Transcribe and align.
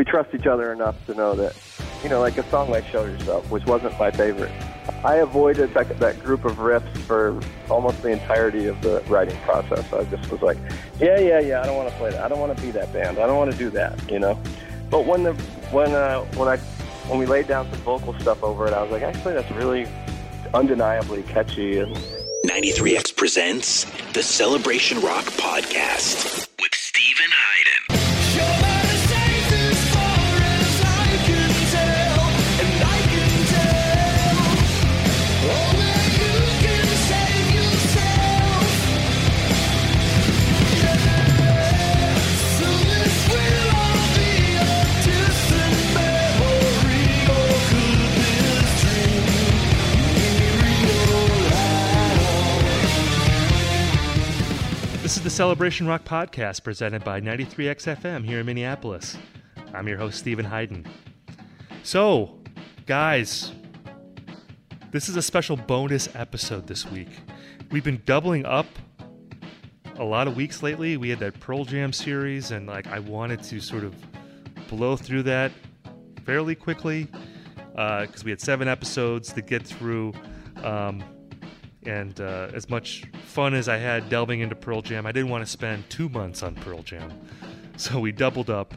we 0.00 0.04
trust 0.04 0.34
each 0.34 0.46
other 0.46 0.72
enough 0.72 0.96
to 1.04 1.12
know 1.12 1.34
that, 1.34 1.54
you 2.02 2.08
know, 2.08 2.20
like 2.20 2.38
a 2.38 2.48
song 2.48 2.70
like 2.70 2.86
Show 2.86 3.04
Yourself, 3.04 3.50
which 3.50 3.66
wasn't 3.66 3.98
my 3.98 4.10
favorite. 4.10 4.50
I 5.04 5.16
avoided 5.16 5.74
that, 5.74 5.98
that 5.98 6.18
group 6.24 6.46
of 6.46 6.56
riffs 6.56 6.96
for 7.02 7.38
almost 7.68 8.00
the 8.00 8.08
entirety 8.08 8.64
of 8.64 8.80
the 8.80 9.04
writing 9.08 9.36
process. 9.42 9.92
I 9.92 10.04
just 10.04 10.32
was 10.32 10.40
like, 10.40 10.56
yeah, 10.98 11.20
yeah, 11.20 11.40
yeah, 11.40 11.60
I 11.60 11.66
don't 11.66 11.76
want 11.76 11.90
to 11.90 11.94
play 11.96 12.12
that. 12.12 12.24
I 12.24 12.28
don't 12.28 12.40
want 12.40 12.56
to 12.56 12.62
be 12.62 12.70
that 12.70 12.90
band. 12.94 13.18
I 13.18 13.26
don't 13.26 13.36
want 13.36 13.52
to 13.52 13.58
do 13.58 13.68
that, 13.72 14.10
you 14.10 14.18
know. 14.18 14.40
But 14.88 15.04
when 15.04 15.22
the 15.22 15.34
when 15.70 15.92
uh, 15.92 16.22
when 16.34 16.48
I 16.48 16.56
when 17.06 17.18
we 17.18 17.26
laid 17.26 17.46
down 17.46 17.70
some 17.70 17.80
vocal 17.80 18.18
stuff 18.20 18.42
over 18.42 18.66
it, 18.66 18.72
I 18.72 18.80
was 18.82 18.90
like, 18.90 19.02
actually, 19.02 19.34
that's 19.34 19.50
really 19.50 19.86
undeniably 20.54 21.24
catchy 21.24 21.78
and 21.78 21.94
93X 22.46 23.14
presents 23.14 23.84
the 24.14 24.22
Celebration 24.22 24.98
Rock 25.02 25.26
Podcast 25.26 26.49
is 55.20 55.24
the 55.24 55.28
Celebration 55.28 55.86
Rock 55.86 56.02
Podcast 56.02 56.64
presented 56.64 57.04
by 57.04 57.20
93XFM 57.20 58.24
here 58.24 58.40
in 58.40 58.46
Minneapolis. 58.46 59.18
I'm 59.74 59.86
your 59.86 59.98
host, 59.98 60.18
Stephen 60.18 60.46
Hayden. 60.46 60.86
So, 61.82 62.38
guys, 62.86 63.52
this 64.92 65.10
is 65.10 65.16
a 65.16 65.22
special 65.22 65.58
bonus 65.58 66.08
episode 66.14 66.66
this 66.66 66.90
week. 66.90 67.10
We've 67.70 67.84
been 67.84 68.00
doubling 68.06 68.46
up 68.46 68.64
a 69.96 70.04
lot 70.04 70.26
of 70.26 70.36
weeks 70.36 70.62
lately. 70.62 70.96
We 70.96 71.10
had 71.10 71.18
that 71.18 71.38
Pearl 71.38 71.66
Jam 71.66 71.92
series, 71.92 72.50
and 72.50 72.66
like 72.66 72.86
I 72.86 72.98
wanted 73.00 73.42
to 73.42 73.60
sort 73.60 73.84
of 73.84 73.94
blow 74.68 74.96
through 74.96 75.24
that 75.24 75.52
fairly 76.24 76.54
quickly 76.54 77.08
because 77.72 78.24
we 78.24 78.30
had 78.30 78.40
seven 78.40 78.68
episodes 78.68 79.34
to 79.34 79.42
get 79.42 79.66
through. 79.66 80.14
Um, 80.62 81.04
and 81.84 82.20
uh, 82.20 82.48
as 82.52 82.68
much 82.68 83.04
fun 83.24 83.54
as 83.54 83.68
I 83.68 83.78
had 83.78 84.08
delving 84.08 84.40
into 84.40 84.54
Pearl 84.54 84.82
Jam, 84.82 85.06
I 85.06 85.12
didn't 85.12 85.30
want 85.30 85.44
to 85.44 85.50
spend 85.50 85.88
two 85.88 86.08
months 86.08 86.42
on 86.42 86.54
Pearl 86.54 86.82
Jam. 86.82 87.12
So 87.76 87.98
we 87.98 88.12
doubled 88.12 88.50
up. 88.50 88.74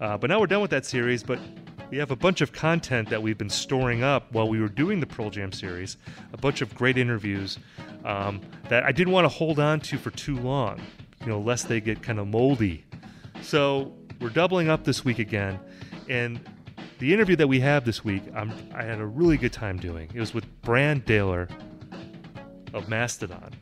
Uh, 0.00 0.16
but 0.16 0.30
now 0.30 0.40
we're 0.40 0.46
done 0.46 0.62
with 0.62 0.70
that 0.70 0.86
series, 0.86 1.22
but 1.22 1.38
we 1.90 1.98
have 1.98 2.12
a 2.12 2.16
bunch 2.16 2.40
of 2.40 2.52
content 2.52 3.10
that 3.10 3.20
we've 3.20 3.36
been 3.36 3.50
storing 3.50 4.04
up 4.04 4.32
while 4.32 4.48
we 4.48 4.60
were 4.60 4.68
doing 4.68 5.00
the 5.00 5.06
Pearl 5.06 5.28
Jam 5.28 5.52
series, 5.52 5.96
a 6.32 6.36
bunch 6.36 6.62
of 6.62 6.72
great 6.74 6.96
interviews 6.96 7.58
um, 8.04 8.40
that 8.68 8.84
I 8.84 8.92
didn't 8.92 9.12
want 9.12 9.24
to 9.24 9.28
hold 9.28 9.58
on 9.58 9.80
to 9.80 9.98
for 9.98 10.10
too 10.10 10.38
long, 10.38 10.80
you 11.20 11.26
know, 11.26 11.40
lest 11.40 11.68
they 11.68 11.80
get 11.80 12.02
kind 12.02 12.20
of 12.20 12.28
moldy. 12.28 12.84
So 13.42 13.92
we're 14.20 14.30
doubling 14.30 14.68
up 14.68 14.84
this 14.84 15.04
week 15.04 15.18
again. 15.18 15.58
And 16.08 16.40
the 16.98 17.12
interview 17.12 17.36
that 17.36 17.48
we 17.48 17.60
have 17.60 17.84
this 17.84 18.04
week, 18.04 18.22
I'm, 18.34 18.52
I 18.74 18.84
had 18.84 19.00
a 19.00 19.06
really 19.06 19.36
good 19.36 19.52
time 19.52 19.78
doing. 19.78 20.08
It 20.14 20.20
was 20.20 20.32
with 20.32 20.46
Brann 20.62 21.00
Dailor 21.00 21.50
of 22.72 22.88
Mastodon. 22.88 23.52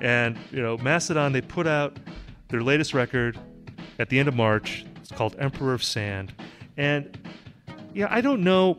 And, 0.00 0.38
you 0.50 0.62
know, 0.62 0.76
Mastodon, 0.78 1.32
they 1.32 1.40
put 1.40 1.66
out 1.66 1.96
their 2.48 2.62
latest 2.62 2.94
record 2.94 3.38
at 3.98 4.08
the 4.08 4.18
end 4.18 4.28
of 4.28 4.34
March. 4.34 4.84
It's 5.00 5.10
called 5.10 5.36
Emperor 5.38 5.74
of 5.74 5.82
Sand. 5.82 6.34
And, 6.76 7.18
yeah, 7.94 8.08
I 8.10 8.20
don't 8.20 8.42
know 8.42 8.78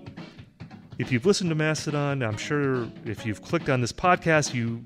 if 1.00 1.12
you've 1.12 1.26
listened 1.26 1.50
to 1.50 1.56
Mastodon. 1.56 2.22
I'm 2.22 2.38
sure 2.38 2.88
if 3.06 3.26
you've 3.26 3.42
clicked 3.42 3.70
on 3.70 3.82
this 3.82 3.94
podcast, 3.94 4.54
you 4.54 4.84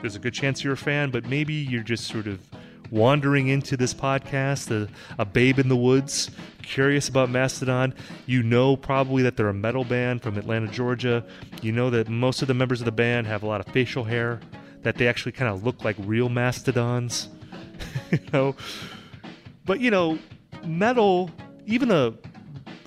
there's 0.00 0.14
a 0.14 0.20
good 0.20 0.34
chance 0.34 0.62
you're 0.62 0.74
a 0.74 0.76
fan, 0.76 1.10
but 1.10 1.26
maybe 1.26 1.54
you're 1.54 1.82
just 1.82 2.06
sort 2.06 2.28
of 2.28 2.40
wandering 2.90 3.48
into 3.48 3.76
this 3.76 3.94
podcast, 3.94 4.70
a, 4.70 4.88
a 5.18 5.24
babe 5.24 5.58
in 5.58 5.68
the 5.68 5.76
woods, 5.76 6.30
curious 6.62 7.08
about 7.08 7.30
Mastodon. 7.30 7.94
You 8.26 8.42
know 8.42 8.76
probably 8.76 9.22
that 9.22 9.36
they're 9.36 9.48
a 9.48 9.54
metal 9.54 9.84
band 9.84 10.22
from 10.22 10.36
Atlanta, 10.36 10.68
Georgia. 10.68 11.24
You 11.62 11.72
know 11.72 11.90
that 11.90 12.08
most 12.08 12.42
of 12.42 12.48
the 12.48 12.54
members 12.54 12.80
of 12.80 12.84
the 12.84 12.92
band 12.92 13.26
have 13.26 13.42
a 13.42 13.46
lot 13.46 13.60
of 13.60 13.72
facial 13.72 14.04
hair, 14.04 14.40
that 14.82 14.96
they 14.96 15.08
actually 15.08 15.32
kind 15.32 15.52
of 15.52 15.64
look 15.64 15.84
like 15.84 15.96
real 16.00 16.28
mastodons. 16.28 17.28
you 18.10 18.18
know, 18.32 18.54
but 19.64 19.80
you 19.80 19.90
know, 19.90 20.18
metal, 20.64 21.30
even 21.66 21.90
a 21.90 22.14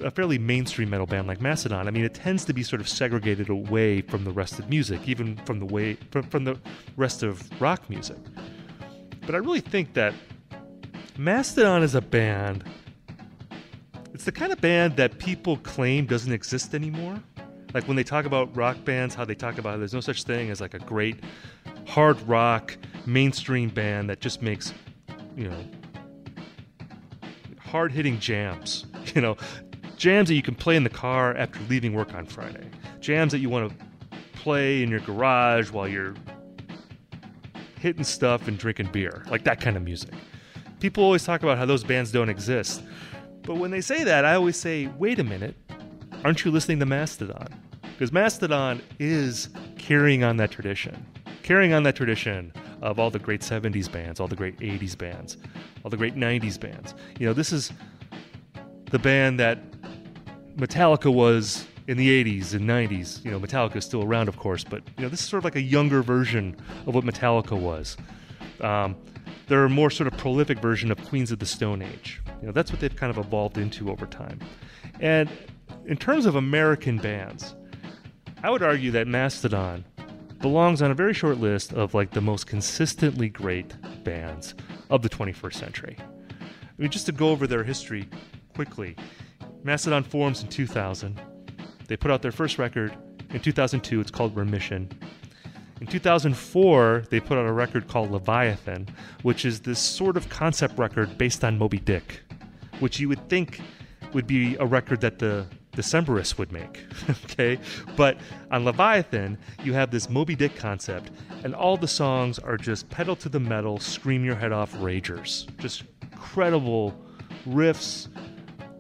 a 0.04 0.12
fairly 0.12 0.38
mainstream 0.38 0.90
metal 0.90 1.06
band 1.06 1.28
like 1.28 1.42
Mastodon, 1.42 1.88
I 1.88 1.92
mean, 1.92 2.04
it 2.04 2.14
tends 2.14 2.46
to 2.46 2.54
be 2.54 2.64
sort 2.64 2.82
of 2.82 2.90
segregated 2.90 3.50
away 3.50 4.02
from 4.02 4.24
the 4.24 4.32
rest 4.32 4.60
of 4.60 4.70
music, 4.70 5.08
even 5.08 5.38
from 5.46 5.60
the 5.60 5.66
way 5.66 5.96
from, 6.12 6.24
from 6.24 6.44
the 6.44 6.58
rest 6.98 7.24
of 7.24 7.50
rock 7.62 7.90
music. 7.90 8.18
But 9.26 9.36
I 9.36 9.38
really 9.38 9.62
think 9.62 9.94
that 9.94 10.14
Mastodon 11.18 11.84
is 11.84 11.96
a 11.96 12.02
band. 12.02 12.64
It's 14.14 14.26
the 14.26 14.32
kind 14.32 14.52
of 14.52 14.62
band 14.62 14.98
that 14.98 15.20
people 15.20 15.58
claim 15.58 16.06
doesn't 16.06 16.32
exist 16.32 16.74
anymore. 16.74 17.22
Like 17.74 17.88
when 17.88 17.96
they 17.96 18.04
talk 18.04 18.26
about 18.26 18.56
rock 18.56 18.84
bands, 18.84 19.16
how 19.16 19.26
they 19.26 19.36
talk 19.36 19.58
about 19.58 19.80
there's 19.80 19.94
no 19.94 20.02
such 20.02 20.24
thing 20.24 20.50
as 20.50 20.60
like 20.60 20.74
a 20.74 20.80
great 20.80 21.24
hard 21.88 22.22
rock 22.28 22.78
mainstream 23.06 23.70
band 23.70 24.10
that 24.10 24.20
just 24.20 24.42
makes, 24.42 24.74
you 25.36 25.50
know, 25.50 25.66
hard 27.60 27.92
hitting 27.92 28.20
jams. 28.20 28.86
You 29.16 29.20
know, 29.20 29.36
jams 29.98 30.30
that 30.30 30.36
you 30.36 30.44
can 30.44 30.56
play 30.56 30.76
in 30.76 30.84
the 30.84 30.90
car 30.90 31.36
after 31.36 31.60
leaving 31.68 31.94
work 31.94 32.14
on 32.14 32.26
Friday. 32.26 32.66
Jams 33.02 33.32
that 33.34 33.40
you 33.40 33.50
want 33.50 33.70
to 33.70 33.86
play 34.34 34.84
in 34.84 34.90
your 34.90 35.00
garage 35.02 35.72
while 35.72 35.88
you're 35.88 36.14
hitting 37.82 38.04
stuff 38.04 38.48
and 38.48 38.58
drinking 38.60 38.90
beer. 38.92 39.26
Like 39.30 39.44
that 39.44 39.60
kind 39.60 39.76
of 39.76 39.84
music. 39.84 40.14
People 40.80 41.04
always 41.04 41.24
talk 41.24 41.42
about 41.42 41.58
how 41.58 41.66
those 41.66 41.84
bands 41.84 42.12
don't 42.12 42.30
exist. 42.30 42.84
But 43.42 43.56
when 43.56 43.72
they 43.72 43.82
say 43.82 44.04
that, 44.04 44.24
I 44.24 44.36
always 44.36 44.56
say, 44.56 44.88
wait 45.00 45.20
a 45.20 45.24
minute, 45.24 45.56
aren't 46.24 46.46
you 46.46 46.52
listening 46.52 46.80
to 46.80 46.86
Mastodon? 46.86 47.48
Because 47.82 48.12
Mastodon 48.12 48.82
is 49.00 49.50
carrying 49.80 50.24
on 50.24 50.38
that 50.38 50.52
tradition. 50.52 51.06
Carrying 51.42 51.74
on 51.74 51.82
that 51.84 51.96
tradition 51.96 52.54
of 52.84 53.00
all 53.00 53.10
the 53.10 53.20
great 53.20 53.42
70s 53.42 53.92
bands, 53.92 54.20
all 54.20 54.28
the 54.28 54.36
great 54.36 54.58
80s 54.60 54.96
bands, 54.96 55.38
all 55.84 55.90
the 55.90 55.98
great 55.98 56.16
90s 56.16 56.60
bands. 56.60 56.94
You 57.20 57.28
know, 57.28 57.34
this 57.34 57.52
is 57.52 57.74
the 58.92 59.00
band 59.00 59.40
that 59.40 59.60
Metallica 60.56 61.12
was 61.12 61.66
in 61.92 61.98
the 61.98 62.24
80s 62.24 62.54
and 62.54 62.68
90s. 62.68 63.24
You 63.26 63.32
know, 63.32 63.40
Metallica 63.40 63.76
is 63.76 63.84
still 63.84 64.02
around, 64.02 64.30
of 64.30 64.38
course, 64.38 64.64
but 64.64 64.82
you 64.98 65.04
know, 65.04 65.10
this 65.10 65.20
is 65.20 65.28
sort 65.28 65.40
of 65.40 65.44
like 65.44 65.58
a 65.58 65.62
younger 65.62 66.02
version 66.02 66.56
of 66.88 66.96
what 66.96 67.04
Metallica 67.04 67.60
was. 67.60 67.98
Um, 68.62 68.96
they're 69.48 69.66
a 69.66 69.70
more 69.70 69.90
sort 69.90 70.08
of 70.08 70.18
prolific 70.18 70.60
version 70.60 70.90
of 70.90 71.04
Queens 71.04 71.34
of 71.34 71.40
the 71.40 71.46
Stone 71.46 71.82
Age. 71.82 72.22
You 72.40 72.48
know, 72.48 72.54
that's 72.54 72.72
what 72.72 72.80
they've 72.80 72.96
kind 72.96 73.10
of 73.10 73.18
evolved 73.18 73.58
into 73.58 73.92
over 73.92 74.06
time. 74.06 74.40
And 75.02 75.30
in 75.86 75.98
terms 75.98 76.26
of 76.26 76.36
American 76.36 76.98
bands, 76.98 77.56
I 78.42 78.50
would 78.50 78.64
argue 78.64 78.92
that 78.92 79.06
Mastodon 79.06 79.84
belongs 80.40 80.82
on 80.82 80.92
a 80.92 80.96
very 80.96 81.14
short 81.14 81.40
list 81.40 81.74
of 81.74 81.94
like 81.94 82.12
the 82.12 82.22
most 82.22 82.48
consistently 82.48 83.28
great 83.28 83.76
bands 84.06 84.56
of 84.90 85.02
the 85.02 85.10
21st 85.10 85.56
century. 85.56 85.98
I 86.00 86.46
mean, 86.78 86.90
just 86.90 87.06
to 87.08 87.12
go 87.12 87.32
over 87.32 87.48
their 87.48 87.66
history 87.66 88.08
quickly, 88.56 88.96
Mastodon 89.66 90.04
forms 90.04 90.42
in 90.42 90.48
2000. 90.48 91.20
They 91.92 91.98
put 91.98 92.10
out 92.10 92.22
their 92.22 92.32
first 92.32 92.58
record 92.58 92.96
in 93.32 93.42
2002. 93.42 94.00
It's 94.00 94.10
called 94.10 94.34
Remission. 94.34 94.90
In 95.82 95.88
2004, 95.88 97.04
they 97.10 97.20
put 97.20 97.38
out 97.38 97.46
a 97.46 97.52
record 97.52 97.90
called 97.90 98.12
Leviathan, 98.12 98.88
which 99.24 99.44
is 99.44 99.60
this 99.60 99.80
sort 99.80 100.16
of 100.16 100.30
concept 100.30 100.80
record 100.80 101.18
based 101.18 101.44
on 101.44 101.58
Moby 101.58 101.80
Dick, 101.80 102.22
which 102.80 103.02
you 103.02 103.10
would 103.10 103.28
think 103.28 103.60
would 104.14 104.26
be 104.26 104.56
a 104.56 104.66
record 104.66 105.02
that 105.02 105.20
the 105.20 105.46
Decemberists 105.74 106.38
would 106.38 106.54
make. 106.54 106.86
okay? 107.26 107.60
But 107.98 108.18
on 108.52 108.64
Leviathan, 108.64 109.38
you 109.62 109.74
have 109.74 109.92
this 109.92 110.10
Moby 110.10 110.38
Dick 110.38 110.56
concept, 110.56 111.12
and 111.44 111.54
all 111.54 111.76
the 111.76 111.90
songs 111.90 112.40
are 112.40 112.56
just 112.56 112.90
pedal 112.90 113.18
to 113.18 113.28
the 113.28 113.42
metal, 113.42 113.80
scream 113.80 114.24
your 114.24 114.36
head 114.36 114.54
off 114.54 114.74
ragers. 114.76 115.46
Just 115.58 115.84
incredible 116.14 116.98
riffs, 117.46 118.08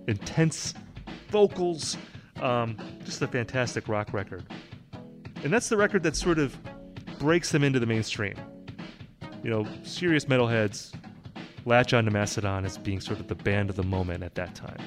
intense 0.08 0.76
vocals, 1.28 1.98
um, 2.42 2.78
just 3.06 3.22
a 3.22 3.28
fantastic 3.28 3.88
rock 3.88 4.14
record. 4.14 4.46
And 5.44 5.52
that's 5.52 5.70
the 5.70 5.78
record 5.78 6.04
that 6.04 6.16
sort 6.16 6.40
of 6.40 6.58
breaks 7.20 7.52
them 7.52 7.64
into 7.64 7.80
the 7.80 7.86
mainstream. 7.86 8.36
You 9.44 9.50
know, 9.50 9.68
serious 9.84 10.26
metalheads 10.26 10.94
latch 11.66 11.94
on 11.94 12.06
to 12.06 12.12
Mastodon 12.12 12.66
as 12.66 12.78
being 12.78 13.00
sort 13.00 13.20
of 13.20 13.28
the 13.28 13.36
band 13.36 13.70
of 13.70 13.76
the 13.76 13.84
moment 13.84 14.24
at 14.24 14.36
that 14.36 14.56
time. 14.56 14.78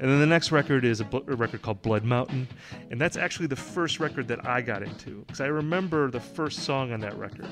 And 0.00 0.08
then 0.08 0.20
the 0.20 0.26
next 0.26 0.52
record 0.52 0.84
is 0.84 1.00
a, 1.00 1.04
bl- 1.04 1.18
a 1.26 1.34
record 1.34 1.62
called 1.62 1.82
Blood 1.82 2.04
Mountain, 2.04 2.46
and 2.90 3.00
that's 3.00 3.16
actually 3.16 3.48
the 3.48 3.56
first 3.56 3.98
record 3.98 4.28
that 4.28 4.46
I 4.46 4.60
got 4.60 4.82
into 4.82 5.24
because 5.26 5.40
I 5.40 5.46
remember 5.46 6.10
the 6.10 6.20
first 6.20 6.60
song 6.60 6.92
on 6.92 7.00
that 7.00 7.18
record 7.18 7.48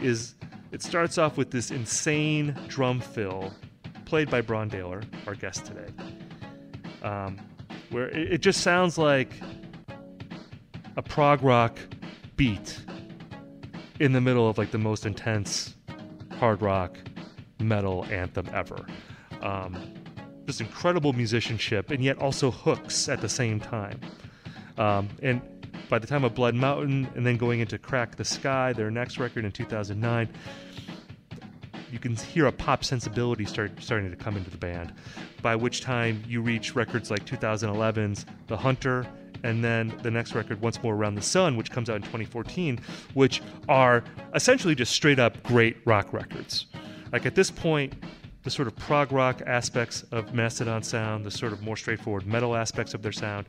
is 0.00 0.34
it 0.72 0.82
starts 0.82 1.18
off 1.18 1.36
with 1.36 1.50
this 1.50 1.70
insane 1.70 2.56
drum 2.68 3.00
fill 3.00 3.52
played 4.06 4.30
by 4.30 4.40
Brann 4.40 4.70
Dailor, 4.70 5.04
our 5.26 5.34
guest 5.34 5.66
today. 5.66 5.92
Um, 7.02 7.38
where 7.90 8.08
it, 8.08 8.34
it 8.34 8.38
just 8.38 8.60
sounds 8.60 8.98
like 8.98 9.30
a 10.96 11.02
prog 11.02 11.42
rock 11.42 11.78
beat 12.36 12.80
in 14.00 14.12
the 14.12 14.20
middle 14.20 14.48
of 14.48 14.58
like 14.58 14.70
the 14.70 14.78
most 14.78 15.06
intense 15.06 15.74
hard 16.38 16.62
rock 16.62 16.96
metal 17.58 18.04
anthem 18.10 18.48
ever. 18.52 18.86
Um, 19.42 19.76
just 20.46 20.60
incredible 20.60 21.12
musicianship 21.12 21.90
and 21.90 22.02
yet 22.02 22.18
also 22.18 22.50
hooks 22.50 23.08
at 23.08 23.20
the 23.20 23.28
same 23.28 23.60
time. 23.60 24.00
Um, 24.78 25.08
and 25.22 25.40
by 25.88 25.98
the 25.98 26.06
time 26.06 26.24
of 26.24 26.34
Blood 26.34 26.54
Mountain 26.54 27.08
and 27.14 27.26
then 27.26 27.36
going 27.36 27.60
into 27.60 27.78
Crack 27.78 28.16
the 28.16 28.24
Skye, 28.24 28.72
their 28.72 28.90
next 28.90 29.18
record 29.18 29.44
in 29.44 29.52
2009, 29.52 30.28
you 31.90 31.98
can 31.98 32.14
hear 32.16 32.46
a 32.46 32.52
pop 32.52 32.84
sensibility 32.84 33.44
start 33.44 33.72
starting 33.80 34.10
to 34.10 34.16
come 34.16 34.36
into 34.36 34.50
the 34.50 34.58
band. 34.58 34.92
By 35.42 35.56
which 35.56 35.80
time 35.80 36.22
you 36.26 36.40
reach 36.42 36.74
records 36.74 37.10
like 37.10 37.24
2011's 37.24 38.26
The 38.46 38.56
Hunter 38.56 39.06
and 39.44 39.62
then 39.62 39.94
the 40.02 40.10
next 40.10 40.34
record, 40.34 40.60
Once 40.60 40.82
More 40.82 40.94
Around 40.94 41.14
the 41.14 41.22
Sun, 41.22 41.56
which 41.56 41.70
comes 41.70 41.88
out 41.88 41.96
in 41.96 42.02
2014, 42.02 42.80
which 43.14 43.40
are 43.68 44.02
essentially 44.34 44.74
just 44.74 44.92
straight 44.92 45.18
up 45.18 45.42
great 45.42 45.76
rock 45.84 46.12
records. 46.12 46.66
Like 47.12 47.24
at 47.24 47.34
this 47.34 47.50
point, 47.50 47.94
the 48.42 48.50
sort 48.50 48.68
of 48.68 48.76
prog 48.76 49.12
rock 49.12 49.42
aspects 49.46 50.04
of 50.10 50.34
Mastodon 50.34 50.82
sound, 50.82 51.24
the 51.24 51.30
sort 51.30 51.52
of 51.52 51.62
more 51.62 51.76
straightforward 51.76 52.26
metal 52.26 52.56
aspects 52.56 52.94
of 52.94 53.02
their 53.02 53.12
sound, 53.12 53.46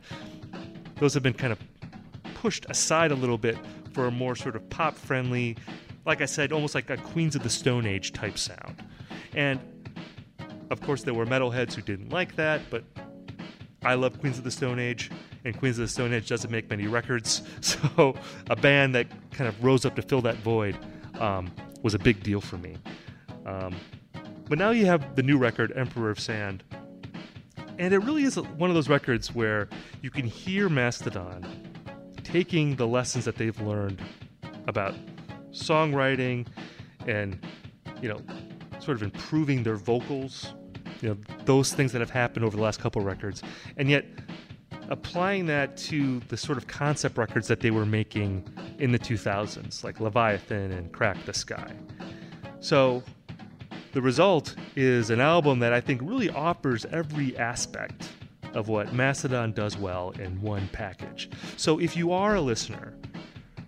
those 0.98 1.14
have 1.14 1.24
been 1.24 1.34
kind 1.34 1.54
of 1.54 1.60
pushed 2.36 2.66
aside 2.70 3.12
a 3.12 3.16
little 3.16 3.38
bit 3.38 3.58
for 3.94 4.06
a 4.06 4.12
more 4.12 4.36
sort 4.36 4.56
of 4.56 4.70
pop 4.70 4.96
friendly, 4.96 5.58
like 6.10 6.22
I 6.22 6.26
said, 6.26 6.52
almost 6.52 6.74
like 6.74 6.90
a 6.90 6.98
Queens 6.98 7.36
of 7.36 7.44
the 7.44 7.52
Stone 7.52 7.86
Age 7.86 8.14
type 8.14 8.40
sound. 8.40 8.84
And 9.36 9.60
of 10.72 10.82
course, 10.82 11.04
there 11.04 11.14
were 11.14 11.28
metalheads 11.28 11.76
who 11.76 11.84
didn't 11.84 12.10
like 12.10 12.36
that, 12.36 12.62
but 12.72 12.84
I 13.84 13.94
love 13.94 14.20
Queens 14.20 14.40
of 14.40 14.44
the 14.44 14.50
Stone 14.50 14.80
Age, 14.80 15.12
and 15.46 15.56
Queens 15.56 15.78
of 15.78 15.84
the 15.84 15.88
Stone 15.88 16.12
Age 16.12 16.28
doesn't 16.28 16.50
make 16.50 16.68
many 16.68 16.88
records, 16.88 17.44
so 17.62 18.16
a 18.50 18.56
band 18.56 18.96
that 18.96 19.06
kind 19.30 19.48
of 19.48 19.64
rose 19.64 19.86
up 19.86 19.96
to 19.98 20.02
fill 20.02 20.22
that 20.24 20.38
void 20.38 20.76
um, 21.20 21.52
was 21.84 21.94
a 21.94 22.00
big 22.00 22.24
deal 22.24 22.42
for 22.42 22.58
me. 22.58 22.76
Um, 23.46 23.76
but 24.50 24.58
now 24.58 24.72
you 24.72 24.88
have 24.88 25.16
the 25.16 25.22
new 25.22 25.38
record, 25.38 25.72
Emperor 25.76 26.10
of 26.10 26.20
Sand, 26.20 26.64
and 27.78 27.94
it 27.94 28.00
really 28.00 28.24
is 28.24 28.36
one 28.36 28.72
of 28.72 28.76
those 28.76 28.90
records 28.90 29.36
where 29.36 29.70
you 30.02 30.10
can 30.10 30.26
hear 30.26 30.70
Mastodon 30.70 31.46
taking 32.24 32.78
the 32.78 32.88
lessons 32.88 33.26
that 33.26 33.36
they've 33.36 33.62
learned 33.62 34.02
about 34.66 34.96
songwriting 35.52 36.48
and, 37.08 37.40
you 38.02 38.10
know, 38.10 38.22
sort 38.80 38.98
of 38.98 39.04
improving 39.04 39.64
their 39.64 39.76
vocals, 39.76 40.54
you 41.02 41.10
know, 41.10 41.18
those 41.46 41.74
things 41.74 41.92
that 41.92 42.00
have 42.00 42.10
happened 42.10 42.46
over 42.46 42.56
the 42.56 42.64
last 42.64 42.80
couple 42.80 43.02
records, 43.02 43.42
and 43.78 43.90
yet 43.90 44.06
applying 44.90 45.46
that 45.46 45.78
to 45.78 46.20
the 46.30 46.38
sort 46.38 46.58
of 46.58 46.68
concept 46.68 47.18
records 47.18 47.48
that 47.48 47.60
they 47.60 47.72
were 47.72 47.86
making 47.86 48.44
in 48.80 48.92
the 48.92 49.00
2000s, 49.00 49.84
like 49.84 50.00
Leviathan 50.00 50.72
and 50.72 50.92
Crack 50.92 51.24
the 51.26 51.34
Skye. 51.34 51.74
So 52.60 53.04
the 53.94 54.02
result 54.02 54.56
is 54.76 55.10
an 55.10 55.20
album 55.20 55.60
that 55.60 55.74
I 55.74 55.82
think 55.82 56.02
really 56.04 56.30
offers 56.30 56.86
every 56.86 57.38
aspect 57.38 58.10
of 58.54 58.68
what 58.68 58.94
Mastodon 58.94 59.52
does 59.52 59.78
well 59.78 60.12
in 60.12 60.42
one 60.42 60.68
package. 60.72 61.30
So 61.58 61.80
if 61.80 61.96
you 61.96 62.12
are 62.12 62.36
a 62.36 62.42
listener 62.42 62.94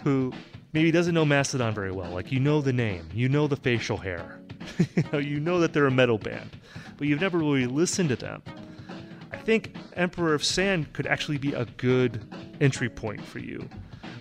who 0.03 0.33
maybe 0.73 0.91
doesn't 0.91 1.13
know 1.13 1.25
Mastodon 1.25 1.73
very 1.73 1.91
well, 1.91 2.11
like 2.11 2.31
you 2.31 2.39
know 2.39 2.61
the 2.61 2.73
name, 2.73 3.07
you 3.13 3.29
know 3.29 3.47
the 3.47 3.57
facial 3.57 3.97
hair, 3.97 4.41
you, 4.95 5.03
know, 5.11 5.19
you 5.19 5.39
know 5.39 5.59
that 5.59 5.73
they're 5.73 5.87
a 5.87 5.91
metal 5.91 6.17
band, 6.17 6.49
but 6.97 7.07
you've 7.07 7.21
never 7.21 7.37
really 7.37 7.67
listened 7.67 8.09
to 8.09 8.15
them, 8.15 8.41
I 9.31 9.37
think 9.37 9.75
Emperor 9.95 10.33
of 10.33 10.43
Sand 10.43 10.93
could 10.93 11.07
actually 11.07 11.37
be 11.37 11.53
a 11.53 11.65
good 11.65 12.23
entry 12.59 12.89
point 12.89 13.23
for 13.23 13.39
you. 13.39 13.67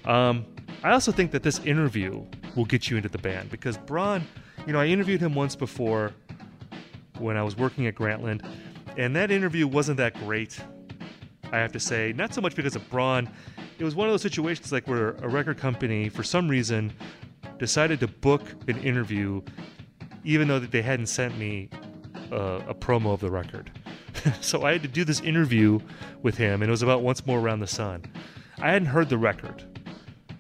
Um, 0.05 0.47
I 0.83 0.93
also 0.93 1.13
think 1.13 1.33
that 1.33 1.43
this 1.43 1.59
interview 1.61 2.25
will 2.57 2.65
get 2.65 2.89
you 2.89 2.97
into 2.97 3.09
the 3.09 3.19
band 3.19 3.51
because 3.51 3.77
Brann, 3.77 4.27
you 4.67 4.73
know, 4.73 4.81
I 4.81 4.87
interviewed 4.87 5.21
him 5.21 5.35
once 5.35 5.55
before 5.55 6.13
when 7.19 7.37
I 7.37 7.43
was 7.43 7.57
working 7.57 7.87
at 7.87 7.95
Grantland, 7.95 8.45
and 8.97 9.15
that 9.15 9.31
interview 9.31 9.67
wasn't 9.67 9.99
that 9.99 10.15
great. 10.15 10.59
I 11.53 11.59
have 11.59 11.73
to 11.73 11.81
say, 11.81 12.13
not 12.17 12.33
so 12.33 12.41
much 12.41 12.55
because 12.55 12.77
of 12.77 12.89
Brann. 12.89 13.29
It 13.81 13.85
was 13.85 13.95
one 13.95 14.09
of 14.09 14.13
those 14.13 14.21
situations 14.21 14.73
like 14.73 14.87
where 14.87 15.13
a 15.23 15.29
record 15.29 15.57
company, 15.57 16.11
for 16.11 16.23
some 16.23 16.49
reason, 16.49 16.93
decided 17.59 17.99
to 18.01 18.09
book 18.09 18.43
an 18.69 18.79
interview, 18.83 19.41
even 20.23 20.49
though 20.49 20.59
they 20.59 20.83
hadn't 20.83 21.07
sent 21.07 21.39
me 21.39 21.71
a, 22.31 22.61
a 22.69 22.75
promo 22.75 23.15
of 23.15 23.21
the 23.21 23.31
record. 23.31 23.71
so 24.43 24.67
I 24.67 24.73
had 24.73 24.83
to 24.83 24.89
do 24.89 25.03
this 25.03 25.21
interview 25.21 25.81
with 26.21 26.37
him, 26.37 26.61
and 26.61 26.69
it 26.69 26.71
was 26.71 26.83
about 26.83 27.01
Once 27.01 27.25
More 27.25 27.39
Around 27.39 27.61
the 27.61 27.67
Sun. 27.67 28.05
I 28.59 28.71
hadn't 28.71 28.89
heard 28.89 29.09
the 29.09 29.17
record. 29.17 29.65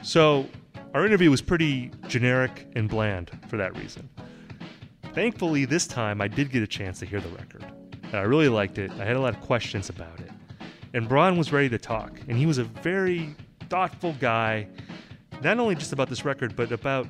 So 0.02 0.46
our 0.92 1.06
interview 1.06 1.30
was 1.30 1.40
pretty 1.40 1.92
generic 2.08 2.66
and 2.76 2.90
bland 2.90 3.30
for 3.48 3.56
that 3.56 3.74
reason. 3.78 4.06
Thankfully, 5.14 5.64
this 5.64 5.86
time 5.86 6.20
I 6.20 6.28
did 6.28 6.50
get 6.50 6.62
a 6.62 6.66
chance 6.66 6.98
to 6.98 7.06
hear 7.06 7.20
the 7.20 7.30
record. 7.30 7.64
And 8.02 8.16
I 8.16 8.22
really 8.22 8.50
liked 8.50 8.76
it. 8.76 8.90
I 9.00 9.06
had 9.06 9.16
a 9.16 9.20
lot 9.20 9.34
of 9.34 9.40
questions 9.40 9.88
about 9.88 10.20
it. 10.20 10.30
And 10.92 11.08
Brann 11.08 11.36
was 11.36 11.52
ready 11.52 11.68
to 11.68 11.78
talk, 11.78 12.18
and 12.28 12.36
he 12.36 12.46
was 12.46 12.58
a 12.58 12.64
very 12.64 13.34
thoughtful 13.68 14.14
guy, 14.18 14.66
not 15.42 15.58
only 15.58 15.76
just 15.76 15.92
about 15.92 16.08
this 16.08 16.24
record, 16.24 16.56
but 16.56 16.72
about 16.72 17.06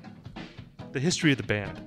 the 0.93 1.00
history 1.00 1.32
of 1.32 1.38
the 1.38 1.44
band 1.44 1.81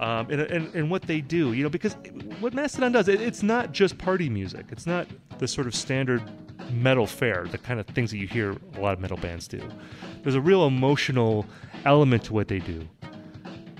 um, 0.00 0.28
and, 0.30 0.40
and, 0.40 0.74
and 0.74 0.90
what 0.90 1.02
they 1.02 1.20
do. 1.20 1.52
You 1.52 1.62
know, 1.62 1.68
because 1.68 1.94
what 2.40 2.52
Mastodon 2.52 2.92
does, 2.92 3.08
it, 3.08 3.20
it's 3.20 3.42
not 3.42 3.72
just 3.72 3.96
party 3.96 4.28
music. 4.28 4.66
It's 4.70 4.86
not 4.86 5.06
the 5.38 5.46
sort 5.46 5.66
of 5.66 5.74
standard 5.74 6.22
metal 6.72 7.06
fare, 7.06 7.46
the 7.48 7.58
kind 7.58 7.78
of 7.78 7.86
things 7.86 8.10
that 8.10 8.18
you 8.18 8.26
hear 8.26 8.56
a 8.76 8.80
lot 8.80 8.94
of 8.94 9.00
metal 9.00 9.16
bands 9.16 9.46
do. 9.46 9.62
There's 10.22 10.34
a 10.34 10.40
real 10.40 10.66
emotional 10.66 11.46
element 11.84 12.24
to 12.24 12.32
what 12.32 12.48
they 12.48 12.58
do, 12.58 12.88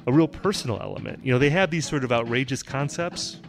a 0.07 0.13
real 0.13 0.29
personal 0.29 0.81
element. 0.81 1.25
You 1.25 1.33
know, 1.33 1.39
they 1.41 1.51
have 1.51 1.71
these 1.71 1.89
sort 1.89 2.05
of 2.05 2.13
outrageous 2.13 2.63
concepts, 2.63 3.41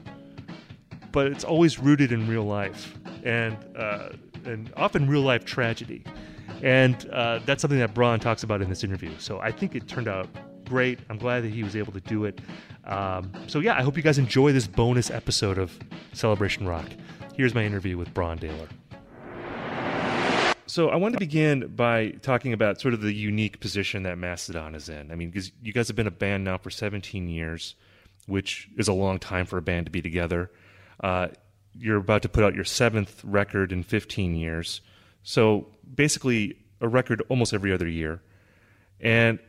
but 1.12 1.28
it's 1.28 1.44
always 1.44 1.78
rooted 1.78 2.12
in 2.12 2.28
real 2.28 2.46
life 2.46 2.98
and 3.28 3.58
uh, 3.76 4.10
and 4.46 4.72
often 4.78 5.08
real 5.08 5.22
life 5.22 5.44
tragedy. 5.44 6.04
And 6.64 7.08
uh, 7.12 7.40
that's 7.46 7.62
something 7.62 7.80
that 7.80 7.94
Brann 7.94 8.20
talks 8.20 8.44
about 8.44 8.62
in 8.62 8.70
this 8.70 8.84
interview. 8.84 9.12
So 9.20 9.40
I 9.40 9.52
think 9.52 9.76
it 9.76 9.88
turned 9.88 10.08
out 10.08 10.28
great. 10.66 11.00
I'm 11.10 11.18
glad 11.18 11.44
that 11.44 11.52
he 11.52 11.62
was 11.62 11.76
able 11.76 11.94
to 11.94 12.00
do 12.00 12.26
it. 12.26 12.40
Um, 12.86 13.32
so 13.48 13.60
yeah, 13.60 13.78
I 13.78 13.82
hope 13.84 13.98
you 13.98 14.02
guys 14.02 14.18
enjoy 14.18 14.54
this 14.54 14.66
bonus 14.66 15.12
episode 15.12 15.58
of 15.58 15.78
Celebration 16.14 16.66
Rock. 16.66 16.86
Here's 17.36 17.54
my 17.54 17.64
interview 17.64 17.98
with 17.98 18.12
Brann 18.14 18.40
Dailor. 18.40 18.70
So 20.66 20.90
I 20.90 20.96
want 20.96 21.14
to 21.14 21.20
begin 21.20 21.68
by 21.76 22.10
talking 22.22 22.54
about 22.54 22.82
sort 22.82 22.94
of 22.94 23.02
the 23.02 23.14
unique 23.14 23.60
position 23.60 24.04
that 24.04 24.18
Mastodon 24.18 24.74
is 24.74 24.90
in. 24.90 25.12
I 25.12 25.16
mean, 25.16 25.30
because 25.30 25.52
you 25.62 25.74
guys 25.74 25.88
have 25.88 25.96
been 25.96 26.08
a 26.08 26.12
band 26.12 26.44
now 26.44 26.58
for 26.58 26.70
17 26.70 27.28
years, 27.28 27.76
which 28.26 28.70
is 28.78 28.88
a 28.88 28.94
long 28.94 29.20
time 29.20 29.46
for 29.46 29.58
a 29.58 29.62
band 29.62 29.86
to 29.86 29.92
be 29.92 30.02
together. 30.02 30.52
Uh, 31.02 31.28
you're 31.80 31.98
about 31.98 32.22
to 32.24 32.30
put 32.30 32.44
out 32.44 32.56
your 32.56 32.64
seventh 32.64 33.24
record 33.24 33.72
in 33.72 33.84
15 33.84 34.36
years. 34.36 34.82
So 35.24 35.68
basically, 35.94 36.58
a 36.82 36.88
record 36.88 37.22
almost 37.30 37.54
every 37.54 37.74
other 37.74 37.88
year. 37.88 38.22
And 39.00 39.40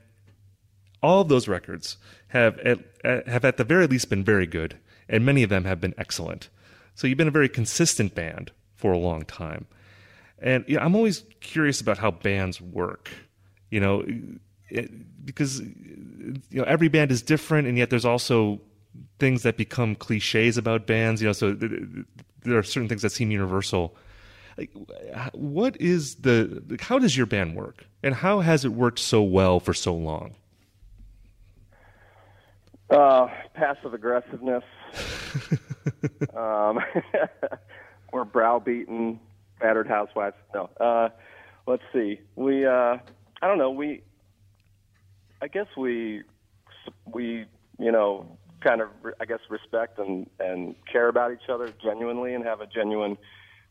all 1.02 1.20
of 1.20 1.28
those 1.28 1.48
records 1.48 1.96
have 2.28 2.58
at, 2.58 2.78
have 3.26 3.44
at 3.44 3.56
the 3.56 3.64
very 3.64 3.86
least 3.86 4.10
been 4.10 4.24
very 4.24 4.46
good, 4.46 4.78
and 5.08 5.24
many 5.24 5.42
of 5.42 5.50
them 5.50 5.64
have 5.64 5.80
been 5.80 5.94
excellent. 5.96 6.48
So 6.94 7.06
you've 7.06 7.18
been 7.18 7.28
a 7.28 7.32
very 7.32 7.48
consistent 7.48 8.14
band 8.14 8.50
for 8.74 8.92
a 8.92 8.98
long 8.98 9.24
time. 9.24 9.66
And 10.40 10.64
you 10.68 10.76
know, 10.76 10.82
I'm 10.82 10.94
always 10.94 11.24
curious 11.40 11.80
about 11.80 11.98
how 11.98 12.10
bands 12.10 12.60
work. 12.60 13.10
You 13.70 13.80
know, 13.80 14.04
it, 14.68 15.24
because 15.24 15.60
you 15.60 16.40
know 16.52 16.64
every 16.64 16.88
band 16.88 17.10
is 17.10 17.22
different, 17.22 17.68
and 17.68 17.78
yet 17.78 17.90
there's 17.90 18.04
also 18.04 18.60
things 19.18 19.42
that 19.42 19.56
become 19.56 19.94
cliches 19.94 20.56
about 20.56 20.86
bands. 20.86 21.20
You 21.20 21.28
know, 21.28 21.32
so 21.32 21.52
there 21.52 22.58
are 22.58 22.62
certain 22.62 22.88
things 22.88 23.02
that 23.02 23.10
seem 23.10 23.30
universal. 23.30 23.96
Like, 24.56 24.70
what 25.32 25.80
is 25.80 26.16
the? 26.16 26.78
How 26.80 26.98
does 26.98 27.16
your 27.16 27.26
band 27.26 27.54
work, 27.54 27.84
and 28.02 28.14
how 28.14 28.40
has 28.40 28.64
it 28.64 28.72
worked 28.72 28.98
so 28.98 29.22
well 29.22 29.60
for 29.60 29.72
so 29.72 29.94
long? 29.94 30.34
Uh, 32.90 33.28
passive 33.54 33.94
aggressiveness. 33.94 34.64
um, 36.36 36.80
we're 38.12 38.24
browbeaten, 38.24 39.20
battered 39.60 39.86
housewives. 39.86 40.36
No. 40.54 40.70
Uh, 40.80 41.10
let's 41.66 41.82
see. 41.92 42.20
We. 42.34 42.66
Uh, 42.66 42.96
I 43.40 43.46
don't 43.46 43.58
know. 43.58 43.70
We. 43.70 44.02
I 45.40 45.48
guess 45.48 45.66
we. 45.76 46.22
We. 47.06 47.44
You 47.78 47.92
know, 47.92 48.38
kind 48.62 48.80
of. 48.80 48.88
I 49.20 49.24
guess 49.24 49.40
respect 49.48 49.98
and 49.98 50.28
and 50.38 50.74
care 50.90 51.08
about 51.08 51.32
each 51.32 51.48
other 51.48 51.72
genuinely 51.82 52.34
and 52.34 52.44
have 52.44 52.60
a 52.60 52.66
genuine, 52.66 53.16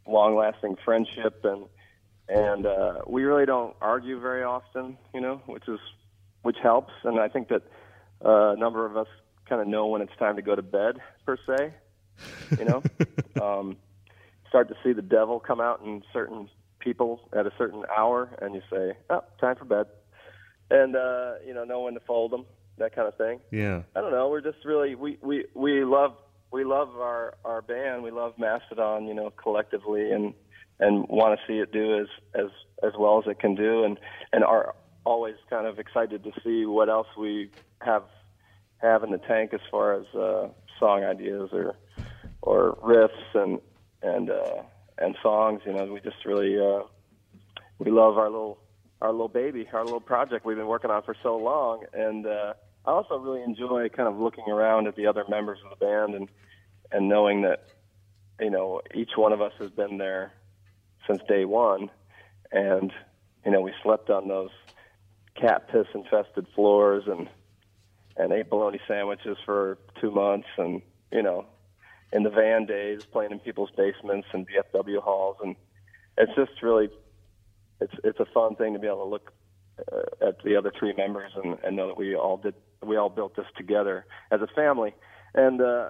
long-lasting 0.06 0.78
friendship 0.84 1.44
and 1.44 1.66
and 2.30 2.66
uh, 2.66 3.02
we 3.08 3.24
really 3.24 3.46
don't 3.46 3.76
argue 3.82 4.20
very 4.20 4.44
often. 4.44 4.98
You 5.14 5.22
know, 5.22 5.42
which 5.46 5.68
is 5.68 5.80
which 6.42 6.58
helps. 6.62 6.94
And 7.04 7.20
I 7.20 7.28
think 7.28 7.50
that 7.50 7.64
uh, 8.24 8.54
a 8.54 8.58
number 8.58 8.86
of 8.86 8.98
us 8.98 9.08
kind 9.48 9.62
of 9.62 9.68
know 9.68 9.88
when 9.88 10.02
it's 10.02 10.16
time 10.20 10.36
to 10.36 10.42
go 10.42 10.56
to 10.56 10.62
bed 10.62 10.98
per 11.26 11.38
se, 11.48 11.74
You 12.58 12.66
know, 12.66 12.84
um, 13.42 13.78
start 14.50 14.70
to 14.70 14.76
see 14.84 14.94
the 14.94 15.02
devil 15.02 15.40
come 15.40 15.62
out 15.62 15.82
in 15.82 16.04
certain 16.14 16.50
people 16.80 17.30
at 17.34 17.46
a 17.46 17.52
certain 17.58 17.84
hour, 17.96 18.30
and 18.42 18.56
you 18.56 18.62
say, 18.72 18.98
"Oh, 19.10 19.24
time 19.40 19.56
for 19.56 19.66
bed," 19.66 19.88
and 20.70 20.96
uh, 20.96 21.34
you 21.46 21.54
know, 21.54 21.64
know 21.64 21.82
when 21.82 21.94
to 21.94 22.00
fold 22.02 22.32
them, 22.32 22.46
that 22.78 22.96
kind 22.96 23.08
of 23.08 23.16
thing. 23.18 23.40
Yeah. 23.52 23.84
I 23.96 24.02
don't 24.02 24.12
know. 24.12 24.30
We're 24.30 24.42
just 24.42 24.64
really 24.66 24.96
we 24.96 25.18
we 25.22 25.46
we 25.54 25.84
love 25.84 26.16
we 26.52 26.64
love 26.64 26.90
our 26.96 27.36
our 27.44 27.62
band. 27.62 28.04
We 28.04 28.12
love 28.12 28.34
Mastodon, 28.38 29.08
you 29.08 29.14
know, 29.14 29.32
collectively, 29.32 30.12
and 30.12 30.34
and 30.80 31.08
want 31.10 31.40
to 31.40 31.48
see 31.48 31.60
it 31.60 31.72
do 31.72 32.00
as 32.00 32.08
as 32.36 32.50
as 32.84 32.94
well 32.98 33.20
as 33.20 33.30
it 33.30 33.40
can 33.40 33.56
do, 33.56 33.84
and 33.84 34.00
and 34.32 34.44
are 34.44 34.76
always 35.06 35.36
kind 35.50 35.66
of 35.66 35.80
excited 35.80 36.24
to 36.24 36.32
see 36.44 36.66
what 36.66 36.90
else 36.90 37.08
we 37.18 37.50
have 37.82 38.04
have 38.78 39.04
in 39.04 39.12
the 39.12 39.18
tank 39.18 39.54
as 39.54 39.62
far 39.72 39.94
as 39.94 40.06
uh, 40.16 40.48
song 40.80 41.04
ideas 41.04 41.50
or 41.52 41.76
or 42.42 42.78
riffs 42.84 43.34
and 43.34 43.60
and 44.02 44.30
uh, 44.30 44.62
and 44.98 45.16
songs. 45.22 45.62
You 45.66 45.74
know, 45.74 45.86
we 45.86 46.00
just 46.02 46.26
really 46.26 46.58
uh, 46.60 46.84
we 47.80 47.92
love 47.92 48.18
our 48.18 48.30
little 48.30 48.60
our 49.02 49.12
little 49.12 49.28
baby, 49.28 49.68
our 49.74 49.84
little 49.84 50.00
project 50.00 50.46
we've 50.46 50.58
been 50.58 50.68
working 50.68 50.92
on 50.92 51.04
for 51.04 51.16
so 51.22 51.38
long, 51.38 51.84
and 51.94 52.26
uh, 52.26 52.54
I 52.88 52.92
also 52.92 53.18
really 53.18 53.44
enjoy 53.44 53.90
kind 53.90 54.08
of 54.08 54.18
looking 54.18 54.46
around 54.50 54.88
at 54.88 54.96
the 54.96 55.08
other 55.08 55.26
members 55.30 55.60
of 55.64 55.78
the 55.78 55.86
band 55.86 56.16
and 56.16 56.30
and 56.92 57.10
knowing 57.10 57.42
that 57.42 57.68
you 58.40 58.50
know 58.50 58.82
each 58.96 59.12
one 59.16 59.34
of 59.34 59.42
us 59.42 59.54
has 59.60 59.70
been 59.72 59.98
there 59.98 60.32
since 61.06 61.22
day 61.28 61.46
one, 61.46 61.90
and 62.52 62.92
you 63.46 63.52
know 63.52 63.62
we 63.62 63.74
slept 63.84 64.10
on 64.10 64.28
those 64.28 64.52
cat 65.36 65.70
piss 65.70 65.86
infested 65.94 66.48
floors 66.56 67.04
and 67.08 67.30
and 68.16 68.32
ate 68.34 68.50
bologna 68.50 68.80
sandwiches 68.88 69.38
for 69.46 69.78
two 70.02 70.10
months 70.10 70.48
and 70.58 70.82
you 71.12 71.22
know 71.22 71.46
in 72.14 72.24
the 72.24 72.30
van 72.30 72.66
days 72.66 73.02
playing 73.12 73.32
in 73.32 73.40
people's 73.40 73.70
basements 73.76 74.28
and 74.34 74.48
VFW 74.48 75.02
halls. 75.02 75.38
And 75.44 75.56
it's 76.18 76.34
just 76.36 76.62
really 76.62 76.90
it's 77.82 77.94
it's 78.04 78.20
a 78.20 78.26
fun 78.34 78.56
thing 78.56 78.74
to 78.74 78.80
be 78.80 78.88
able 78.88 79.04
to 79.04 79.10
look 79.10 79.34
uh, 79.92 80.28
at 80.28 80.42
the 80.44 80.56
other 80.56 80.72
three 80.78 80.94
members 80.94 81.32
and, 81.36 81.58
and 81.64 81.76
know 81.76 81.88
that 81.88 81.98
we 81.98 82.16
all 82.16 82.38
did 82.38 82.56
we 82.84 82.96
all 82.98 83.10
built 83.10 83.36
this 83.36 83.46
together 83.56 84.06
as 84.32 84.42
a 84.42 84.48
family. 84.48 84.94
And 85.34 85.62
uh 85.62 85.90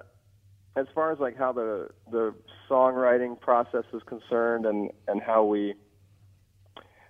as 0.75 0.86
far 0.94 1.12
as 1.12 1.20
like 1.20 1.38
how 1.38 1.51
the 1.51 1.89
the 2.12 2.34
songwriting 2.70 3.39
process 3.39 3.86
is 3.94 4.01
concerned 4.03 4.65
and 4.65 4.91
and 5.08 5.22
how 5.22 5.44
we 5.44 5.74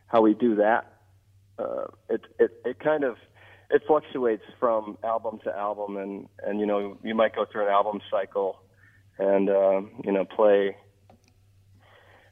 how 0.07 0.21
we 0.21 0.33
do 0.33 0.55
that 0.55 0.93
uh 1.59 1.85
it 2.09 2.21
it 2.39 2.51
it 2.65 2.79
kind 2.79 3.03
of 3.03 3.17
it 3.69 3.81
fluctuates 3.85 4.43
from 4.59 4.97
album 5.03 5.39
to 5.43 5.55
album. 5.55 5.97
And 5.97 6.27
and 6.43 6.59
you 6.59 6.65
know 6.65 6.97
you 7.03 7.15
might 7.15 7.35
go 7.35 7.45
through 7.51 7.63
an 7.65 7.71
album 7.71 8.01
cycle 8.09 8.59
and 9.19 9.49
um 9.49 9.91
you 10.03 10.11
know 10.11 10.25
play 10.25 10.75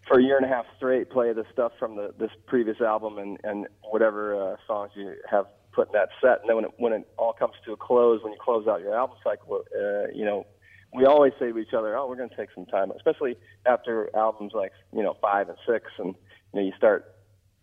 for 0.08 0.20
a 0.20 0.24
year 0.24 0.38
and 0.38 0.46
a 0.46 0.50
half 0.50 0.66
straight 0.78 1.10
play 1.10 1.34
the 1.34 1.46
stuff 1.52 1.72
from 1.80 1.96
the 1.96 2.14
this 2.20 2.30
previous 2.48 2.80
album 2.82 3.18
and 3.18 3.40
and 3.44 3.68
whatever 3.90 4.54
uh, 4.54 4.56
songs 4.68 4.92
you 4.96 5.16
have 5.30 5.46
put 5.76 5.88
in 5.88 5.94
that 5.94 6.10
set. 6.22 6.42
And 6.42 6.50
then 6.50 6.56
when 6.56 6.66
it 6.66 6.72
when 6.78 6.94
it 6.94 7.08
all 7.18 7.34
comes 7.34 7.54
to 7.66 7.74
a 7.74 7.78
close 7.78 8.24
when 8.24 8.34
you 8.34 8.40
close 8.40 8.68
out 8.68 8.82
your 8.82 8.96
album 8.96 9.18
cycle 9.24 9.64
uh, 9.78 10.08
you 10.14 10.26
know 10.26 10.48
we 10.94 11.06
always 11.06 11.34
say 11.38 11.52
to 11.52 11.58
each 11.58 11.74
other 11.74 11.98
oh 11.98 12.08
we're 12.08 12.16
going 12.16 12.30
to 12.30 12.36
take 12.36 12.50
some 12.56 12.66
time 12.66 12.92
especially 12.92 13.36
after 13.66 14.10
albums 14.16 14.54
like 14.54 14.72
you 14.94 15.04
know 15.04 15.18
5 15.22 15.50
and 15.50 15.58
6 15.68 15.86
and 16.00 16.08
you 16.08 16.16
know 16.54 16.62
you 16.62 16.72
start 16.78 17.16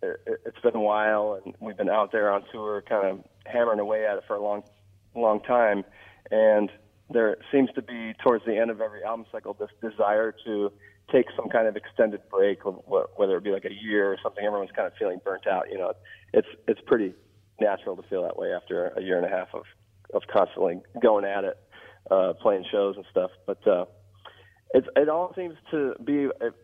it's 0.02 0.60
been 0.62 0.74
a 0.74 0.80
while 0.80 1.40
and 1.44 1.54
we've 1.60 1.76
been 1.76 1.88
out 1.88 2.12
there 2.12 2.30
on 2.30 2.42
tour 2.52 2.82
kind 2.88 3.06
of 3.06 3.24
hammering 3.46 3.78
away 3.78 4.04
at 4.06 4.18
it 4.18 4.24
for 4.26 4.36
a 4.36 4.42
long 4.42 4.62
long 5.14 5.40
time. 5.40 5.84
And 6.30 6.70
there 7.10 7.36
seems 7.50 7.70
to 7.74 7.82
be 7.82 8.14
towards 8.22 8.44
the 8.44 8.56
end 8.56 8.70
of 8.70 8.80
every 8.80 9.04
album 9.04 9.26
cycle 9.30 9.54
this 9.58 9.68
desire 9.80 10.34
to 10.44 10.72
take 11.10 11.26
some 11.36 11.48
kind 11.48 11.66
of 11.66 11.76
extended 11.76 12.20
break 12.30 12.60
whether 12.62 13.36
it 13.36 13.44
be 13.44 13.50
like 13.50 13.66
a 13.66 13.72
year 13.72 14.10
or 14.10 14.16
something 14.22 14.44
everyone's 14.44 14.70
kind 14.70 14.86
of 14.86 14.94
feeling 14.98 15.20
burnt 15.24 15.46
out 15.46 15.66
you 15.70 15.78
know. 15.78 15.92
It's 16.32 16.48
it's 16.66 16.80
pretty 16.86 17.14
natural 17.62 17.96
to 17.96 18.02
feel 18.08 18.22
that 18.22 18.36
way 18.36 18.52
after 18.52 18.88
a 18.96 19.02
year 19.02 19.16
and 19.16 19.26
a 19.26 19.30
half 19.30 19.48
of 19.54 19.64
of 20.12 20.22
constantly 20.30 20.80
going 21.00 21.24
at 21.24 21.44
it 21.44 21.56
uh 22.10 22.32
playing 22.42 22.64
shows 22.70 22.96
and 22.96 23.04
stuff 23.10 23.30
but 23.46 23.66
uh 23.66 23.84
it's 24.74 24.86
it 24.96 25.08
all 25.08 25.32
seems 25.34 25.54
to 25.70 25.94
be 26.04 26.28
it, 26.40 26.54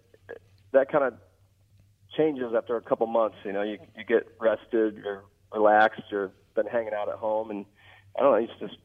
that 0.73 0.90
kind 0.90 1.05
of 1.05 1.14
changes 2.17 2.52
after 2.57 2.76
a 2.76 2.83
couple 2.83 3.07
months. 3.07 3.37
You 3.45 3.52
know, 3.52 3.62
you 3.62 3.78
you 3.97 4.05
get 4.05 4.26
rested, 4.40 4.97
you're 4.97 5.25
relaxed, 5.52 6.02
you're 6.11 6.33
been 6.55 6.67
hanging 6.67 6.93
out 6.93 7.09
at 7.09 7.17
home, 7.17 7.50
and 7.50 7.64
I 8.19 8.23
don't 8.23 8.33
know, 8.33 8.38
you 8.38 8.49
just 8.59 8.78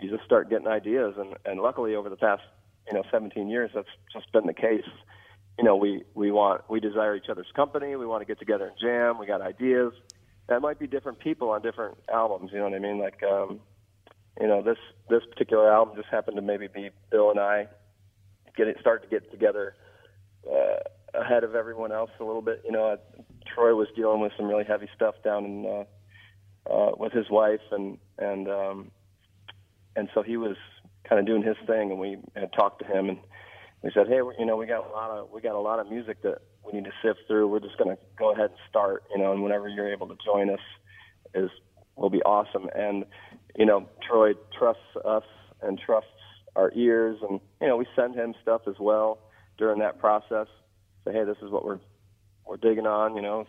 you 0.00 0.10
just 0.10 0.24
start 0.24 0.50
getting 0.50 0.66
ideas. 0.66 1.14
And 1.18 1.34
and 1.44 1.60
luckily, 1.60 1.94
over 1.94 2.08
the 2.08 2.16
past 2.16 2.42
you 2.88 2.94
know 2.94 3.04
17 3.10 3.48
years, 3.48 3.70
that's 3.74 3.88
just 4.12 4.30
been 4.32 4.46
the 4.46 4.54
case. 4.54 4.88
You 5.58 5.64
know, 5.64 5.76
we 5.76 6.04
we 6.14 6.30
want 6.30 6.62
we 6.68 6.80
desire 6.80 7.16
each 7.16 7.28
other's 7.30 7.50
company. 7.54 7.96
We 7.96 8.06
want 8.06 8.22
to 8.22 8.26
get 8.26 8.38
together 8.38 8.66
and 8.66 8.76
jam. 8.80 9.18
We 9.18 9.26
got 9.26 9.40
ideas. 9.40 9.92
That 10.50 10.60
might 10.60 10.78
be 10.78 10.86
different 10.86 11.18
people 11.18 11.48
on 11.50 11.62
different 11.62 11.96
albums. 12.12 12.50
You 12.52 12.58
know 12.58 12.64
what 12.64 12.74
I 12.74 12.78
mean? 12.78 12.98
Like, 12.98 13.22
um, 13.22 13.60
you 14.38 14.46
know, 14.46 14.62
this 14.62 14.78
this 15.08 15.22
particular 15.30 15.72
album 15.72 15.96
just 15.96 16.08
happened 16.10 16.36
to 16.36 16.42
maybe 16.42 16.68
be 16.68 16.90
Bill 17.10 17.30
and 17.30 17.40
I 17.40 17.68
getting 18.56 18.74
start 18.80 19.02
to 19.02 19.08
get 19.08 19.30
together. 19.30 19.74
Uh, 20.46 20.80
ahead 21.14 21.44
of 21.44 21.54
everyone 21.54 21.92
else 21.92 22.10
a 22.20 22.24
little 22.24 22.42
bit. 22.42 22.62
You 22.64 22.72
know, 22.72 22.96
Troy 23.54 23.74
was 23.74 23.88
dealing 23.96 24.20
with 24.20 24.32
some 24.36 24.46
really 24.46 24.64
heavy 24.64 24.88
stuff 24.94 25.14
down 25.24 25.44
in 25.44 25.66
uh, 25.66 26.72
uh, 26.72 26.92
with 26.96 27.12
his 27.12 27.28
wife, 27.30 27.60
and 27.70 27.98
and 28.18 28.48
um, 28.48 28.90
and 29.96 30.08
so 30.14 30.22
he 30.22 30.36
was 30.36 30.56
kind 31.08 31.18
of 31.18 31.26
doing 31.26 31.42
his 31.42 31.56
thing, 31.66 31.90
and 31.90 31.98
we 31.98 32.18
had 32.36 32.52
talked 32.52 32.80
to 32.80 32.86
him, 32.86 33.08
and 33.08 33.18
we 33.82 33.90
said, 33.92 34.06
hey, 34.08 34.20
you 34.38 34.46
know, 34.46 34.56
we 34.56 34.66
got 34.66 34.86
a 34.86 34.90
lot 34.90 35.10
of 35.10 35.30
we 35.30 35.40
got 35.40 35.54
a 35.54 35.60
lot 35.60 35.78
of 35.78 35.88
music 35.90 36.22
that 36.22 36.38
we 36.64 36.72
need 36.78 36.84
to 36.84 36.92
sift 37.02 37.20
through. 37.26 37.48
We're 37.48 37.60
just 37.60 37.78
going 37.78 37.94
to 37.96 38.02
go 38.18 38.32
ahead 38.32 38.50
and 38.50 38.58
start, 38.68 39.04
you 39.14 39.18
know, 39.22 39.32
and 39.32 39.42
whenever 39.42 39.68
you're 39.68 39.92
able 39.92 40.08
to 40.08 40.16
join 40.24 40.50
us, 40.50 40.60
is 41.34 41.50
will 41.96 42.10
be 42.10 42.22
awesome. 42.22 42.68
And 42.74 43.04
you 43.56 43.66
know, 43.66 43.88
Troy 44.08 44.32
trusts 44.56 44.82
us 45.04 45.24
and 45.62 45.78
trusts 45.78 46.08
our 46.56 46.72
ears, 46.74 47.18
and 47.28 47.40
you 47.60 47.68
know, 47.68 47.76
we 47.76 47.86
send 47.96 48.14
him 48.14 48.34
stuff 48.42 48.62
as 48.66 48.76
well 48.78 49.18
during 49.58 49.80
that 49.80 49.98
process 49.98 50.46
say, 51.04 51.12
hey, 51.12 51.24
this 51.24 51.36
is 51.42 51.50
what 51.50 51.64
we're 51.64 51.80
we're 52.46 52.56
digging 52.56 52.86
on, 52.86 53.16
you 53.16 53.22
know. 53.22 53.46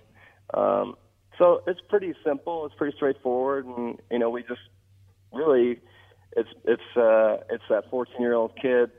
Um, 0.54 0.96
so 1.38 1.62
it's 1.66 1.80
pretty 1.90 2.14
simple. 2.26 2.66
It's 2.66 2.76
pretty 2.76 2.96
straightforward, 2.96 3.66
and 3.66 4.00
you 4.12 4.20
know, 4.20 4.30
we 4.30 4.44
just 4.44 4.62
really 5.34 5.80
it's 6.36 6.50
it's 6.66 6.98
uh, 6.98 7.38
it's 7.50 7.64
that 7.70 7.90
14 7.90 8.16
year 8.20 8.34
old 8.34 8.56
kid, 8.56 8.92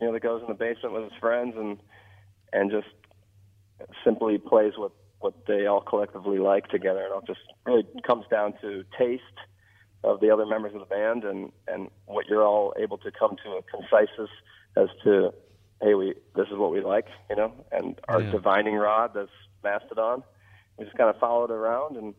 you 0.00 0.06
know, 0.06 0.12
that 0.12 0.22
goes 0.22 0.42
in 0.42 0.48
the 0.48 0.54
basement 0.54 0.94
with 0.94 1.04
his 1.04 1.12
friends 1.20 1.54
and 1.56 1.78
and 2.52 2.70
just 2.70 2.88
simply 4.04 4.38
plays 4.38 4.72
what 4.76 4.92
what 5.20 5.34
they 5.46 5.66
all 5.66 5.80
collectively 5.80 6.38
like 6.38 6.68
together. 6.68 7.04
And 7.04 7.22
it 7.22 7.26
just 7.26 7.40
really 7.66 7.84
comes 8.06 8.24
down 8.30 8.54
to 8.60 8.84
taste 8.96 9.22
of 10.04 10.20
the 10.20 10.30
other 10.30 10.46
members 10.46 10.74
of 10.74 10.80
the 10.80 10.86
band 10.86 11.24
and 11.24 11.52
and 11.66 11.90
what 12.06 12.26
you're 12.28 12.46
all 12.46 12.74
able 12.78 12.98
to 12.98 13.10
come 13.10 13.36
to 13.44 13.50
a 13.52 13.62
consensus 13.62 14.30
as 14.76 14.88
to 15.04 15.32
hey, 15.80 15.94
we 15.94 16.14
this 16.34 16.48
is 16.48 16.56
what 16.56 16.72
we 16.72 16.80
like, 16.80 17.06
you 17.30 17.36
know, 17.36 17.52
and 17.72 18.00
our 18.08 18.22
yeah. 18.22 18.30
divining 18.30 18.74
rod, 18.74 19.12
that's 19.14 19.30
Mastodon. 19.62 20.22
We 20.76 20.84
just 20.84 20.96
kind 20.96 21.10
of 21.10 21.18
follow 21.18 21.44
it 21.44 21.50
around, 21.50 21.96
and 21.96 22.14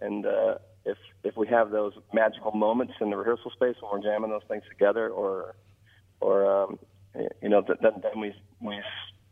and 0.00 0.26
uh, 0.26 0.58
if 0.84 0.98
if 1.24 1.36
we 1.36 1.46
have 1.48 1.70
those 1.70 1.92
magical 2.12 2.52
moments 2.52 2.94
in 3.00 3.10
the 3.10 3.16
rehearsal 3.16 3.50
space 3.50 3.76
when 3.80 3.90
we're 3.92 4.02
jamming 4.02 4.30
those 4.30 4.46
things 4.48 4.62
together, 4.68 5.08
or 5.08 5.56
or 6.20 6.64
um, 6.64 6.78
you 7.42 7.48
know, 7.48 7.62
then 7.66 7.94
then 8.02 8.20
we 8.20 8.32
we 8.60 8.80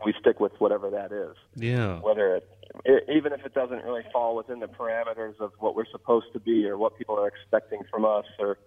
we 0.04 0.14
stick 0.20 0.40
with 0.40 0.52
whatever 0.58 0.90
that 0.90 1.12
is. 1.12 1.36
Yeah. 1.54 2.00
Whether 2.00 2.36
it, 2.36 2.48
it 2.84 3.04
even 3.14 3.32
if 3.32 3.44
it 3.44 3.54
doesn't 3.54 3.84
really 3.84 4.02
fall 4.12 4.36
within 4.36 4.60
the 4.60 4.66
parameters 4.66 5.38
of 5.40 5.52
what 5.58 5.74
we're 5.74 5.90
supposed 5.90 6.26
to 6.32 6.40
be, 6.40 6.66
or 6.66 6.76
what 6.76 6.98
people 6.98 7.18
are 7.18 7.28
expecting 7.28 7.80
from 7.90 8.04
us, 8.04 8.26
or 8.38 8.58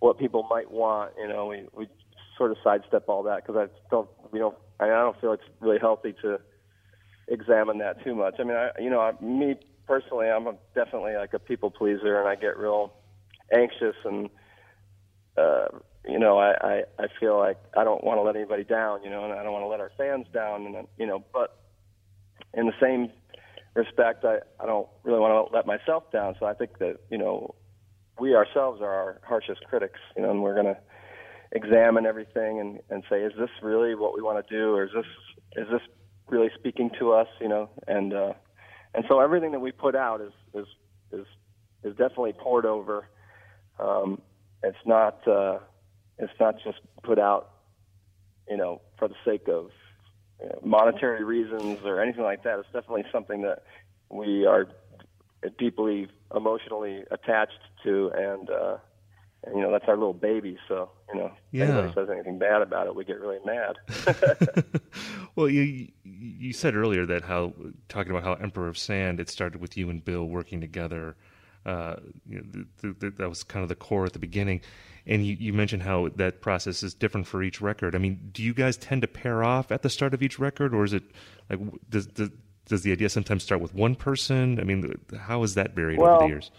what 0.00 0.18
people 0.18 0.46
might 0.50 0.70
want, 0.70 1.12
you 1.18 1.28
know, 1.28 1.46
we 1.46 1.64
we 1.72 1.88
sort 2.36 2.50
of 2.50 2.56
sidestep 2.64 3.08
all 3.08 3.22
that 3.22 3.46
because 3.46 3.68
I 3.68 3.90
don't, 3.90 4.08
you 4.32 4.40
know, 4.40 4.54
I 4.80 4.86
don't 4.86 5.20
feel 5.20 5.32
it's 5.32 5.42
really 5.60 5.78
healthy 5.78 6.14
to 6.22 6.40
examine 7.28 7.78
that 7.78 8.02
too 8.04 8.14
much. 8.14 8.34
I 8.38 8.44
mean, 8.44 8.56
I, 8.56 8.70
you 8.80 8.90
know, 8.90 9.00
I, 9.00 9.12
me 9.22 9.56
personally, 9.86 10.28
I'm 10.28 10.46
a, 10.46 10.54
definitely 10.74 11.14
like 11.14 11.32
a 11.32 11.38
people 11.38 11.70
pleaser, 11.70 12.18
and 12.18 12.28
I 12.28 12.34
get 12.34 12.58
real 12.58 12.92
anxious, 13.52 13.96
and 14.04 14.28
uh, 15.36 15.66
you 16.08 16.18
know, 16.18 16.38
I, 16.38 16.52
I 16.60 16.82
I 16.98 17.06
feel 17.18 17.38
like 17.38 17.58
I 17.76 17.84
don't 17.84 18.04
want 18.04 18.18
to 18.18 18.22
let 18.22 18.36
anybody 18.36 18.64
down, 18.64 19.02
you 19.02 19.10
know, 19.10 19.24
and 19.24 19.32
I 19.32 19.42
don't 19.42 19.52
want 19.52 19.64
to 19.64 19.68
let 19.68 19.80
our 19.80 19.92
fans 19.96 20.26
down, 20.32 20.66
and 20.66 20.86
you 20.98 21.06
know, 21.06 21.24
but 21.32 21.58
in 22.52 22.66
the 22.66 22.72
same 22.80 23.10
respect, 23.74 24.24
I 24.24 24.38
I 24.60 24.66
don't 24.66 24.88
really 25.02 25.20
want 25.20 25.50
to 25.50 25.56
let 25.56 25.66
myself 25.66 26.10
down. 26.12 26.34
So 26.38 26.46
I 26.46 26.54
think 26.54 26.78
that 26.78 26.98
you 27.10 27.18
know, 27.18 27.54
we 28.18 28.34
ourselves 28.34 28.80
are 28.82 28.92
our 28.92 29.20
harshest 29.24 29.62
critics, 29.68 29.98
you 30.16 30.22
know, 30.22 30.30
and 30.30 30.42
we're 30.42 30.54
gonna 30.54 30.78
examine 31.52 32.04
everything 32.04 32.60
and, 32.60 32.80
and 32.90 33.04
say, 33.08 33.22
is 33.22 33.32
this 33.38 33.50
really 33.62 33.94
what 33.94 34.14
we 34.14 34.22
want 34.22 34.46
to 34.46 34.54
do, 34.54 34.74
or 34.74 34.84
is 34.84 34.90
this 34.94 35.06
is 35.56 35.68
this 35.70 35.82
really 36.28 36.50
speaking 36.58 36.90
to 36.98 37.12
us? 37.12 37.28
You 37.40 37.48
know, 37.48 37.70
and 37.86 38.12
uh, 38.12 38.32
and 38.94 39.04
so 39.08 39.20
everything 39.20 39.52
that 39.52 39.60
we 39.60 39.72
put 39.72 39.94
out 39.96 40.20
is 40.20 40.32
is 40.52 40.66
is 41.12 41.26
is 41.82 41.96
definitely 41.96 42.34
poured 42.34 42.66
over. 42.66 43.08
Um, 43.78 44.20
it's 44.62 44.76
not 44.86 45.26
uh, 45.26 45.58
it's 46.18 46.32
not 46.40 46.56
just 46.64 46.78
put 47.02 47.18
out 47.18 47.50
you 48.48 48.58
know, 48.58 48.82
for 48.98 49.08
the 49.08 49.14
sake 49.24 49.48
of 49.48 49.70
you 50.40 50.46
know, 50.48 50.58
monetary 50.62 51.24
reasons 51.24 51.78
or 51.84 52.00
anything 52.02 52.24
like 52.24 52.42
that. 52.44 52.58
It's 52.58 52.68
definitely 52.74 53.04
something 53.10 53.40
that 53.42 53.62
we 54.10 54.44
are 54.44 54.66
deeply 55.58 56.08
emotionally 56.34 57.04
attached 57.10 57.58
to, 57.84 58.10
and, 58.14 58.50
uh, 58.50 58.76
and 59.44 59.56
you 59.56 59.62
know 59.62 59.70
that's 59.72 59.86
our 59.88 59.96
little 59.96 60.12
baby. 60.12 60.58
So 60.68 60.90
you 61.12 61.20
know, 61.20 61.32
Yeah. 61.52 61.64
if 61.64 61.70
anybody 61.70 61.92
says 61.94 62.08
anything 62.12 62.38
bad 62.38 62.60
about 62.62 62.86
it, 62.86 62.94
we 62.94 63.04
get 63.06 63.18
really 63.18 63.38
mad. 63.46 63.76
well, 65.36 65.48
you 65.48 65.88
you 66.04 66.52
said 66.52 66.74
earlier 66.74 67.06
that 67.06 67.22
how 67.24 67.52
talking 67.88 68.10
about 68.10 68.24
how 68.24 68.34
Emperor 68.34 68.68
of 68.68 68.76
Sand 68.78 69.20
it 69.20 69.28
started 69.30 69.60
with 69.60 69.76
you 69.76 69.90
and 69.90 70.04
Bill 70.04 70.24
working 70.24 70.60
together. 70.60 71.16
Uh, 71.66 71.96
you 72.28 72.36
know, 72.38 72.44
th- 72.52 72.66
th- 72.82 72.98
th- 73.00 73.14
that 73.16 73.28
was 73.28 73.42
kind 73.42 73.62
of 73.62 73.70
the 73.70 73.74
core 73.74 74.04
at 74.04 74.12
the 74.12 74.18
beginning, 74.18 74.60
and 75.06 75.26
you, 75.26 75.36
you 75.38 75.52
mentioned 75.52 75.82
how 75.82 76.08
that 76.16 76.40
process 76.40 76.82
is 76.82 76.94
different 76.94 77.26
for 77.26 77.42
each 77.42 77.60
record. 77.60 77.94
I 77.94 77.98
mean, 77.98 78.30
do 78.32 78.42
you 78.42 78.54
guys 78.54 78.76
tend 78.76 79.02
to 79.02 79.08
pair 79.08 79.44
off 79.44 79.70
at 79.70 79.82
the 79.82 79.90
start 79.90 80.14
of 80.14 80.22
each 80.22 80.38
record, 80.38 80.74
or 80.74 80.84
is 80.84 80.92
it 80.92 81.04
like 81.50 81.60
does 81.90 82.06
does, 82.06 82.30
does 82.66 82.82
the 82.82 82.92
idea 82.92 83.08
sometimes 83.08 83.42
start 83.42 83.60
with 83.60 83.74
one 83.74 83.94
person? 83.94 84.58
I 84.58 84.64
mean, 84.64 84.94
how 85.18 85.42
is 85.42 85.54
that 85.54 85.74
varied 85.74 85.98
over 85.98 86.18
the 86.20 86.28
years? 86.28 86.50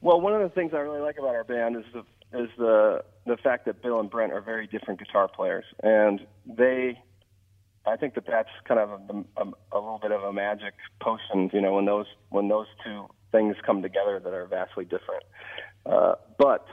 Well, 0.00 0.20
one 0.20 0.34
of 0.34 0.42
the 0.42 0.48
things 0.48 0.72
I 0.74 0.78
really 0.78 1.00
like 1.00 1.18
about 1.18 1.34
our 1.34 1.44
band 1.44 1.76
is 1.76 1.84
the 1.92 2.04
is 2.38 2.48
the 2.58 3.04
the 3.26 3.36
fact 3.36 3.66
that 3.66 3.82
Bill 3.82 4.00
and 4.00 4.10
Brent 4.10 4.32
are 4.32 4.40
very 4.40 4.66
different 4.66 4.98
guitar 4.98 5.28
players, 5.28 5.64
and 5.82 6.26
they, 6.44 7.00
I 7.86 7.96
think 7.96 8.14
that 8.14 8.26
that's 8.26 8.48
kind 8.66 8.80
of 8.80 8.90
a, 8.90 9.42
a, 9.42 9.44
a 9.72 9.78
little 9.78 10.00
bit 10.02 10.10
of 10.10 10.22
a 10.22 10.32
magic 10.32 10.74
potion, 11.00 11.50
you 11.52 11.60
know, 11.60 11.74
when 11.74 11.84
those 11.84 12.06
when 12.30 12.48
those 12.48 12.66
two 12.84 13.06
things 13.30 13.56
come 13.64 13.80
together 13.80 14.20
that 14.22 14.32
are 14.32 14.46
vastly 14.46 14.84
different. 14.84 15.22
Uh, 15.86 16.14
but 16.38 16.66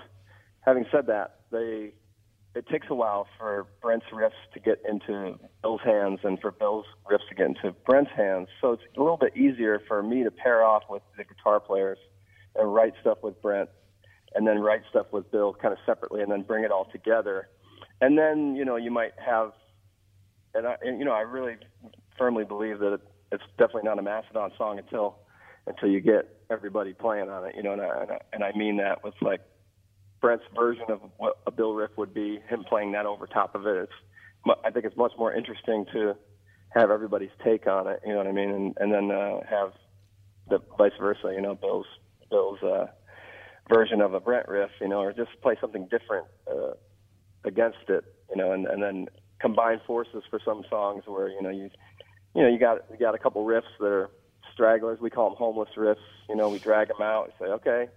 having 0.69 0.85
said 0.91 1.07
that, 1.07 1.41
they 1.51 1.93
it 2.55 2.67
takes 2.67 2.87
a 2.89 2.95
while 2.95 3.27
for 3.37 3.67
Brent's 3.81 4.07
riffs 4.11 4.31
to 4.53 4.59
get 4.59 4.81
into 4.87 5.37
Bill's 5.61 5.81
hands 5.83 6.19
and 6.23 6.39
for 6.39 6.51
Bill's 6.51 6.85
riffs 7.09 7.27
to 7.29 7.35
get 7.35 7.45
into 7.45 7.71
Brent's 7.85 8.11
hands. 8.15 8.47
So 8.59 8.71
it's 8.73 8.83
a 8.97 8.99
little 8.99 9.17
bit 9.17 9.37
easier 9.37 9.81
for 9.87 10.01
me 10.01 10.23
to 10.23 10.31
pair 10.31 10.63
off 10.63 10.83
with 10.89 11.03
the 11.17 11.23
guitar 11.23 11.59
players 11.59 11.99
and 12.55 12.73
write 12.73 12.93
stuff 13.01 13.19
with 13.21 13.39
Brent 13.41 13.69
and 14.33 14.47
then 14.47 14.59
write 14.59 14.81
stuff 14.89 15.07
with 15.11 15.31
Bill 15.31 15.53
kind 15.53 15.73
of 15.73 15.79
separately 15.85 16.21
and 16.21 16.31
then 16.31 16.41
bring 16.41 16.63
it 16.63 16.71
all 16.71 16.85
together. 16.91 17.49
And 18.01 18.17
then, 18.17 18.55
you 18.55 18.65
know, 18.65 18.77
you 18.77 18.91
might 18.91 19.13
have 19.23 19.51
and 20.55 20.65
I 20.65 20.75
and, 20.81 20.99
you 20.99 21.05
know, 21.05 21.13
I 21.13 21.21
really 21.21 21.55
firmly 22.17 22.45
believe 22.45 22.79
that 22.79 22.93
it, 22.93 23.01
it's 23.31 23.43
definitely 23.59 23.83
not 23.83 23.99
a 23.99 24.01
Mastodon 24.01 24.51
song 24.57 24.79
until 24.79 25.19
until 25.67 25.89
you 25.89 26.01
get 26.01 26.39
everybody 26.49 26.93
playing 26.93 27.29
on 27.29 27.47
it, 27.47 27.55
you 27.55 27.61
know, 27.61 27.73
and 27.73 27.81
I, 27.81 28.17
and 28.33 28.43
I 28.43 28.51
mean 28.57 28.77
that 28.77 29.03
with 29.03 29.13
like 29.21 29.41
Brent's 30.21 30.45
version 30.55 30.85
of 30.89 30.99
what 31.17 31.37
a 31.47 31.51
Bill 31.51 31.73
riff 31.73 31.91
would 31.97 32.13
be, 32.13 32.39
him 32.47 32.63
playing 32.67 32.91
that 32.93 33.05
over 33.05 33.27
top 33.27 33.55
of 33.55 33.65
it. 33.65 33.77
It's, 33.77 33.91
I 34.65 34.71
think 34.71 34.85
it's 34.85 34.97
much 34.97 35.13
more 35.17 35.33
interesting 35.33 35.85
to 35.93 36.15
have 36.69 36.91
everybody's 36.91 37.31
take 37.43 37.67
on 37.67 37.87
it. 37.87 38.01
You 38.05 38.11
know 38.11 38.17
what 38.17 38.27
I 38.27 38.31
mean? 38.31 38.49
And 38.49 38.77
and 38.79 38.93
then 38.93 39.11
uh, 39.11 39.39
have 39.49 39.73
the 40.49 40.59
vice 40.77 40.91
versa. 40.99 41.31
You 41.33 41.41
know, 41.41 41.55
Bill's 41.55 41.87
Bill's 42.29 42.61
uh, 42.63 42.87
version 43.69 44.01
of 44.01 44.13
a 44.13 44.19
Brent 44.19 44.47
riff. 44.47 44.71
You 44.81 44.87
know, 44.87 44.99
or 45.01 45.13
just 45.13 45.31
play 45.41 45.55
something 45.59 45.87
different 45.89 46.27
uh, 46.49 46.73
against 47.43 47.89
it. 47.89 48.03
You 48.29 48.37
know, 48.37 48.51
and 48.51 48.65
and 48.67 48.81
then 48.81 49.07
combine 49.39 49.81
forces 49.87 50.23
for 50.29 50.39
some 50.43 50.63
songs 50.69 51.03
where 51.05 51.29
you 51.29 51.41
know 51.41 51.49
you 51.49 51.69
you 52.35 52.43
know 52.43 52.49
you 52.49 52.59
got 52.59 52.85
you 52.91 52.97
got 52.97 53.15
a 53.15 53.19
couple 53.19 53.43
riffs 53.45 53.63
that 53.79 53.87
are 53.87 54.09
stragglers. 54.53 54.99
We 55.01 55.09
call 55.09 55.29
them 55.29 55.37
homeless 55.37 55.69
riffs. 55.75 55.95
You 56.27 56.35
know, 56.35 56.49
we 56.49 56.59
drag 56.59 56.89
them 56.89 57.01
out. 57.01 57.27
We 57.27 57.45
say, 57.45 57.51
okay, 57.53 57.87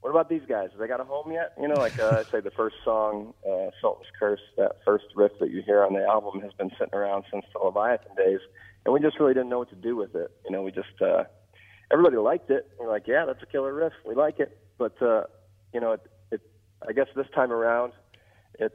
what 0.00 0.10
about 0.10 0.28
these 0.28 0.42
guys? 0.48 0.70
Have 0.70 0.80
they 0.80 0.88
got 0.88 1.00
a 1.00 1.04
home 1.04 1.30
yet? 1.30 1.52
You 1.60 1.68
know, 1.68 1.74
like 1.74 1.98
uh, 1.98 2.24
I 2.26 2.30
say, 2.32 2.40
the 2.40 2.50
first 2.50 2.76
song, 2.84 3.34
uh, 3.46 3.70
Sultan's 3.82 4.08
Curse, 4.18 4.40
that 4.56 4.76
first 4.84 5.04
riff 5.14 5.32
that 5.40 5.50
you 5.50 5.62
hear 5.62 5.84
on 5.84 5.92
the 5.92 6.04
album 6.04 6.40
has 6.40 6.52
been 6.54 6.70
sitting 6.78 6.94
around 6.94 7.24
since 7.30 7.44
the 7.52 7.58
Leviathan 7.58 8.14
days, 8.16 8.40
and 8.84 8.94
we 8.94 9.00
just 9.00 9.20
really 9.20 9.34
didn't 9.34 9.50
know 9.50 9.58
what 9.58 9.68
to 9.70 9.76
do 9.76 9.96
with 9.96 10.14
it. 10.14 10.30
You 10.44 10.52
know, 10.52 10.62
we 10.62 10.70
just 10.70 11.00
uh, 11.02 11.24
everybody 11.92 12.16
liked 12.16 12.50
it. 12.50 12.70
We're 12.78 12.88
like, 12.88 13.06
yeah, 13.06 13.26
that's 13.26 13.42
a 13.42 13.46
killer 13.46 13.74
riff. 13.74 13.92
We 14.06 14.14
like 14.14 14.40
it, 14.40 14.58
but 14.78 15.00
uh, 15.02 15.24
you 15.74 15.80
know, 15.80 15.92
it, 15.92 16.00
it. 16.30 16.40
I 16.88 16.92
guess 16.92 17.08
this 17.14 17.26
time 17.34 17.52
around, 17.52 17.92
it 18.58 18.72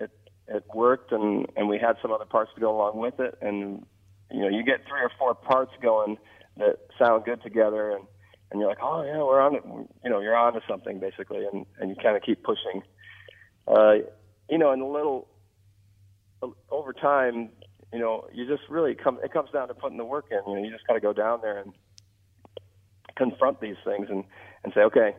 it 0.00 0.10
it 0.48 0.64
worked, 0.74 1.12
and 1.12 1.46
and 1.56 1.68
we 1.68 1.78
had 1.78 1.96
some 2.02 2.10
other 2.10 2.24
parts 2.24 2.50
to 2.56 2.60
go 2.60 2.74
along 2.76 2.98
with 2.98 3.20
it, 3.20 3.38
and 3.40 3.86
you 4.32 4.40
know, 4.40 4.48
you 4.48 4.64
get 4.64 4.80
three 4.88 5.00
or 5.00 5.12
four 5.16 5.34
parts 5.34 5.72
going 5.80 6.18
that 6.56 6.78
sound 6.98 7.24
good 7.24 7.40
together, 7.42 7.92
and 7.92 8.04
and 8.50 8.60
you're 8.60 8.68
like, 8.68 8.78
oh 8.82 9.02
yeah, 9.04 9.18
we're 9.18 9.40
on 9.40 9.56
it. 9.56 9.62
You 10.04 10.10
know, 10.10 10.20
you're 10.20 10.36
on 10.36 10.54
to 10.54 10.60
something 10.68 11.00
basically, 11.00 11.44
and 11.44 11.66
and 11.80 11.90
you 11.90 11.96
kind 11.96 12.16
of 12.16 12.22
keep 12.22 12.42
pushing. 12.42 12.82
Uh, 13.66 13.94
you 14.48 14.58
know, 14.58 14.72
and 14.72 14.82
a 14.82 14.86
little 14.86 15.28
over 16.70 16.92
time, 16.92 17.50
you 17.92 17.98
know, 17.98 18.28
you 18.32 18.46
just 18.46 18.62
really 18.68 18.94
come. 18.94 19.18
It 19.24 19.32
comes 19.32 19.50
down 19.52 19.68
to 19.68 19.74
putting 19.74 19.98
the 19.98 20.04
work 20.04 20.26
in. 20.30 20.40
You 20.46 20.58
know, 20.58 20.64
you 20.64 20.70
just 20.70 20.86
got 20.86 20.94
to 20.94 21.00
go 21.00 21.12
down 21.12 21.40
there 21.42 21.58
and 21.58 21.72
confront 23.16 23.60
these 23.60 23.76
things 23.84 24.06
and 24.10 24.24
and 24.64 24.72
say, 24.74 24.82
okay, 24.82 25.16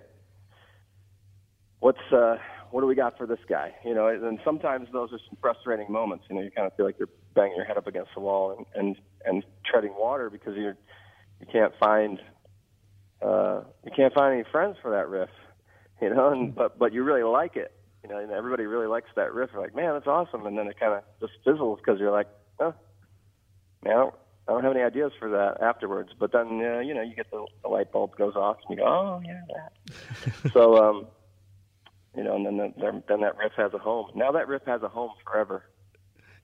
what's 1.80 2.00
uh, 2.12 2.38
what 2.72 2.82
do 2.82 2.88
we 2.88 2.96
got 2.96 3.18
for 3.18 3.26
this 3.26 3.40
guy? 3.50 3.74
You 3.86 3.94
know, 3.94 4.08
and 4.08 4.40
sometimes 4.44 4.88
those 4.92 5.12
are 5.12 5.20
some 5.28 5.38
frustrating 5.42 5.92
moments. 5.92 6.26
You 6.30 6.36
know, 6.36 6.42
you 6.42 6.52
kind 6.52 6.68
of 6.68 6.76
feel 6.76 6.86
like 6.86 7.00
you're 7.00 7.10
banging 7.34 7.56
your 7.56 7.66
head 7.66 7.78
up 7.78 7.88
against 7.88 8.12
the 8.16 8.22
wall 8.22 8.56
and 8.58 8.66
and 8.76 8.96
and 9.26 9.44
treading 9.66 9.94
water 9.98 10.30
because 10.30 10.56
you're 10.56 10.78
you 11.40 11.48
can't 11.52 11.74
find 11.80 12.20
uh, 13.22 13.62
you 13.86 13.92
can't 13.96 14.14
find 14.14 14.34
any 14.34 14.44
friends 14.52 14.78
for 14.82 14.92
that 14.92 15.10
riff, 15.10 15.30
you 16.02 16.14
know. 16.14 16.32
And 16.32 16.54
but 16.56 16.78
but 16.80 16.94
you 16.94 17.04
really 17.04 17.24
like 17.24 17.56
it, 17.56 17.72
you 18.04 18.10
know. 18.10 18.18
And 18.18 18.32
everybody 18.32 18.66
really 18.66 18.88
likes 18.88 19.10
that 19.16 19.34
riff. 19.34 19.50
You're 19.54 19.62
like, 19.62 19.76
man, 19.76 19.94
that's 19.94 20.08
awesome. 20.08 20.46
And 20.46 20.58
then 20.58 20.68
it 20.68 20.80
kind 20.80 20.94
of 20.94 21.04
just 21.20 21.34
fizzles 21.44 21.80
because 21.80 22.00
you're 22.00 22.12
like, 22.12 22.28
oh, 22.60 22.74
man, 23.84 23.94
I 23.94 23.98
don't, 24.00 24.16
I 24.48 24.52
don't 24.54 24.64
have 24.64 24.74
any 24.74 24.84
ideas 24.84 25.12
for 25.20 25.30
that 25.30 25.62
afterwards. 25.62 26.10
But 26.20 26.32
then 26.32 26.48
uh, 26.64 26.80
you 26.80 26.94
know, 26.94 27.02
you 27.02 27.16
get 27.16 27.30
the, 27.32 27.46
the 27.64 27.70
light 27.70 27.92
bulb 27.92 28.16
goes 28.18 28.36
off, 28.36 28.58
and 28.70 28.78
you 28.78 28.84
go, 28.84 28.90
oh 28.90 29.22
yeah, 29.26 29.42
that. 29.56 30.52
so 30.54 30.78
um, 30.78 31.08
you 32.16 32.24
know, 32.24 32.36
and 32.36 32.46
then 32.46 32.58
the, 32.58 33.04
then 33.08 33.22
that 33.22 33.38
riff 33.38 33.54
has 33.58 33.74
a 33.74 33.78
home. 33.78 34.12
Now 34.16 34.32
that 34.32 34.48
riff 34.48 34.64
has 34.66 34.82
a 34.84 34.90
home 34.90 35.12
forever. 35.26 35.64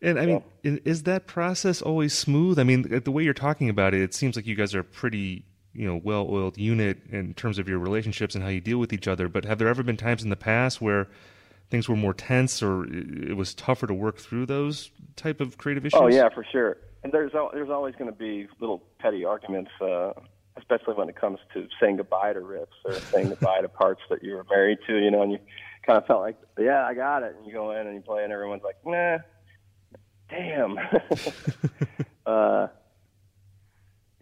And 0.01 0.19
I 0.19 0.25
mean, 0.25 0.43
i- 0.65 0.81
is 0.83 1.03
that 1.03 1.27
process 1.27 1.81
always 1.81 2.13
smooth? 2.13 2.59
I 2.59 2.63
mean, 2.65 2.81
the 3.03 3.09
way 3.11 3.23
you're 3.23 3.33
talking 3.33 3.69
about 3.69 3.93
it, 3.93 4.01
it 4.01 4.13
seems 4.13 4.35
like 4.35 4.45
you 4.45 4.53
guys 4.55 4.75
are 4.75 4.83
pretty, 4.83 5.45
you 5.73 5.87
know, 5.87 5.99
well-oiled 6.03 6.57
unit 6.57 6.99
in 7.11 7.33
terms 7.33 7.57
of 7.57 7.67
your 7.67 7.79
relationships 7.79 8.35
and 8.35 8.43
how 8.43 8.49
you 8.49 8.61
deal 8.61 8.77
with 8.77 8.93
each 8.93 9.07
other. 9.07 9.27
But 9.27 9.45
have 9.45 9.57
there 9.57 9.67
ever 9.67 9.83
been 9.83 9.97
times 9.97 10.23
in 10.23 10.29
the 10.29 10.35
past 10.35 10.81
where 10.81 11.07
things 11.69 11.89
were 11.89 11.95
more 11.95 12.13
tense 12.13 12.61
or 12.61 12.85
it 12.85 13.35
was 13.35 13.53
tougher 13.53 13.87
to 13.87 13.93
work 13.93 14.17
through 14.17 14.45
those 14.45 14.91
type 15.15 15.41
of 15.41 15.57
creative 15.57 15.85
issues? 15.85 15.99
Oh 16.01 16.07
yeah, 16.07 16.29
for 16.29 16.45
sure. 16.51 16.77
And 17.03 17.11
there's 17.11 17.31
there's 17.53 17.69
always 17.69 17.95
going 17.95 18.11
to 18.11 18.17
be 18.17 18.47
little 18.59 18.83
petty 18.99 19.25
arguments, 19.25 19.71
uh, 19.81 20.13
especially 20.57 20.93
when 20.93 21.09
it 21.09 21.15
comes 21.15 21.39
to 21.53 21.67
saying 21.81 21.97
goodbye 21.97 22.33
to 22.33 22.39
riffs 22.39 22.67
or 22.85 22.93
saying 22.93 23.29
goodbye 23.29 23.61
to 23.61 23.69
parts 23.69 24.01
that 24.09 24.23
you 24.23 24.35
were 24.35 24.45
married 24.49 24.77
to. 24.87 24.97
You 24.97 25.11
know, 25.11 25.23
and 25.23 25.31
you 25.31 25.39
kind 25.85 25.97
of 25.97 26.05
felt 26.05 26.21
like, 26.21 26.37
yeah, 26.59 26.85
I 26.85 26.93
got 26.93 27.23
it. 27.23 27.35
And 27.35 27.45
you 27.45 27.51
go 27.51 27.71
in 27.71 27.87
and 27.87 27.95
you 27.95 28.01
play, 28.01 28.23
and 28.23 28.31
everyone's 28.31 28.63
like, 28.63 28.77
nah, 28.85 29.17
damn. 30.29 30.77
uh, 32.25 32.67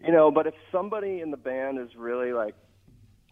you 0.04 0.12
know, 0.12 0.32
but 0.32 0.48
if 0.48 0.54
somebody 0.72 1.22
in 1.22 1.32
the 1.32 1.38
band 1.38 1.80
is 1.80 1.96
really 1.96 2.34
like, 2.34 2.56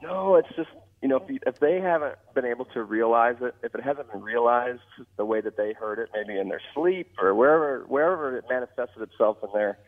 no, 0.02 0.36
it's 0.36 0.50
just 0.56 0.70
you 1.02 1.08
know, 1.08 1.18
if, 1.18 1.30
you, 1.30 1.40
if 1.46 1.60
they 1.60 1.80
haven't 1.80 2.16
been 2.36 2.46
able 2.46 2.66
to 2.66 2.84
realize 2.84 3.38
it, 3.42 3.56
if 3.64 3.74
it 3.74 3.82
hasn't 3.82 4.12
been 4.12 4.22
realized 4.22 4.82
the 5.18 5.24
way 5.24 5.40
that 5.40 5.56
they 5.56 5.74
heard 5.74 5.98
it, 5.98 6.10
maybe 6.14 6.38
in 6.38 6.50
their 6.50 6.62
sleep 6.74 7.14
or 7.22 7.34
wherever 7.34 7.86
wherever 7.88 8.38
it 8.38 8.46
manifested 8.50 9.02
itself 9.02 9.38
in 9.44 9.50
their 9.54 9.80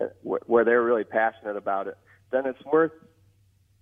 uh, 0.00 0.06
where 0.22 0.64
they're 0.64 0.82
really 0.82 1.04
passionate 1.04 1.56
about 1.56 1.86
it, 1.86 1.96
then 2.32 2.46
it's 2.46 2.62
worth, 2.64 2.92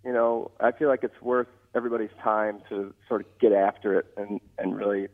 you 0.04 0.12
know, 0.12 0.50
I 0.60 0.72
feel 0.72 0.88
like 0.88 1.02
it's 1.02 1.20
worth 1.22 1.48
everybody's 1.74 2.14
time 2.22 2.60
to 2.68 2.92
sort 3.08 3.22
of 3.22 3.26
get 3.38 3.52
after 3.52 3.98
it 3.98 4.06
and 4.16 4.40
and 4.58 4.76
really 4.76 5.08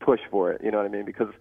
push 0.00 0.20
for 0.30 0.52
it. 0.52 0.60
You 0.62 0.70
know 0.70 0.78
what 0.78 0.86
I 0.86 0.90
mean? 0.90 1.06
Because 1.06 1.32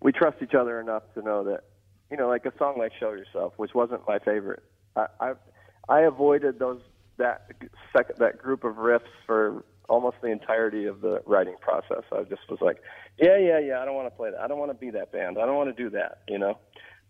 we 0.00 0.12
trust 0.12 0.36
each 0.40 0.54
other 0.54 0.80
enough 0.80 1.02
to 1.14 1.22
know 1.22 1.44
that, 1.44 1.64
you 2.10 2.16
know, 2.16 2.28
like 2.28 2.46
a 2.46 2.52
song 2.58 2.76
like 2.78 2.92
"Show 2.98 3.12
Yourself," 3.12 3.54
which 3.56 3.74
wasn't 3.74 4.02
my 4.06 4.18
favorite. 4.18 4.62
I 4.96 5.06
I, 5.20 5.32
I 5.88 6.00
avoided 6.02 6.58
those 6.58 6.80
that 7.18 7.50
second 7.96 8.16
that 8.18 8.38
group 8.38 8.64
of 8.64 8.76
riffs 8.76 9.00
for 9.26 9.64
almost 9.88 10.16
the 10.22 10.28
entirety 10.28 10.86
of 10.86 11.00
the 11.00 11.22
writing 11.26 11.56
process. 11.60 12.04
I 12.10 12.22
just 12.22 12.42
was 12.48 12.60
like, 12.60 12.78
yeah, 13.18 13.36
yeah, 13.36 13.58
yeah. 13.58 13.80
I 13.80 13.84
don't 13.84 13.94
want 13.94 14.06
to 14.06 14.16
play 14.16 14.30
that. 14.30 14.40
I 14.40 14.48
don't 14.48 14.58
want 14.58 14.70
to 14.70 14.78
be 14.78 14.90
that 14.90 15.12
band. 15.12 15.38
I 15.38 15.46
don't 15.46 15.56
want 15.56 15.74
to 15.74 15.82
do 15.82 15.90
that. 15.90 16.22
You 16.28 16.38
know. 16.38 16.58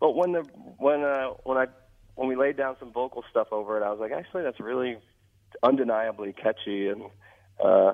But 0.01 0.17
when 0.17 0.33
the 0.33 0.43
when 0.79 1.03
uh 1.03 1.29
when 1.45 1.59
I 1.59 1.67
when 2.15 2.29
we 2.29 2.37
laid 2.37 2.57
down 2.57 2.77
some 2.79 2.93
vocal 2.93 3.25
stuff 3.31 3.49
over 3.53 3.81
it, 3.81 3.85
I 3.85 3.91
was 3.91 4.01
like, 4.01 4.13
actually, 4.13 4.43
that's 4.43 4.61
really 4.61 4.99
undeniably 5.63 6.33
catchy 6.33 6.89
and 6.89 7.03
uh 7.65 7.93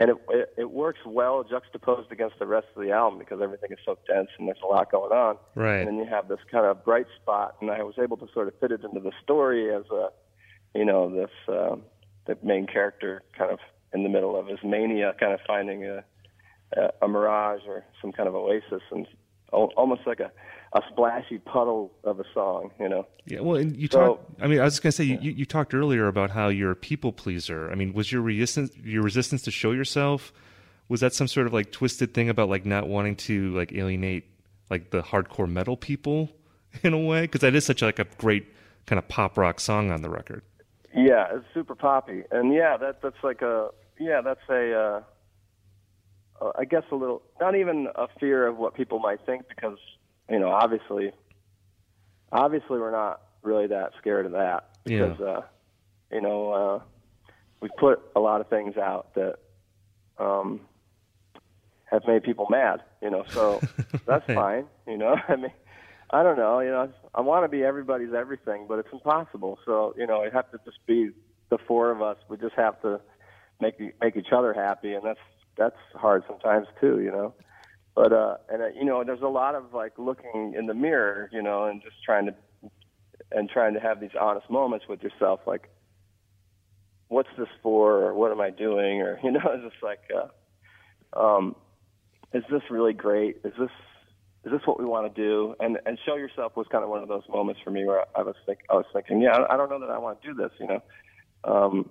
and 0.00 0.10
it, 0.10 0.16
it 0.30 0.54
it 0.58 0.70
works 0.70 1.00
well 1.06 1.44
juxtaposed 1.44 2.10
against 2.10 2.38
the 2.38 2.46
rest 2.46 2.66
of 2.74 2.82
the 2.82 2.90
album 2.90 3.18
because 3.18 3.40
everything 3.40 3.70
is 3.70 3.78
so 3.84 3.96
dense 4.08 4.28
and 4.38 4.48
there's 4.48 4.58
a 4.62 4.66
lot 4.66 4.90
going 4.90 5.12
on. 5.12 5.36
Right. 5.54 5.78
And 5.78 5.88
then 5.88 5.96
you 5.96 6.06
have 6.06 6.28
this 6.28 6.40
kind 6.50 6.66
of 6.66 6.84
bright 6.84 7.06
spot, 7.20 7.56
and 7.60 7.70
I 7.70 7.82
was 7.82 7.94
able 8.02 8.16
to 8.18 8.26
sort 8.32 8.48
of 8.48 8.54
fit 8.58 8.72
it 8.72 8.82
into 8.82 9.00
the 9.00 9.12
story 9.22 9.72
as 9.74 9.84
a, 9.92 10.08
you 10.74 10.84
know, 10.84 11.08
this 11.14 11.30
um, 11.48 11.82
the 12.26 12.36
main 12.42 12.66
character 12.66 13.22
kind 13.36 13.52
of 13.52 13.58
in 13.92 14.02
the 14.02 14.08
middle 14.08 14.38
of 14.38 14.48
his 14.48 14.58
mania, 14.64 15.14
kind 15.20 15.32
of 15.32 15.40
finding 15.46 15.84
a 15.84 16.04
a, 16.76 16.90
a 17.02 17.08
mirage 17.08 17.60
or 17.66 17.84
some 18.00 18.10
kind 18.10 18.28
of 18.28 18.34
oasis, 18.34 18.82
and 18.90 19.06
almost 19.52 20.02
like 20.06 20.20
a 20.20 20.32
a 20.74 20.80
splashy 20.90 21.38
puddle 21.38 21.92
of 22.02 22.18
a 22.18 22.24
song, 22.34 22.70
you 22.80 22.88
know. 22.88 23.06
Yeah, 23.26 23.40
well, 23.40 23.56
and 23.60 23.76
you 23.76 23.88
So- 23.88 23.98
talked. 24.16 24.42
I 24.42 24.46
mean, 24.48 24.60
I 24.60 24.64
was 24.64 24.80
going 24.80 24.90
to 24.90 24.96
say 24.96 25.04
you, 25.04 25.30
you 25.30 25.44
talked 25.46 25.72
earlier 25.72 26.08
about 26.08 26.30
how 26.30 26.48
you're 26.48 26.72
a 26.72 26.76
people 26.76 27.12
pleaser. 27.12 27.70
I 27.70 27.74
mean, 27.76 27.92
was 27.92 28.10
your 28.10 28.22
resistance 28.22 28.72
your 28.82 29.02
resistance 29.02 29.42
to 29.42 29.50
show 29.50 29.70
yourself? 29.72 30.32
Was 30.88 31.00
that 31.00 31.14
some 31.14 31.28
sort 31.28 31.46
of 31.46 31.52
like 31.52 31.70
twisted 31.72 32.12
thing 32.12 32.28
about 32.28 32.48
like 32.48 32.66
not 32.66 32.88
wanting 32.88 33.16
to 33.16 33.54
like 33.56 33.72
alienate 33.72 34.24
like 34.68 34.90
the 34.90 35.02
hardcore 35.02 35.48
metal 35.48 35.76
people 35.76 36.30
in 36.82 36.92
a 36.92 36.98
way? 36.98 37.22
Because 37.22 37.40
that 37.42 37.54
is 37.54 37.64
such 37.64 37.80
like 37.80 37.98
a 38.00 38.06
great 38.18 38.46
kind 38.86 38.98
of 38.98 39.06
pop 39.08 39.38
rock 39.38 39.60
song 39.60 39.90
on 39.90 40.02
the 40.02 40.10
record. 40.10 40.42
Yeah, 40.94 41.26
it's 41.32 41.44
super 41.54 41.74
poppy, 41.74 42.22
and 42.30 42.52
yeah, 42.52 42.76
that 42.76 43.00
that's 43.00 43.22
like 43.22 43.42
a 43.42 43.68
yeah, 43.98 44.20
that's 44.20 44.40
a 44.50 44.74
uh, 44.74 45.02
uh, 46.44 46.52
I 46.58 46.64
guess 46.64 46.82
a 46.90 46.96
little 46.96 47.22
not 47.40 47.54
even 47.56 47.88
a 47.94 48.06
fear 48.20 48.46
of 48.46 48.56
what 48.58 48.74
people 48.74 48.98
might 48.98 49.24
think 49.24 49.48
because 49.48 49.78
you 50.30 50.38
know 50.38 50.48
obviously 50.50 51.12
obviously 52.32 52.78
we're 52.78 52.90
not 52.90 53.20
really 53.42 53.66
that 53.68 53.92
scared 53.98 54.26
of 54.26 54.32
that 54.32 54.70
Yeah. 54.84 55.08
because 55.08 55.20
uh, 55.20 55.40
you 56.12 56.20
know 56.20 56.52
uh, 56.52 56.80
we 57.60 57.68
put 57.78 58.00
a 58.16 58.20
lot 58.20 58.40
of 58.40 58.48
things 58.48 58.76
out 58.76 59.14
that 59.14 59.36
um, 60.18 60.60
have 61.86 62.02
made 62.06 62.22
people 62.22 62.46
mad, 62.50 62.80
you 63.02 63.10
know, 63.10 63.24
so 63.34 63.60
that's 64.06 64.24
fine, 64.26 64.66
you 64.86 64.96
know. 64.96 65.16
I 65.28 65.36
mean, 65.36 65.52
I 66.10 66.22
don't 66.22 66.36
know, 66.36 66.60
you 66.60 66.70
know, 66.70 66.92
I 67.14 67.20
want 67.20 67.44
to 67.44 67.48
be 67.48 67.64
everybody's 67.64 68.12
everything, 68.14 68.66
but 68.68 68.78
it's 68.78 68.88
impossible. 68.92 69.58
So, 69.64 69.94
you 69.96 70.06
know, 70.06 70.22
it 70.22 70.32
have 70.32 70.50
to 70.52 70.58
just 70.64 70.78
be 70.86 71.10
the 71.50 71.58
four 71.66 71.90
of 71.90 72.02
us. 72.02 72.16
We 72.28 72.36
just 72.36 72.54
have 72.56 72.80
to 72.82 73.00
make 73.60 73.74
make 74.00 74.16
each 74.16 74.32
other 74.32 74.52
happy, 74.52 74.94
and 74.94 75.04
that's 75.04 75.18
that's 75.56 75.76
hard 75.94 76.24
sometimes 76.28 76.66
too, 76.80 77.00
you 77.00 77.10
know. 77.10 77.34
But 77.94 78.12
uh, 78.12 78.36
and 78.48 78.62
uh, 78.62 78.66
you 78.76 78.84
know, 78.84 79.04
there's 79.04 79.22
a 79.22 79.28
lot 79.28 79.54
of 79.54 79.72
like 79.72 79.92
looking 79.98 80.54
in 80.58 80.66
the 80.66 80.74
mirror, 80.74 81.28
you 81.32 81.42
know, 81.42 81.64
and 81.64 81.80
just 81.82 81.96
trying 82.04 82.26
to 82.26 82.34
and 83.32 83.48
trying 83.48 83.74
to 83.74 83.80
have 83.80 84.00
these 84.00 84.10
honest 84.20 84.48
moments 84.50 84.86
with 84.88 85.02
yourself, 85.02 85.40
like, 85.46 85.68
what's 87.08 87.28
this 87.38 87.48
for, 87.62 88.02
or 88.04 88.14
what 88.14 88.32
am 88.32 88.40
I 88.40 88.50
doing, 88.50 89.00
or 89.00 89.18
you 89.24 89.30
know, 89.30 89.40
it's 89.44 89.64
just 89.72 89.82
like, 89.82 90.00
uh, 90.14 91.20
um, 91.20 91.56
is 92.32 92.42
this 92.50 92.62
really 92.70 92.92
great? 92.92 93.36
Is 93.44 93.52
this 93.58 93.70
is 94.44 94.52
this 94.52 94.60
what 94.66 94.78
we 94.78 94.84
want 94.84 95.14
to 95.14 95.22
do? 95.22 95.54
And 95.60 95.78
and 95.86 95.98
show 96.04 96.16
yourself 96.16 96.56
was 96.56 96.66
kind 96.70 96.84
of 96.84 96.90
one 96.90 97.02
of 97.02 97.08
those 97.08 97.22
moments 97.28 97.60
for 97.64 97.70
me 97.70 97.86
where 97.86 98.04
I 98.16 98.22
was 98.22 98.34
think 98.44 98.60
I 98.70 98.74
was 98.74 98.86
thinking, 98.92 99.20
yeah, 99.20 99.32
I- 99.36 99.54
I 99.54 99.56
don't 99.56 99.70
know 99.70 99.80
that 99.80 99.90
I 99.90 99.98
want 99.98 100.20
to 100.20 100.28
do 100.28 100.34
this, 100.34 100.50
you 100.58 100.66
know. 100.66 100.82
Um, 101.44 101.90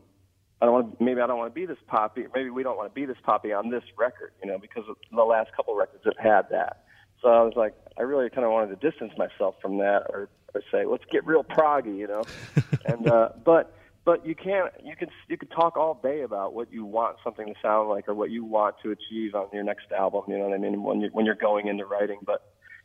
I 0.64 0.66
don't 0.66 0.74
want 0.76 0.98
to, 0.98 1.04
maybe 1.04 1.20
I 1.20 1.28
don't 1.28 1.38
want 1.38 1.54
to 1.54 1.60
be 1.60 1.66
this 1.66 1.78
poppy. 1.88 2.24
Maybe 2.34 2.50
we 2.50 2.64
don't 2.64 2.78
want 2.78 2.90
to 2.90 2.96
be 2.96 3.06
this 3.06 3.18
poppy 3.22 3.52
on 3.52 3.70
this 3.70 3.84
record, 3.98 4.32
you 4.42 4.50
know, 4.50 4.58
because 4.58 4.86
the 5.12 5.24
last 5.24 5.52
couple 5.54 5.76
records 5.76 6.06
have 6.06 6.16
had 6.18 6.44
that. 6.52 6.86
So 7.22 7.28
I 7.28 7.42
was 7.42 7.52
like, 7.58 7.74
I 7.98 8.04
really 8.04 8.30
kind 8.30 8.46
of 8.46 8.52
wanted 8.54 8.80
to 8.80 8.90
distance 8.90 9.12
myself 9.18 9.56
from 9.62 9.80
that, 9.80 10.04
or, 10.08 10.30
or 10.56 10.62
say, 10.72 10.86
let's 10.86 11.04
get 11.12 11.26
real 11.26 11.44
proggy, 11.44 11.98
you 11.98 12.08
know. 12.08 12.24
and 12.86 13.10
uh, 13.10 13.30
but 13.44 13.76
but 14.06 14.26
you 14.26 14.36
can't. 14.36 14.72
You 14.82 14.96
can 14.96 15.10
you 15.28 15.38
can 15.38 15.50
talk 15.50 15.76
all 15.76 16.00
day 16.02 16.22
about 16.22 16.54
what 16.54 16.72
you 16.72 16.86
want 16.86 17.18
something 17.26 17.46
to 17.46 17.54
sound 17.62 17.90
like, 17.90 18.08
or 18.08 18.14
what 18.14 18.32
you 18.32 18.46
want 18.46 18.76
to 18.84 18.92
achieve 18.92 19.36
on 19.36 19.48
your 19.52 19.64
next 19.64 19.92
album. 19.92 20.24
You 20.30 20.38
know 20.38 20.46
what 20.46 20.54
I 20.54 20.60
mean? 20.60 20.82
When 20.82 21.02
you're 21.02 21.12
when 21.12 21.26
you're 21.26 21.36
going 21.36 21.68
into 21.68 21.86
writing, 21.86 22.20
but 22.26 22.42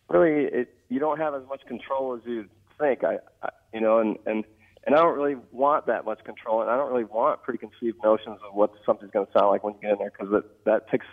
really, 0.09 0.47
it 0.47 0.75
you 0.89 0.99
don't 0.99 1.19
have 1.19 1.33
as 1.35 1.47
much 1.49 1.65
control 1.69 2.17
as 2.17 2.23
you 2.25 2.47
think. 2.81 3.05
I, 3.05 3.19
I 3.41 3.51
you 3.73 3.81
know, 3.81 3.99
and 3.99 4.17
and 4.27 4.45
and 4.89 4.97
I 4.97 5.03
don't 5.03 5.19
really 5.19 5.37
want 5.53 5.87
that 5.87 6.07
much 6.07 6.25
control, 6.25 6.63
and 6.63 6.71
I 6.71 6.77
don't 6.79 6.91
really 6.91 7.05
want 7.05 7.43
preconceived 7.43 7.99
notions 8.03 8.39
of 8.43 8.55
what 8.55 8.73
something's 8.87 9.11
going 9.11 9.27
to 9.27 9.33
sound 9.33 9.49
like 9.49 9.63
when 9.63 9.75
you 9.75 9.81
get 9.83 9.91
in 9.93 9.99
there, 9.99 10.11
because 10.11 10.33
that 10.33 10.65
that 10.65 10.91
takes 10.91 11.05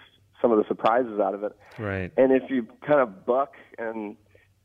some 0.41 0.53
of 0.53 0.57
the 0.57 0.63
surprises 0.65 1.19
out 1.19 1.33
of 1.33 1.43
it. 1.43 1.51
Right. 1.77 2.09
And 2.15 2.31
if 2.31 2.49
you 2.49 2.67
kind 2.87 3.01
of 3.01 3.25
buck 3.25 3.55
and 3.77 4.15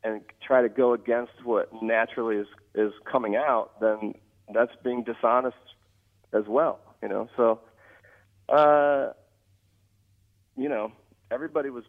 and 0.05 0.21
try 0.47 0.63
to 0.63 0.69
go 0.69 0.95
against 0.95 1.33
what 1.43 1.71
naturally 1.83 2.37
is 2.37 2.47
is 2.77 2.93
coming 3.11 3.35
out, 3.35 3.81
then 3.81 4.15
that's 4.55 4.71
being 4.85 5.03
dishonest 5.03 5.57
as 6.33 6.45
well. 6.47 6.79
You 7.03 7.09
know, 7.09 7.29
so 7.37 7.61
uh, 8.49 9.09
you 10.57 10.69
know, 10.69 10.93
everybody 11.33 11.71
was 11.71 11.83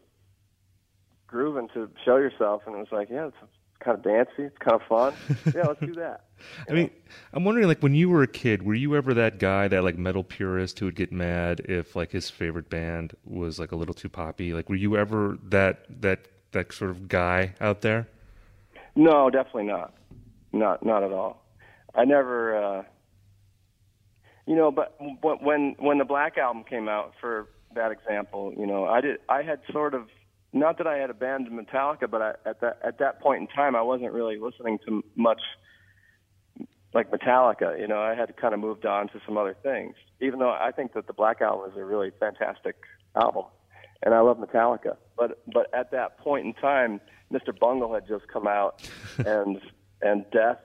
grooving 1.28 1.68
to 1.74 1.88
show 2.04 2.16
yourself, 2.16 2.62
and 2.66 2.74
it 2.74 2.78
was 2.78 2.88
like, 2.90 3.10
yeah, 3.10 3.28
it's 3.28 3.36
kind 3.84 3.96
of 3.96 4.04
dancey, 4.04 4.44
it's 4.44 4.58
kind 4.58 4.80
of 4.80 4.86
fun. 4.88 5.14
yeah, 5.54 5.66
let's 5.66 5.80
do 5.80 5.94
that. 5.94 6.24
I 6.68 6.72
mean, 6.72 6.90
I'm 7.32 7.44
wondering, 7.44 7.68
like, 7.68 7.82
when 7.82 7.94
you 7.94 8.08
were 8.08 8.22
a 8.22 8.28
kid, 8.28 8.62
were 8.62 8.74
you 8.74 8.96
ever 8.96 9.14
that 9.14 9.38
guy, 9.38 9.68
that 9.68 9.84
like 9.84 9.96
metal 9.96 10.24
purist 10.24 10.78
who 10.78 10.86
would 10.86 10.96
get 10.96 11.12
mad 11.12 11.60
if 11.60 11.94
like 11.94 12.10
his 12.10 12.30
favorite 12.30 12.68
band 12.68 13.14
was 13.24 13.58
like 13.58 13.72
a 13.72 13.76
little 13.76 13.94
too 13.94 14.08
poppy? 14.08 14.52
Like, 14.52 14.68
were 14.68 14.76
you 14.76 14.96
ever 14.96 15.38
that 15.44 15.86
that 16.00 16.28
that 16.52 16.72
sort 16.72 16.90
of 16.90 17.08
guy 17.08 17.54
out 17.60 17.80
there? 17.80 18.08
No, 18.94 19.30
definitely 19.30 19.64
not. 19.64 19.94
Not 20.52 20.84
not 20.84 21.02
at 21.02 21.12
all. 21.12 21.44
I 21.94 22.04
never 22.04 22.56
uh 22.56 22.82
you 24.46 24.56
know, 24.56 24.70
but 24.70 24.98
but 25.22 25.42
when 25.42 25.76
when 25.78 25.98
the 25.98 26.04
Black 26.04 26.36
album 26.36 26.64
came 26.64 26.88
out 26.88 27.14
for 27.20 27.48
that 27.74 27.90
example, 27.90 28.52
you 28.56 28.66
know, 28.66 28.84
I 28.84 29.00
did 29.00 29.18
I 29.28 29.42
had 29.42 29.60
sort 29.72 29.94
of 29.94 30.08
not 30.52 30.78
that 30.78 30.86
I 30.86 30.96
had 30.98 31.10
abandoned 31.10 31.58
Metallica, 31.58 32.10
but 32.10 32.22
I, 32.22 32.30
at 32.48 32.60
that 32.60 32.78
at 32.84 32.98
that 32.98 33.20
point 33.20 33.40
in 33.40 33.46
time 33.48 33.74
I 33.76 33.82
wasn't 33.82 34.12
really 34.12 34.38
listening 34.38 34.78
to 34.86 35.02
much 35.16 35.40
like 36.94 37.10
Metallica, 37.10 37.78
you 37.80 37.88
know, 37.88 38.00
I 38.00 38.14
had 38.14 38.36
kind 38.36 38.52
of 38.52 38.60
moved 38.60 38.84
on 38.84 39.08
to 39.08 39.20
some 39.24 39.38
other 39.38 39.56
things. 39.62 39.94
Even 40.20 40.38
though 40.40 40.50
I 40.50 40.72
think 40.72 40.92
that 40.92 41.06
the 41.06 41.14
Black 41.14 41.40
album 41.40 41.70
is 41.70 41.76
a 41.78 41.84
really 41.84 42.10
fantastic 42.20 42.76
album 43.16 43.44
and 44.02 44.14
I 44.14 44.20
love 44.20 44.38
Metallica. 44.38 44.96
But 45.16 45.42
but 45.52 45.72
at 45.74 45.90
that 45.92 46.18
point 46.18 46.46
in 46.46 46.54
time, 46.54 47.00
Mr. 47.32 47.58
Bungle 47.58 47.94
had 47.94 48.06
just 48.06 48.28
come 48.28 48.46
out, 48.46 48.82
and 49.18 49.58
and 50.02 50.24
Death 50.32 50.58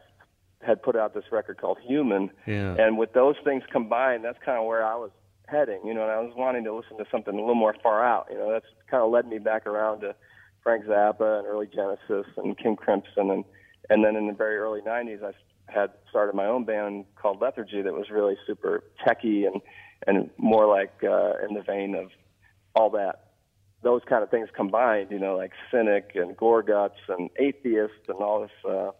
had 0.61 0.81
put 0.81 0.95
out 0.95 1.13
this 1.13 1.25
record 1.31 1.57
called 1.61 1.77
Human, 1.87 2.31
Yeah. 2.47 2.75
and 2.79 2.97
with 2.97 3.13
those 3.13 3.35
things 3.43 3.63
combined, 3.71 4.25
that's 4.25 4.39
kind 4.43 4.57
of 4.59 4.65
where 4.65 4.83
I 4.83 4.95
was 4.95 5.11
heading. 5.47 5.81
You 5.85 5.93
know, 5.93 6.03
and 6.03 6.11
I 6.11 6.19
was 6.19 6.33
wanting 6.35 6.63
to 6.65 6.73
listen 6.73 6.97
to 6.97 7.05
something 7.11 7.33
a 7.33 7.37
little 7.37 7.55
more 7.55 7.75
far 7.81 8.05
out. 8.05 8.27
You 8.29 8.37
know, 8.37 8.51
that's 8.51 8.65
kind 8.89 9.03
of 9.03 9.11
led 9.11 9.27
me 9.27 9.39
back 9.39 9.65
around 9.65 10.01
to 10.01 10.15
Frank 10.63 10.85
Zappa 10.85 11.39
and 11.39 11.47
early 11.47 11.67
Genesis 11.67 12.31
and 12.37 12.57
King 12.57 12.75
Crimson, 12.75 13.31
and 13.31 13.43
and 13.89 14.03
then 14.03 14.15
in 14.15 14.27
the 14.27 14.33
very 14.33 14.57
early 14.57 14.81
'90s, 14.81 15.23
I 15.23 15.31
had 15.67 15.91
started 16.09 16.35
my 16.35 16.45
own 16.45 16.65
band 16.65 17.05
called 17.15 17.41
Lethargy 17.41 17.81
that 17.81 17.93
was 17.93 18.09
really 18.09 18.37
super 18.45 18.83
techy 19.05 19.45
and 19.45 19.61
and 20.05 20.29
more 20.37 20.67
like 20.67 20.93
uh, 21.03 21.33
in 21.47 21.55
the 21.55 21.63
vein 21.65 21.95
of 21.95 22.09
all 22.75 22.89
that 22.91 23.27
those 23.83 24.01
kind 24.09 24.23
of 24.23 24.29
things 24.29 24.49
combined, 24.55 25.11
you 25.11 25.19
know, 25.19 25.37
like 25.37 25.51
cynic 25.71 26.11
and 26.15 26.35
gorguts 26.35 26.99
and 27.09 27.29
atheist 27.37 28.09
and 28.09 28.17
all 28.17 28.41
this 28.41 28.71
uh, 28.71 28.91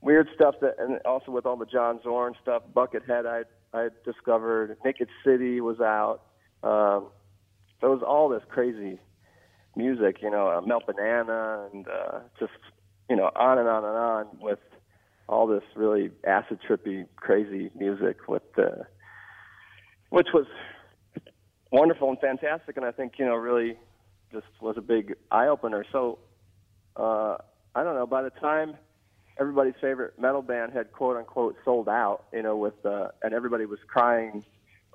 weird 0.00 0.28
stuff 0.34 0.56
that, 0.60 0.74
and 0.78 1.00
also 1.04 1.30
with 1.30 1.46
all 1.46 1.56
the 1.56 1.66
John 1.66 2.00
Zorn 2.02 2.34
stuff, 2.42 2.62
Buckethead, 2.74 3.26
I 3.26 3.44
I 3.76 3.88
discovered 4.04 4.76
Naked 4.84 5.08
City 5.24 5.60
was 5.60 5.80
out. 5.80 6.22
Um, 6.62 7.08
so 7.80 7.88
it 7.88 7.90
was 7.90 8.02
all 8.06 8.28
this 8.28 8.42
crazy 8.48 8.98
music, 9.76 10.22
you 10.22 10.30
know, 10.30 10.48
uh, 10.48 10.60
Melt 10.62 10.84
Banana 10.86 11.68
and 11.72 11.86
uh, 11.86 12.20
just 12.38 12.52
you 13.08 13.16
know 13.16 13.30
on 13.36 13.58
and 13.58 13.68
on 13.68 13.84
and 13.84 13.96
on 13.96 14.26
with 14.40 14.58
all 15.28 15.46
this 15.46 15.62
really 15.74 16.10
acid 16.26 16.58
trippy 16.68 17.06
crazy 17.16 17.70
music 17.76 18.28
with 18.28 18.42
uh, 18.58 18.84
which 20.10 20.28
was 20.32 20.46
wonderful 21.70 22.08
and 22.08 22.18
fantastic, 22.20 22.76
and 22.76 22.86
I 22.86 22.92
think 22.92 23.14
you 23.18 23.26
know 23.26 23.34
really 23.34 23.76
just 24.32 24.46
was 24.60 24.76
a 24.78 24.82
big 24.82 25.14
eye 25.30 25.48
opener. 25.48 25.84
So 25.92 26.18
uh, 26.96 27.36
I 27.74 27.84
don't 27.84 27.94
know. 27.94 28.06
By 28.06 28.22
the 28.22 28.30
time 28.30 28.76
everybody's 29.38 29.74
favorite 29.80 30.18
metal 30.18 30.42
band 30.42 30.72
had 30.72 30.92
quote 30.92 31.16
unquote 31.16 31.56
sold 31.64 31.88
out, 31.88 32.24
you 32.32 32.42
know, 32.42 32.56
with 32.56 32.84
uh, 32.84 33.08
and 33.22 33.34
everybody 33.34 33.66
was 33.66 33.78
crying 33.86 34.44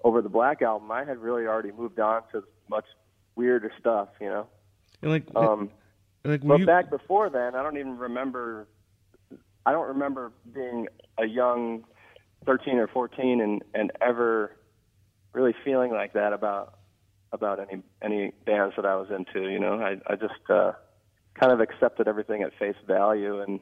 over 0.04 0.22
the 0.22 0.30
Black 0.30 0.62
album, 0.62 0.92
I 0.92 1.04
had 1.04 1.20
really 1.20 1.46
already 1.46 1.72
moved 1.72 2.00
on 2.00 2.24
to 2.32 2.44
much 2.70 2.86
weirder 3.36 3.72
stuff, 3.80 4.10
you 4.20 4.30
know. 4.30 4.48
And 5.02 5.12
like, 5.12 5.24
Um, 5.36 5.70
like 6.24 6.46
but 6.46 6.60
you, 6.60 6.66
back 6.66 6.90
before 6.90 7.30
then, 7.30 7.56
I 7.56 7.64
don't 7.64 7.78
even 7.78 7.98
remember. 7.98 8.68
I 9.66 9.72
don't 9.72 9.90
remember 9.90 10.32
being 10.54 10.88
a 11.20 11.26
young 11.26 11.84
13 12.46 12.78
or 12.78 12.88
14 12.88 13.42
and 13.42 13.62
and 13.74 13.92
ever 14.02 14.56
really 15.34 15.54
feeling 15.64 15.92
like 15.92 16.14
that 16.14 16.34
about 16.34 16.80
about 17.32 17.60
any 17.60 17.82
any 18.02 18.32
bands 18.46 18.76
that 18.76 18.86
I 18.86 18.96
was 18.96 19.10
into. 19.10 19.50
You 19.50 19.60
know, 19.60 19.80
I 19.80 19.98
I 20.12 20.16
just 20.16 20.50
uh, 20.50 20.74
kind 21.40 21.52
of 21.52 21.60
accepted 21.60 22.08
everything 22.08 22.42
at 22.44 22.58
face 22.58 22.76
value 22.88 23.40
and 23.42 23.60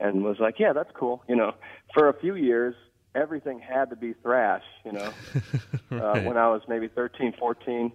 and 0.00 0.22
was 0.22 0.38
like, 0.38 0.58
yeah, 0.58 0.72
that's 0.72 0.90
cool. 0.94 1.22
You 1.28 1.36
know, 1.36 1.54
for 1.94 2.08
a 2.08 2.18
few 2.18 2.34
years, 2.34 2.74
everything 3.14 3.58
had 3.58 3.90
to 3.90 3.96
be 3.96 4.14
thrash. 4.22 4.62
You 4.84 4.92
know, 4.92 5.12
uh, 5.90 6.20
when 6.20 6.36
I 6.36 6.48
was 6.48 6.62
maybe 6.68 6.88
13, 6.88 7.34
14. 7.38 7.92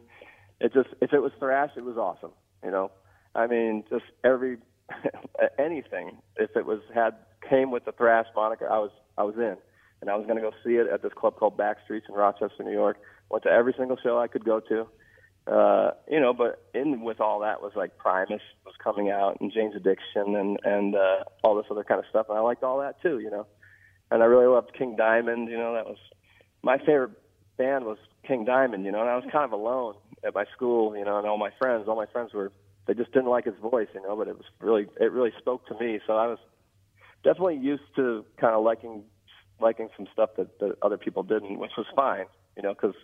It 0.60 0.74
just 0.74 0.90
if 1.02 1.14
it 1.14 1.20
was 1.20 1.32
thrash, 1.40 1.72
it 1.76 1.84
was 1.84 1.98
awesome. 1.98 2.32
You 2.64 2.72
know, 2.72 2.92
I 3.36 3.48
mean, 3.48 3.84
just 3.90 4.06
every 4.24 4.58
anything 5.60 6.18
if 6.38 6.56
it 6.56 6.66
was 6.66 6.80
had 6.94 7.16
came 7.50 7.72
with 7.72 7.86
the 7.86 7.92
thrash 7.92 8.28
moniker, 8.36 8.70
I 8.70 8.80
was 8.80 8.92
I 9.18 9.24
was 9.24 9.36
in, 9.36 9.58
and 10.02 10.10
I 10.10 10.16
was 10.16 10.26
going 10.26 10.38
to 10.38 10.42
go 10.42 10.52
see 10.64 10.76
it 10.76 10.88
at 10.88 11.02
this 11.02 11.14
club 11.14 11.36
called 11.36 11.58
Backstreets 11.58 12.08
in 12.08 12.16
Rochester, 12.16 12.64
New 12.64 12.72
York. 12.72 12.98
Went 13.30 13.44
to 13.44 13.50
every 13.50 13.74
single 13.78 13.98
show 14.02 14.20
I 14.20 14.28
could 14.28 14.46
go 14.46 14.60
to, 14.60 14.88
uh, 15.46 15.92
you 16.10 16.20
know, 16.20 16.34
but 16.34 16.64
in 16.74 17.02
with 17.02 17.20
all 17.20 17.42
that 17.42 17.62
was 17.62 17.74
like 17.76 17.98
Primus 17.98 18.42
was 18.66 18.76
coming 18.82 19.10
out 19.10 19.38
and 19.42 19.52
Jane's 19.52 19.76
Addiction 19.76 20.36
and 20.36 20.58
and 20.64 20.96
uh, 20.96 21.24
all 21.44 21.56
this 21.56 21.66
other 21.70 21.84
kind 21.84 22.00
of 22.00 22.06
stuff, 22.10 22.28
and 22.30 22.38
I 22.38 22.42
liked 22.42 22.64
all 22.64 22.80
that 22.80 23.02
too, 23.02 23.20
you 23.20 23.30
know. 23.30 23.46
And 24.10 24.22
I 24.22 24.26
really 24.26 24.48
loved 24.48 24.72
King 24.78 24.96
Diamond, 24.96 25.50
you 25.50 25.58
know. 25.58 25.74
That 25.74 25.86
was 25.86 25.98
my 26.62 26.78
favorite 26.78 27.12
band 27.58 27.86
was 27.86 27.98
King 28.26 28.46
Diamond, 28.46 28.86
you 28.86 28.92
know. 28.92 29.02
And 29.02 29.10
I 29.10 29.16
was 29.16 29.26
kind 29.32 29.44
of 29.44 29.52
alone 29.52 29.96
at 30.26 30.34
my 30.34 30.46
school, 30.56 30.96
you 30.96 31.04
know, 31.04 31.18
and 31.18 31.28
all 31.28 31.38
my 31.38 31.52
friends, 31.60 31.86
all 31.88 31.96
my 31.96 32.06
friends 32.06 32.34
were 32.34 32.52
they 32.86 32.94
just 32.94 33.12
didn't 33.12 33.30
like 33.30 33.46
his 33.46 33.56
voice, 33.62 33.88
you 33.94 34.02
know. 34.02 34.16
But 34.16 34.30
it 34.30 34.38
was 34.38 34.46
really 34.62 34.88
it 35.00 35.12
really 35.12 35.34
spoke 35.40 35.68
to 35.68 35.78
me, 35.78 36.00
so 36.08 36.16
I 36.16 36.28
was 36.28 36.40
definitely 37.24 37.58
used 37.58 37.84
to 37.98 38.24
kind 38.40 38.56
of 38.56 38.64
liking 38.64 39.04
liking 39.60 39.90
some 39.98 40.08
stuff 40.14 40.32
that, 40.38 40.60
that 40.60 40.78
other 40.82 40.98
people 40.98 41.24
didn't, 41.24 41.60
which 41.60 41.72
was 41.78 41.86
fine, 41.96 42.26
you 42.56 42.64
know, 42.64 42.74
because 42.74 42.96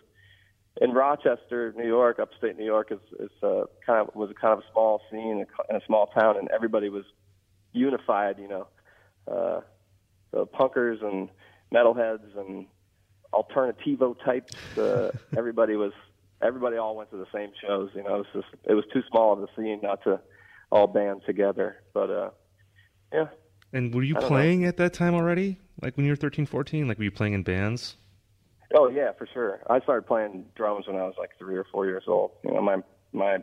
in 0.80 0.92
Rochester, 0.92 1.74
New 1.76 1.86
York, 1.86 2.18
upstate 2.18 2.58
New 2.58 2.64
York, 2.64 2.90
is 2.90 2.98
is 3.18 3.30
uh, 3.42 3.64
kind 3.84 4.08
of 4.08 4.14
was 4.14 4.30
kind 4.40 4.54
of 4.54 4.60
a 4.60 4.72
small 4.72 5.02
scene 5.10 5.44
in 5.68 5.76
a 5.76 5.80
small 5.86 6.06
town, 6.06 6.36
and 6.38 6.48
everybody 6.50 6.88
was 6.88 7.04
unified. 7.72 8.38
You 8.38 8.48
know, 8.48 8.66
uh, 9.30 9.60
the 10.32 10.46
punkers 10.46 11.04
and 11.04 11.28
metalheads 11.72 12.36
and 12.36 12.66
alternativo 13.32 14.16
types. 14.24 14.56
Uh, 14.76 15.10
everybody 15.36 15.76
was 15.76 15.92
everybody 16.42 16.78
all 16.78 16.96
went 16.96 17.10
to 17.10 17.16
the 17.18 17.26
same 17.32 17.50
shows. 17.60 17.90
You 17.94 18.02
know, 18.02 18.16
it 18.16 18.18
was 18.18 18.26
just 18.34 18.48
it 18.64 18.74
was 18.74 18.84
too 18.92 19.02
small 19.10 19.34
of 19.34 19.42
a 19.42 19.48
scene 19.54 19.80
not 19.82 20.02
to 20.04 20.20
all 20.72 20.86
band 20.86 21.22
together. 21.26 21.76
But 21.92 22.10
uh, 22.10 22.30
yeah. 23.12 23.26
And 23.72 23.94
were 23.94 24.02
you 24.02 24.14
playing 24.16 24.62
know. 24.62 24.68
at 24.68 24.78
that 24.78 24.94
time 24.94 25.14
already? 25.14 25.58
Like 25.80 25.96
when 25.96 26.04
you 26.04 26.12
were 26.12 26.16
13, 26.16 26.46
14? 26.46 26.88
Like 26.88 26.98
were 26.98 27.04
you 27.04 27.10
playing 27.10 27.34
in 27.34 27.42
bands? 27.42 27.96
Oh 28.74 28.88
yeah, 28.88 29.12
for 29.18 29.26
sure. 29.32 29.60
I 29.68 29.80
started 29.80 30.06
playing 30.06 30.46
drums 30.54 30.86
when 30.86 30.96
I 30.96 31.02
was 31.02 31.14
like 31.18 31.30
three 31.38 31.56
or 31.56 31.64
four 31.72 31.86
years 31.86 32.04
old. 32.06 32.32
You 32.44 32.52
know, 32.52 32.62
my 32.62 32.76
my 33.12 33.38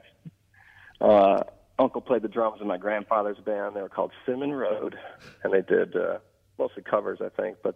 uh, 1.02 1.44
uncle 1.78 2.02
played 2.02 2.22
the 2.22 2.30
drums 2.30 2.62
in 2.62 2.68
my 2.68 2.78
grandfather's 2.78 3.38
band. 3.40 3.76
They 3.76 3.82
were 3.82 3.90
called 3.90 4.12
Simon 4.26 4.54
Road, 4.54 4.96
and 5.44 5.54
they 5.54 5.62
did 5.62 5.96
uh, 5.96 6.20
mostly 6.58 6.84
covers, 6.84 7.20
I 7.22 7.30
think. 7.30 7.58
But 7.62 7.76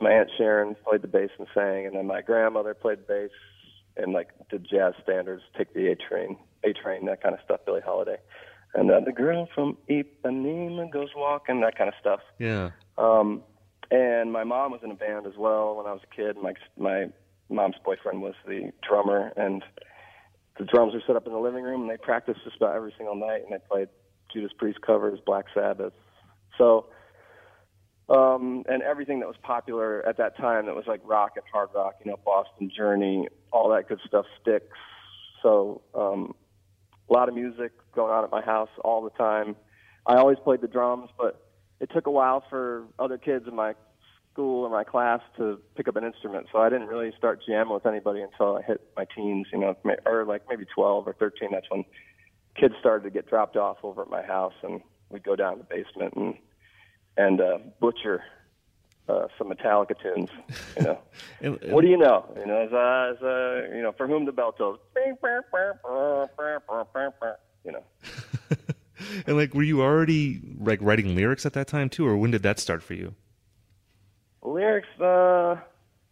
my 0.00 0.10
aunt 0.12 0.30
Sharon 0.36 0.76
played 0.88 1.02
the 1.02 1.08
bass 1.08 1.30
and 1.38 1.46
sang, 1.54 1.86
and 1.86 1.94
then 1.94 2.06
my 2.06 2.22
grandmother 2.22 2.74
played 2.74 3.06
bass 3.06 3.30
and 3.96 4.12
like 4.12 4.28
did 4.50 4.66
jazz 4.68 4.94
standards, 5.02 5.42
take 5.56 5.72
the 5.72 5.88
A 5.88 5.96
train, 5.96 6.36
A 6.64 6.72
train, 6.72 7.06
that 7.06 7.22
kind 7.22 7.34
of 7.34 7.40
stuff, 7.44 7.60
Billie 7.64 7.80
Holiday, 7.84 8.16
and 8.74 8.90
uh, 8.90 9.00
the 9.00 9.12
girl 9.12 9.48
from 9.54 9.76
Ipanema 9.88 10.90
goes 10.90 11.08
walking, 11.16 11.60
that 11.62 11.78
kind 11.78 11.88
of 11.88 11.94
stuff. 12.00 12.20
Yeah. 12.38 12.70
Um, 12.98 13.42
and 13.90 14.32
my 14.32 14.44
mom 14.44 14.72
was 14.72 14.80
in 14.82 14.90
a 14.90 14.94
band 14.94 15.26
as 15.26 15.34
well 15.36 15.76
when 15.76 15.86
I 15.86 15.92
was 15.92 16.02
a 16.10 16.14
kid. 16.14 16.36
My 16.40 16.54
my 16.76 17.06
mom's 17.48 17.76
boyfriend 17.84 18.22
was 18.22 18.34
the 18.46 18.72
drummer, 18.86 19.32
and 19.36 19.62
the 20.58 20.64
drums 20.64 20.94
were 20.94 21.02
set 21.06 21.16
up 21.16 21.26
in 21.26 21.32
the 21.32 21.38
living 21.38 21.64
room, 21.64 21.82
and 21.82 21.90
they 21.90 21.96
practiced 21.96 22.40
just 22.44 22.56
about 22.56 22.74
every 22.74 22.94
single 22.96 23.14
night, 23.14 23.42
and 23.42 23.52
they 23.52 23.62
played 23.70 23.88
Judas 24.32 24.52
Priest 24.58 24.80
covers, 24.80 25.20
Black 25.24 25.44
Sabbath. 25.54 25.92
So, 26.58 26.86
um, 28.08 28.64
and 28.68 28.82
everything 28.82 29.20
that 29.20 29.26
was 29.26 29.36
popular 29.42 30.06
at 30.06 30.16
that 30.18 30.36
time 30.36 30.66
that 30.66 30.74
was 30.74 30.86
like 30.86 31.00
rock 31.04 31.32
and 31.36 31.44
hard 31.52 31.70
rock, 31.74 31.94
you 32.04 32.10
know, 32.10 32.18
Boston 32.24 32.70
Journey, 32.74 33.28
all 33.52 33.68
that 33.70 33.88
good 33.88 34.00
stuff, 34.06 34.26
Styx. 34.40 34.64
So, 35.42 35.82
um, 35.94 36.34
a 37.08 37.12
lot 37.12 37.28
of 37.28 37.34
music 37.34 37.72
going 37.94 38.12
on 38.12 38.24
at 38.24 38.30
my 38.30 38.42
house 38.42 38.70
all 38.82 39.02
the 39.02 39.10
time. 39.10 39.54
I 40.06 40.16
always 40.16 40.38
played 40.42 40.60
the 40.60 40.68
drums, 40.68 41.10
but 41.16 41.45
it 41.80 41.90
took 41.92 42.06
a 42.06 42.10
while 42.10 42.42
for 42.48 42.84
other 42.98 43.18
kids 43.18 43.46
in 43.46 43.54
my 43.54 43.74
school 44.32 44.64
or 44.64 44.70
my 44.70 44.84
class 44.84 45.20
to 45.36 45.60
pick 45.76 45.88
up 45.88 45.96
an 45.96 46.04
instrument. 46.04 46.46
So 46.52 46.58
I 46.58 46.68
didn't 46.68 46.88
really 46.88 47.12
start 47.16 47.40
jamming 47.46 47.72
with 47.72 47.86
anybody 47.86 48.20
until 48.20 48.56
I 48.56 48.62
hit 48.62 48.80
my 48.96 49.06
teens, 49.14 49.46
you 49.52 49.58
know, 49.58 49.76
or 50.04 50.24
like 50.24 50.42
maybe 50.48 50.64
12 50.74 51.08
or 51.08 51.12
13. 51.14 51.50
That's 51.52 51.66
when 51.70 51.84
kids 52.54 52.74
started 52.80 53.04
to 53.04 53.10
get 53.10 53.28
dropped 53.28 53.56
off 53.56 53.78
over 53.82 54.02
at 54.02 54.10
my 54.10 54.22
house, 54.22 54.54
and 54.62 54.80
we'd 55.10 55.24
go 55.24 55.36
down 55.36 55.54
to 55.54 55.58
the 55.58 55.64
basement 55.64 56.14
and 56.16 56.34
and 57.18 57.40
uh, 57.40 57.58
butcher 57.80 58.22
uh, 59.08 59.26
some 59.38 59.50
Metallica 59.50 59.94
tunes. 60.00 60.30
You 60.76 60.82
know, 60.82 60.98
and, 61.40 61.62
and, 61.62 61.72
what 61.72 61.82
do 61.82 61.88
you 61.88 61.96
know? 61.96 62.26
You 62.38 62.46
know, 62.46 62.60
as 62.60 62.72
uh, 62.72 63.14
as 63.14 63.22
uh, 63.22 63.74
you 63.74 63.82
know, 63.82 63.92
for 63.96 64.06
whom 64.06 64.24
the 64.24 64.32
bell 64.32 64.52
tolls. 64.52 64.78
You 67.64 67.72
know. 67.72 67.84
and 69.26 69.36
like, 69.36 69.54
were 69.54 69.62
you 69.62 69.82
already 69.82 70.40
like 70.58 70.80
writing 70.82 71.14
lyrics 71.14 71.46
at 71.46 71.52
that 71.54 71.66
time 71.66 71.88
too, 71.88 72.06
or 72.06 72.16
when 72.16 72.30
did 72.30 72.42
that 72.42 72.58
start 72.58 72.82
for 72.82 72.94
you? 72.94 73.14
Lyrics, 74.42 74.88
uh, 75.00 75.56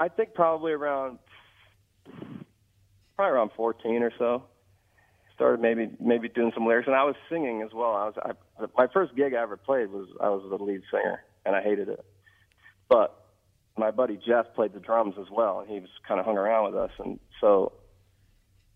I 0.00 0.08
think 0.08 0.34
probably 0.34 0.72
around 0.72 1.18
probably 3.16 3.32
around 3.32 3.50
14 3.56 4.02
or 4.02 4.12
so. 4.18 4.44
Started 5.34 5.60
maybe 5.60 5.90
maybe 6.00 6.28
doing 6.28 6.52
some 6.54 6.66
lyrics, 6.66 6.86
and 6.86 6.94
I 6.94 7.02
was 7.04 7.16
singing 7.28 7.62
as 7.62 7.72
well. 7.72 7.94
I 7.94 8.04
was 8.06 8.14
I, 8.58 8.64
my 8.78 8.86
first 8.92 9.16
gig 9.16 9.34
I 9.34 9.42
ever 9.42 9.56
played 9.56 9.90
was 9.90 10.06
I 10.20 10.28
was 10.28 10.44
the 10.48 10.62
lead 10.62 10.82
singer, 10.92 11.24
and 11.44 11.56
I 11.56 11.62
hated 11.62 11.88
it. 11.88 12.04
But 12.88 13.20
my 13.76 13.90
buddy 13.90 14.16
Jeff 14.24 14.46
played 14.54 14.74
the 14.74 14.80
drums 14.80 15.16
as 15.18 15.26
well, 15.32 15.58
and 15.58 15.68
he 15.68 15.80
was 15.80 15.88
kind 16.06 16.20
of 16.20 16.26
hung 16.26 16.36
around 16.36 16.66
with 16.66 16.76
us, 16.76 16.92
and 16.98 17.18
so 17.40 17.72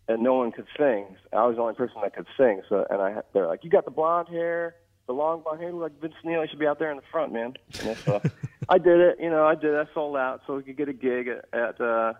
and 0.09 0.23
no 0.23 0.35
one 0.35 0.51
could 0.53 0.67
sing. 0.77 1.17
I 1.33 1.47
was 1.47 1.57
the 1.57 1.63
only 1.63 1.75
person 1.75 1.97
that 2.03 2.17
could 2.17 2.27
sing. 2.37 2.63
So, 2.69 2.87
and 2.89 3.01
I, 3.01 3.21
they're 3.33 3.47
like, 3.47 3.63
"You 3.63 3.71
got 3.71 3.85
the 3.85 3.91
blonde 3.91 4.29
hair, 4.29 4.75
the 5.07 5.13
long 5.13 5.43
blonde 5.43 5.61
hair, 5.61 5.73
like 5.73 6.01
Vince 6.01 6.15
Neil. 6.25 6.43
You 6.43 6.49
should 6.49 6.59
be 6.59 6.67
out 6.67 6.79
there 6.79 6.91
in 6.91 6.97
the 6.97 7.03
front, 7.13 7.33
man." 7.33 7.55
And 7.83 7.97
so, 7.99 8.21
I 8.69 8.79
did 8.79 9.01
it. 9.01 9.19
You 9.21 9.31
know, 9.31 9.47
I 9.47 9.55
did. 9.55 9.75
I 9.77 9.85
sold 9.93 10.17
out 10.17 10.41
so 10.47 10.57
we 10.57 10.63
could 10.63 10.77
get 10.79 10.89
a 10.89 10.95
gig 10.95 11.29
at, 11.29 11.45
at 11.53 11.81
uh, 11.81 12.15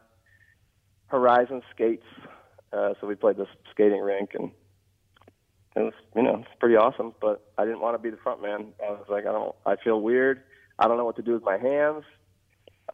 Horizon 1.07 1.63
Skates. 1.75 2.07
Uh, 2.73 2.93
so 3.01 3.07
we 3.07 3.15
played 3.15 3.39
this 3.39 3.49
skating 3.71 4.03
rink, 4.03 4.31
and 4.35 4.51
it 5.75 5.81
was, 5.81 5.95
you 6.15 6.23
know, 6.23 6.37
it's 6.41 6.59
pretty 6.61 6.77
awesome. 6.77 7.15
But 7.21 7.43
I 7.57 7.65
didn't 7.65 7.81
want 7.81 7.97
to 7.97 8.03
be 8.03 8.11
the 8.11 8.19
front 8.19 8.43
man. 8.43 8.67
I 8.87 8.91
was 8.91 9.07
like, 9.09 9.27
I 9.27 9.33
don't. 9.33 9.55
I 9.65 9.77
feel 9.83 10.01
weird. 10.03 10.43
I 10.79 10.87
don't 10.87 10.99
know 10.99 11.07
what 11.07 11.17
to 11.17 11.23
do 11.23 11.33
with 11.33 11.43
my 11.43 11.57
hands. 11.57 12.05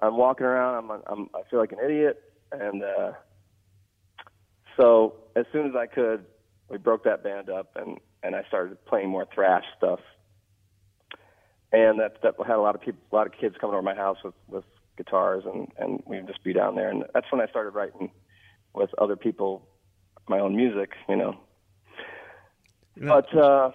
I'm 0.00 0.16
walking 0.16 0.46
around. 0.46 0.84
I'm. 0.84 1.02
I'm 1.08 1.28
I 1.34 1.42
feel 1.50 1.58
like 1.58 1.72
an 1.72 1.80
idiot, 1.84 2.22
and. 2.52 2.84
uh 2.84 3.12
so 4.76 5.14
as 5.36 5.46
soon 5.52 5.66
as 5.68 5.76
I 5.76 5.86
could, 5.86 6.24
we 6.68 6.78
broke 6.78 7.04
that 7.04 7.22
band 7.22 7.50
up, 7.50 7.76
and 7.76 7.98
and 8.22 8.34
I 8.34 8.44
started 8.48 8.82
playing 8.86 9.10
more 9.10 9.26
thrash 9.34 9.64
stuff. 9.76 10.00
And 11.72 11.98
that 12.00 12.22
that 12.22 12.34
had 12.46 12.56
a 12.56 12.60
lot 12.60 12.74
of 12.74 12.80
people, 12.80 13.00
a 13.12 13.14
lot 13.14 13.26
of 13.26 13.32
kids 13.32 13.56
coming 13.60 13.74
over 13.74 13.82
my 13.82 13.94
house 13.94 14.18
with 14.24 14.34
with 14.48 14.64
guitars, 14.96 15.44
and 15.44 15.68
and 15.78 16.02
we'd 16.06 16.26
just 16.26 16.42
be 16.44 16.52
down 16.52 16.76
there. 16.76 16.88
And 16.88 17.04
that's 17.12 17.26
when 17.30 17.40
I 17.40 17.46
started 17.48 17.70
writing 17.70 18.10
with 18.74 18.90
other 18.98 19.16
people, 19.16 19.66
my 20.28 20.38
own 20.38 20.56
music, 20.56 20.92
you 21.08 21.16
know. 21.16 21.36
But 22.96 23.36
uh, 23.36 23.72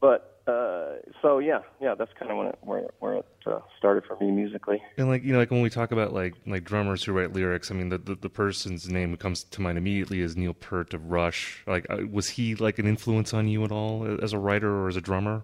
but 0.00 0.35
uh, 0.46 0.96
so 1.22 1.38
yeah, 1.38 1.60
yeah, 1.80 1.94
that's 1.96 2.12
kind 2.18 2.30
of 2.30 2.36
when 2.36 2.46
it, 2.48 2.58
where 2.60 2.88
where 3.00 3.14
it 3.14 3.26
uh, 3.46 3.58
started 3.78 4.04
for 4.04 4.16
me 4.20 4.30
musically. 4.30 4.80
And 4.96 5.08
like 5.08 5.24
you 5.24 5.32
know, 5.32 5.38
like 5.38 5.50
when 5.50 5.60
we 5.60 5.70
talk 5.70 5.90
about 5.90 6.12
like 6.12 6.34
like 6.46 6.62
drummers 6.64 7.02
who 7.02 7.12
write 7.12 7.32
lyrics, 7.32 7.70
I 7.70 7.74
mean, 7.74 7.88
the 7.88 7.98
the, 7.98 8.14
the 8.14 8.28
person's 8.30 8.88
name 8.88 9.10
that 9.10 9.20
comes 9.20 9.42
to 9.42 9.60
mind 9.60 9.76
immediately 9.76 10.20
is 10.20 10.36
Neil 10.36 10.54
Peart 10.54 10.94
of 10.94 11.10
Rush. 11.10 11.64
Like, 11.66 11.86
uh, 11.90 11.98
was 12.10 12.30
he 12.30 12.54
like 12.54 12.78
an 12.78 12.86
influence 12.86 13.34
on 13.34 13.48
you 13.48 13.64
at 13.64 13.72
all 13.72 14.18
as 14.22 14.32
a 14.32 14.38
writer 14.38 14.72
or 14.72 14.88
as 14.88 14.96
a 14.96 15.00
drummer? 15.00 15.42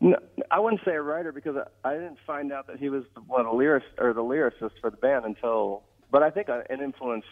No, 0.00 0.16
I 0.50 0.60
wouldn't 0.60 0.82
say 0.84 0.92
a 0.92 1.02
writer 1.02 1.32
because 1.32 1.56
I, 1.56 1.88
I 1.88 1.94
didn't 1.94 2.18
find 2.26 2.52
out 2.52 2.68
that 2.68 2.78
he 2.78 2.88
was 2.88 3.04
one 3.26 3.40
of 3.40 3.46
the 3.46 3.58
lyricist 3.58 3.98
or 3.98 4.12
the 4.12 4.22
lyricist 4.22 4.72
for 4.80 4.90
the 4.90 4.96
band 4.98 5.24
until. 5.24 5.82
But 6.12 6.22
I 6.22 6.30
think 6.30 6.48
an 6.48 6.80
influence 6.80 7.24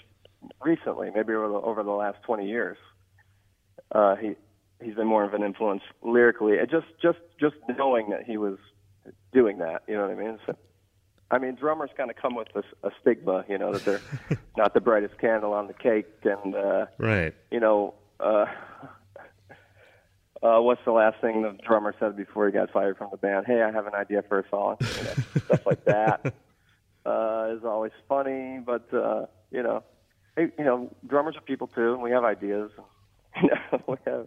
recently, 0.61 1.11
maybe 1.15 1.35
over 1.35 1.49
the, 1.49 1.55
over 1.55 1.83
the 1.85 1.93
last 1.93 2.19
twenty 2.25 2.49
years. 2.49 2.79
Uh, 3.93 4.17
he 4.17 4.35
he's 4.85 4.95
been 4.95 5.07
more 5.07 5.25
of 5.25 5.35
an 5.35 5.43
influence 5.43 5.83
lyrically. 6.03 6.59
And 6.59 6.69
just 6.71 6.87
just 7.01 7.19
just 7.41 7.57
knowing 7.77 8.11
that 8.11 8.25
he 8.25 8.37
was 8.37 8.59
doing 9.33 9.59
that, 9.59 9.83
you 9.89 9.95
know 9.95 10.03
what 10.03 10.11
I 10.11 10.15
mean? 10.15 10.39
So, 10.47 10.57
I 11.31 11.39
mean, 11.39 11.57
drummers 11.57 11.91
kind 11.97 12.11
of 12.11 12.17
come 12.17 12.35
with 12.35 12.49
a, 12.55 12.87
a 12.87 12.91
stigma, 13.01 13.45
you 13.49 13.59
know, 13.59 13.73
that 13.73 13.85
they're 13.85 14.01
not 14.57 14.75
the 14.75 14.81
brightest 14.81 15.19
candle 15.19 15.53
on 15.53 15.67
the 15.67 15.75
cake, 15.75 16.07
and 16.25 16.55
uh, 16.55 16.87
right, 16.99 17.35
you 17.51 17.61
know. 17.61 17.95
Uh, 18.21 18.47
uh, 20.43 20.61
what's 20.61 20.81
the 20.85 20.93
last 20.93 21.21
thing 21.21 21.43
the 21.43 21.57
drummer 21.67 21.95
said 21.99 22.17
before 22.17 22.47
he 22.47 22.53
got 22.53 22.71
fired 22.71 22.97
from 22.97 23.09
the 23.11 23.17
band? 23.17 23.47
Hey, 23.47 23.63
I 23.63 23.73
have 23.73 23.87
an 23.87 23.95
idea 23.95 24.23
for 24.29 24.39
a 24.39 24.49
song. 24.49 24.77
You 24.81 24.87
know, 24.87 25.15
stuff 25.47 25.67
like 25.67 25.85
that 25.87 26.35
uh, 27.07 27.55
is 27.57 27.65
always 27.65 27.93
funny, 28.09 28.61
but 28.65 28.93
uh, 28.93 29.27
you 29.51 29.63
know, 29.63 29.83
hey, 30.37 30.53
you 30.59 30.65
know, 30.65 30.95
drummers 31.07 31.37
are 31.37 31.41
people 31.41 31.67
too, 31.67 31.95
and 31.95 32.03
we 32.03 32.11
have 32.11 32.25
ideas. 32.25 32.71
You 33.43 33.49
know, 33.49 33.83
we 33.89 33.97
have 34.07 34.27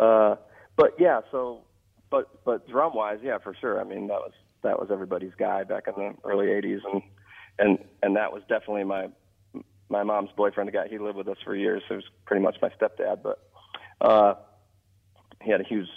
uh, 0.00 0.36
but 0.76 0.94
yeah, 0.98 1.20
so 1.30 1.60
but 2.10 2.44
but 2.44 2.68
drum 2.68 2.94
wise, 2.94 3.18
yeah, 3.22 3.38
for 3.38 3.54
sure. 3.60 3.80
I 3.80 3.84
mean, 3.84 4.08
that 4.08 4.20
was 4.20 4.32
that 4.62 4.78
was 4.78 4.88
everybody's 4.90 5.34
guy 5.38 5.64
back 5.64 5.84
in 5.88 5.94
the 5.94 6.14
early 6.24 6.46
'80s, 6.46 6.80
and 6.92 7.02
and 7.58 7.78
and 8.02 8.16
that 8.16 8.32
was 8.32 8.42
definitely 8.48 8.84
my 8.84 9.08
my 9.88 10.02
mom's 10.02 10.30
boyfriend, 10.36 10.68
the 10.68 10.72
guy 10.72 10.88
he 10.88 10.98
lived 10.98 11.16
with 11.16 11.28
us 11.28 11.36
for 11.44 11.54
years. 11.54 11.82
So 11.88 11.94
it 11.94 11.96
was 11.98 12.10
pretty 12.24 12.42
much 12.42 12.56
my 12.60 12.70
stepdad, 12.70 13.22
but 13.22 13.38
uh, 14.00 14.34
he 15.42 15.50
had 15.50 15.60
a 15.60 15.64
huge 15.64 15.88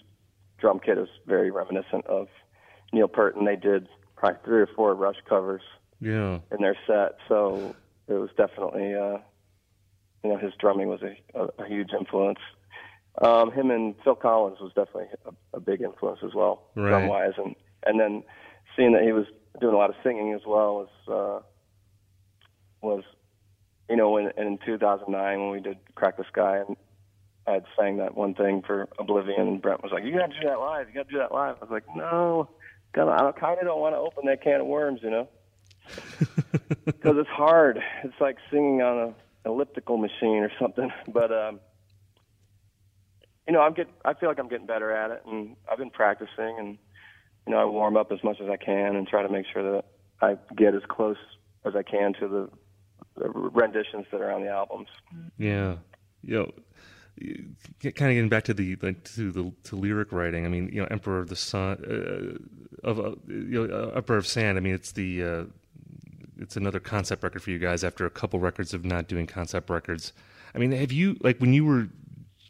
drum 0.59 0.79
kit. 0.79 0.97
It 0.97 1.01
was 1.01 1.09
very 1.25 1.51
reminiscent 1.51 2.05
of 2.07 2.27
Neil 2.93 3.07
Peart, 3.07 3.35
and 3.35 3.47
they 3.47 3.55
did 3.55 3.87
probably 4.15 4.39
three 4.43 4.61
or 4.61 4.69
four 4.75 4.93
Rush 4.93 5.17
covers 5.27 5.61
yeah. 5.99 6.39
in 6.51 6.61
their 6.61 6.77
set. 6.85 7.17
So 7.27 7.75
it 8.07 8.13
was 8.13 8.29
definitely 8.37 8.93
uh, 8.93 9.17
you 10.23 10.31
know 10.31 10.37
his 10.37 10.53
drumming 10.59 10.89
was 10.89 11.01
a, 11.01 11.39
a, 11.39 11.63
a 11.63 11.67
huge 11.67 11.91
influence. 11.97 12.39
Um, 13.21 13.51
him 13.51 13.71
and 13.71 13.95
Phil 14.03 14.15
Collins 14.15 14.59
was 14.59 14.71
definitely 14.75 15.07
a, 15.25 15.57
a 15.57 15.59
big 15.59 15.81
influence 15.81 16.19
as 16.23 16.33
well, 16.35 16.63
Right. 16.75 16.89
drum 16.89 17.07
wise, 17.07 17.33
and 17.37 17.55
and 17.85 17.99
then 17.99 18.23
seeing 18.75 18.93
that 18.93 19.03
he 19.03 19.11
was 19.11 19.25
doing 19.59 19.73
a 19.73 19.77
lot 19.77 19.89
of 19.89 19.95
singing 20.03 20.33
as 20.33 20.41
well 20.45 20.87
was 21.07 21.41
uh, 22.83 22.85
was 22.85 23.03
you 23.89 23.95
know 23.95 24.17
in, 24.17 24.31
in 24.37 24.59
2009 24.65 25.39
when 25.39 25.49
we 25.51 25.59
did 25.59 25.77
Crack 25.95 26.17
the 26.17 26.25
Skye 26.31 26.57
and 26.67 26.77
I 27.47 27.53
had 27.53 27.63
sang 27.79 27.97
that 27.97 28.15
one 28.15 28.33
thing 28.33 28.61
for 28.65 28.89
Oblivion 28.99 29.47
and 29.47 29.61
Brent 29.61 29.81
was 29.81 29.91
like, 29.93 30.03
you 30.03 30.11
got 30.11 30.31
to 30.31 30.39
do 30.41 30.47
that 30.47 30.59
live, 30.59 30.87
you 30.89 30.93
got 30.93 31.07
to 31.07 31.13
do 31.13 31.19
that 31.19 31.31
live. 31.31 31.55
I 31.61 31.63
was 31.65 31.71
like, 31.71 31.85
no, 31.95 32.49
I 32.93 33.31
kind 33.39 33.57
of 33.57 33.65
don't 33.65 33.79
want 33.79 33.95
to 33.95 33.99
open 33.99 34.25
that 34.25 34.43
can 34.43 34.59
of 34.59 34.67
worms, 34.67 34.99
you 35.01 35.09
know, 35.09 35.29
because 36.85 37.15
it's 37.17 37.29
hard. 37.29 37.79
It's 38.03 38.19
like 38.19 38.35
singing 38.51 38.81
on 38.81 39.15
a 39.45 39.49
elliptical 39.49 39.97
machine 39.97 40.43
or 40.43 40.51
something. 40.59 40.91
But 41.07 41.31
um, 41.31 41.59
you 43.47 43.53
know, 43.53 43.61
I'm 43.61 43.73
get. 43.73 43.87
I 44.03 44.13
feel 44.13 44.29
like 44.29 44.39
I'm 44.39 44.49
getting 44.49 44.67
better 44.67 44.91
at 44.91 45.11
it, 45.11 45.23
and 45.25 45.55
I've 45.71 45.77
been 45.77 45.89
practicing, 45.89 46.57
and 46.59 46.77
you 47.45 47.53
know, 47.53 47.59
I 47.59 47.65
warm 47.65 47.95
up 47.95 48.11
as 48.11 48.23
much 48.23 48.41
as 48.41 48.49
I 48.49 48.57
can 48.57 48.95
and 48.95 49.07
try 49.07 49.23
to 49.23 49.29
make 49.29 49.45
sure 49.51 49.63
that 49.63 49.85
I 50.21 50.37
get 50.55 50.75
as 50.75 50.81
close 50.89 51.17
as 51.65 51.75
I 51.75 51.83
can 51.83 52.13
to 52.19 52.27
the, 52.27 52.49
the 53.15 53.29
renditions 53.29 54.05
that 54.11 54.21
are 54.21 54.31
on 54.31 54.41
the 54.41 54.49
albums. 54.49 54.89
Yeah, 55.37 55.77
know, 56.23 56.51
kind 57.81 57.85
of 57.85 57.93
getting 57.93 58.29
back 58.29 58.43
to 58.45 58.53
the 58.53 58.75
like, 58.81 59.03
to 59.15 59.31
the 59.31 59.53
to 59.63 59.75
lyric 59.75 60.11
writing. 60.11 60.45
I 60.45 60.49
mean, 60.49 60.69
you 60.71 60.81
know, 60.81 60.87
Emperor 60.91 61.19
of 61.19 61.29
the 61.29 61.35
Sun 61.35 62.39
uh, 62.83 62.87
of 62.87 62.99
uh, 62.99 63.15
you 63.27 63.67
know, 63.67 63.73
uh, 63.73 63.95
Emperor 63.95 64.17
of 64.17 64.27
Sand. 64.27 64.57
I 64.57 64.61
mean, 64.61 64.73
it's 64.73 64.91
the 64.91 65.23
uh, 65.23 65.43
it's 66.37 66.57
another 66.57 66.79
concept 66.79 67.23
record 67.23 67.41
for 67.41 67.51
you 67.51 67.59
guys 67.59 67.83
after 67.83 68.05
a 68.05 68.09
couple 68.09 68.39
records 68.39 68.73
of 68.73 68.85
not 68.85 69.07
doing 69.07 69.25
concept 69.25 69.69
records. 69.69 70.11
I 70.53 70.59
mean, 70.59 70.71
have 70.71 70.91
you 70.91 71.17
like 71.21 71.39
when 71.39 71.53
you 71.53 71.65
were 71.65 71.87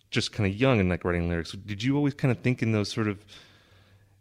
just 0.09 0.31
kind 0.31 0.49
of 0.51 0.55
young 0.59 0.79
and 0.79 0.89
like 0.89 1.03
writing 1.03 1.27
lyrics? 1.29 1.51
Did 1.51 1.83
you 1.83 1.95
always 1.95 2.13
kind 2.13 2.31
of 2.31 2.39
think 2.39 2.61
in 2.61 2.71
those 2.71 2.91
sort 2.91 3.07
of 3.07 3.25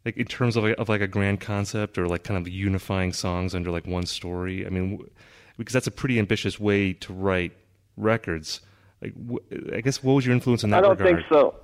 like 0.04 0.16
in 0.16 0.26
terms 0.26 0.56
of 0.56 0.64
like, 0.64 0.76
of 0.78 0.88
like 0.88 1.00
a 1.00 1.08
grand 1.08 1.40
concept 1.40 1.98
or 1.98 2.06
like 2.06 2.22
kind 2.24 2.38
of 2.38 2.52
unifying 2.52 3.12
songs 3.12 3.54
under 3.54 3.70
like 3.70 3.86
one 3.86 4.06
story? 4.06 4.66
I 4.66 4.70
mean, 4.70 4.92
w- 4.92 5.10
because 5.58 5.72
that's 5.72 5.86
a 5.86 5.92
pretty 5.92 6.18
ambitious 6.18 6.60
way 6.60 6.92
to 6.92 7.12
write 7.12 7.52
records. 7.96 8.60
Like, 9.02 9.14
wh- 9.30 9.74
I 9.74 9.80
guess 9.80 10.02
what 10.02 10.14
was 10.14 10.26
your 10.26 10.34
influence 10.34 10.64
in 10.64 10.70
that 10.70 10.78
I 10.78 10.80
don't 10.80 10.98
regard? 10.98 11.16
think 11.16 11.28
so. 11.30 11.56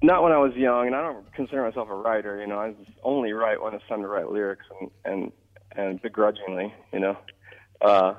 Not 0.00 0.22
when 0.22 0.30
I 0.30 0.38
was 0.38 0.54
young, 0.54 0.86
and 0.86 0.94
I 0.94 1.02
don't 1.02 1.32
consider 1.32 1.64
myself 1.64 1.88
a 1.90 1.94
writer. 1.94 2.40
You 2.40 2.46
know, 2.46 2.58
I 2.58 2.72
only 3.02 3.32
write 3.32 3.60
when 3.60 3.74
it's 3.74 3.84
time 3.88 4.00
to 4.02 4.06
write 4.06 4.30
lyrics, 4.30 4.64
and 4.80 4.90
and 5.04 5.32
and 5.72 6.02
begrudgingly, 6.02 6.72
you 6.92 7.00
know. 7.00 7.16
Uh, 7.80 8.14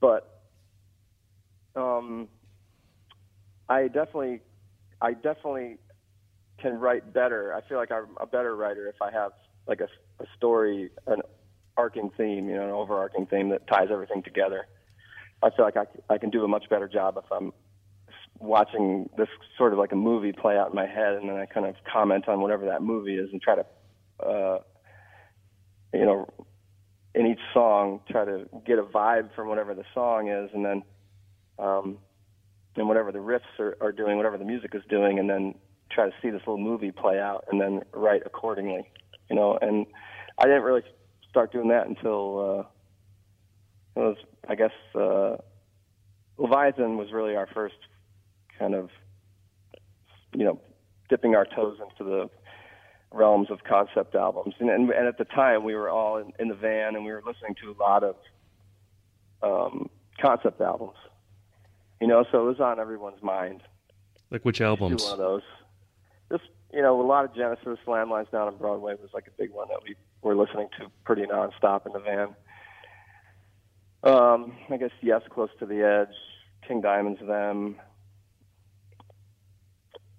but 0.00 0.40
um, 1.76 2.28
I 3.68 3.86
definitely, 3.88 4.40
I 5.00 5.12
definitely 5.14 5.76
can 6.60 6.78
write 6.78 7.12
better. 7.12 7.54
I 7.54 7.66
feel 7.68 7.78
like 7.78 7.92
I'm 7.92 8.08
a 8.20 8.26
better 8.26 8.56
writer 8.56 8.88
if 8.88 9.00
I 9.00 9.10
have 9.12 9.32
like 9.66 9.80
a, 9.80 9.88
a 10.22 10.26
story, 10.36 10.90
an 11.06 11.20
arcing 11.76 12.10
theme, 12.16 12.48
you 12.48 12.56
know, 12.56 12.64
an 12.64 12.70
overarching 12.70 13.26
theme 13.26 13.50
that 13.50 13.66
ties 13.68 13.88
everything 13.90 14.22
together. 14.22 14.66
I 15.42 15.50
feel 15.50 15.64
like 15.64 15.76
I, 15.76 15.86
I 16.12 16.18
can 16.18 16.30
do 16.30 16.44
a 16.44 16.48
much 16.48 16.68
better 16.68 16.88
job 16.88 17.16
if 17.16 17.30
I'm 17.30 17.52
watching 18.40 19.08
this 19.16 19.28
sort 19.56 19.72
of 19.72 19.78
like 19.78 19.92
a 19.92 19.96
movie 19.96 20.32
play 20.32 20.56
out 20.56 20.70
in 20.70 20.74
my 20.74 20.86
head, 20.86 21.14
and 21.14 21.28
then 21.28 21.36
I 21.36 21.46
kind 21.46 21.66
of 21.66 21.76
comment 21.90 22.28
on 22.28 22.40
whatever 22.40 22.66
that 22.66 22.82
movie 22.82 23.16
is 23.16 23.30
and 23.32 23.40
try 23.40 23.56
to, 23.56 23.66
uh, 24.24 24.58
you 25.92 26.04
know, 26.04 26.28
in 27.14 27.26
each 27.26 27.40
song 27.52 28.00
try 28.10 28.24
to 28.24 28.48
get 28.66 28.78
a 28.78 28.82
vibe 28.82 29.34
from 29.34 29.48
whatever 29.48 29.74
the 29.74 29.84
song 29.94 30.28
is, 30.28 30.50
and 30.52 30.64
then, 30.64 30.82
um, 31.58 31.98
and 32.78 32.88
whatever 32.88 33.12
the 33.12 33.18
riffs 33.18 33.58
are, 33.58 33.76
are 33.80 33.92
doing, 33.92 34.16
whatever 34.16 34.38
the 34.38 34.44
music 34.44 34.74
is 34.74 34.82
doing, 34.88 35.18
and 35.18 35.28
then 35.28 35.54
try 35.90 36.06
to 36.06 36.14
see 36.22 36.30
this 36.30 36.40
little 36.40 36.58
movie 36.58 36.92
play 36.92 37.18
out, 37.18 37.44
and 37.50 37.60
then 37.60 37.82
write 37.92 38.22
accordingly, 38.26 38.88
you 39.30 39.36
know. 39.36 39.58
And 39.60 39.86
I 40.38 40.44
didn't 40.44 40.62
really 40.62 40.82
start 41.28 41.52
doing 41.52 41.68
that 41.68 41.86
until 41.86 42.66
uh, 43.96 44.00
it 44.00 44.04
was, 44.04 44.16
I 44.48 44.54
guess, 44.54 44.72
uh, 44.94 45.36
Leviathan 46.36 46.96
was 46.96 47.12
really 47.12 47.36
our 47.36 47.48
first 47.52 47.76
kind 48.58 48.74
of, 48.74 48.90
you 50.34 50.44
know, 50.44 50.60
dipping 51.08 51.34
our 51.34 51.44
toes 51.44 51.78
into 51.80 52.08
the 52.08 52.30
realms 53.10 53.50
of 53.50 53.64
concept 53.64 54.14
albums. 54.14 54.54
And, 54.60 54.70
and, 54.70 54.90
and 54.90 55.06
at 55.06 55.18
the 55.18 55.24
time, 55.24 55.64
we 55.64 55.74
were 55.74 55.88
all 55.88 56.18
in, 56.18 56.32
in 56.38 56.48
the 56.48 56.54
van 56.54 56.94
and 56.94 57.04
we 57.04 57.10
were 57.10 57.22
listening 57.26 57.54
to 57.62 57.70
a 57.70 57.76
lot 57.80 58.04
of 58.04 58.16
um, 59.42 59.88
concept 60.20 60.60
albums. 60.60 60.96
You 62.00 62.06
know, 62.06 62.24
so 62.30 62.42
it 62.42 62.44
was 62.44 62.60
on 62.60 62.78
everyone's 62.78 63.22
mind. 63.22 63.62
Like 64.30 64.44
which 64.44 64.60
albums? 64.60 65.02
one 65.02 65.12
of 65.12 65.18
those. 65.18 65.42
Just 66.30 66.50
you 66.72 66.82
know, 66.82 67.00
a 67.00 67.02
lot 67.02 67.24
of 67.24 67.34
Genesis, 67.34 67.78
Lamb 67.86 68.10
Lies 68.10 68.26
Down 68.30 68.48
on 68.48 68.56
Broadway 68.56 68.94
was 69.00 69.10
like 69.14 69.26
a 69.26 69.30
big 69.38 69.50
one 69.50 69.68
that 69.68 69.80
we 69.82 69.96
were 70.22 70.36
listening 70.36 70.68
to 70.78 70.88
pretty 71.04 71.22
nonstop 71.22 71.86
in 71.86 71.92
the 71.92 72.00
van. 72.00 72.34
Um, 74.02 74.52
I 74.70 74.76
guess 74.76 74.90
Yes, 75.00 75.22
Close 75.30 75.50
to 75.58 75.66
the 75.66 75.82
Edge, 75.82 76.14
King 76.66 76.80
Diamond's 76.80 77.20
Them, 77.26 77.76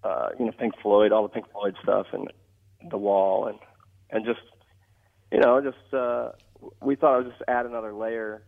uh, 0.04 0.30
you 0.38 0.46
know, 0.46 0.52
Pink 0.52 0.74
Floyd, 0.82 1.12
all 1.12 1.24
the 1.24 1.30
Pink 1.30 1.46
Floyd 1.52 1.76
stuff, 1.84 2.08
and 2.12 2.30
The 2.90 2.98
Wall, 2.98 3.48
and 3.48 3.60
and 4.10 4.26
just 4.26 4.42
you 5.32 5.40
know, 5.40 5.62
just 5.62 5.94
uh, 5.94 6.32
we 6.82 6.96
thought 6.96 7.14
I 7.14 7.18
would 7.18 7.30
just 7.30 7.44
add 7.48 7.66
another 7.66 7.94
layer. 7.94 8.44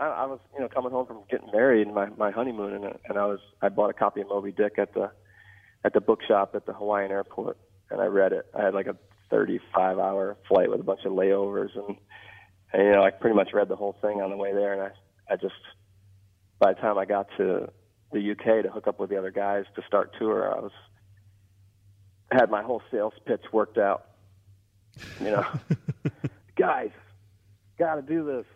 I, 0.00 0.06
I 0.06 0.26
was 0.26 0.40
you 0.54 0.60
know 0.60 0.68
coming 0.68 0.90
home 0.90 1.06
from 1.06 1.18
getting 1.30 1.50
married, 1.52 1.92
my 1.92 2.08
my 2.16 2.30
honeymoon, 2.30 2.72
and 2.72 2.84
and 3.08 3.18
I 3.18 3.26
was 3.26 3.38
I 3.60 3.68
bought 3.68 3.90
a 3.90 3.94
copy 3.94 4.22
of 4.22 4.28
Moby 4.28 4.50
Dick 4.50 4.78
at 4.78 4.94
the 4.94 5.10
at 5.84 5.92
the 5.92 6.00
bookshop 6.00 6.54
at 6.54 6.66
the 6.66 6.72
Hawaiian 6.72 7.10
airport, 7.10 7.58
and 7.90 8.00
I 8.00 8.06
read 8.06 8.32
it. 8.32 8.46
I 8.58 8.64
had 8.64 8.74
like 8.74 8.86
a 8.86 8.96
35 9.30 9.98
hour 9.98 10.36
flight 10.48 10.70
with 10.70 10.80
a 10.80 10.84
bunch 10.84 11.04
of 11.04 11.12
layovers, 11.12 11.76
and, 11.76 11.96
and 12.72 12.82
you 12.82 12.92
know 12.92 13.02
I 13.02 13.10
pretty 13.10 13.36
much 13.36 13.50
read 13.52 13.68
the 13.68 13.76
whole 13.76 13.96
thing 14.00 14.20
on 14.22 14.30
the 14.30 14.36
way 14.36 14.52
there, 14.54 14.72
and 14.72 14.82
I 14.82 15.32
I 15.32 15.36
just 15.36 15.54
by 16.58 16.72
the 16.72 16.80
time 16.80 16.98
I 16.98 17.04
got 17.04 17.28
to 17.36 17.70
the 18.12 18.30
UK 18.32 18.64
to 18.64 18.70
hook 18.70 18.88
up 18.88 18.98
with 18.98 19.10
the 19.10 19.18
other 19.18 19.30
guys 19.30 19.64
to 19.76 19.82
start 19.86 20.14
tour, 20.18 20.52
I 20.52 20.60
was 20.60 20.72
had 22.32 22.50
my 22.50 22.62
whole 22.62 22.82
sales 22.90 23.14
pitch 23.26 23.44
worked 23.52 23.78
out. 23.78 24.06
You 25.20 25.30
know, 25.30 25.46
guys, 26.56 26.90
got 27.78 27.96
to 27.96 28.02
do 28.02 28.24
this. 28.24 28.46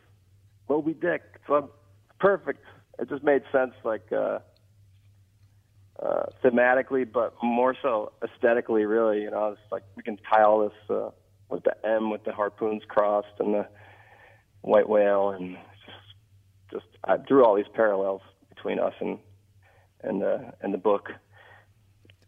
Moby 0.68 0.94
Dick, 0.94 1.22
so 1.46 1.70
perfect. 2.18 2.64
It 2.98 3.08
just 3.08 3.22
made 3.22 3.42
sense, 3.52 3.72
like 3.84 4.10
uh, 4.12 4.38
uh, 6.00 6.26
thematically, 6.42 7.10
but 7.10 7.34
more 7.42 7.76
so 7.82 8.12
aesthetically. 8.22 8.84
Really, 8.84 9.22
you 9.22 9.30
know, 9.30 9.52
it's 9.52 9.72
like 9.72 9.82
we 9.96 10.02
can 10.02 10.18
tie 10.30 10.42
all 10.42 10.60
this 10.60 10.96
uh, 10.96 11.10
with 11.48 11.64
the 11.64 11.74
M, 11.86 12.10
with 12.10 12.24
the 12.24 12.32
harpoons 12.32 12.82
crossed, 12.88 13.40
and 13.40 13.54
the 13.54 13.66
white 14.62 14.88
whale, 14.88 15.30
and 15.30 15.56
just, 15.84 16.72
just 16.72 16.86
I 17.04 17.16
drew 17.16 17.44
all 17.44 17.54
these 17.54 17.66
parallels 17.74 18.22
between 18.48 18.78
us 18.78 18.94
and 19.00 19.18
and 20.02 20.22
and 20.60 20.72
the 20.72 20.78
book. 20.78 21.10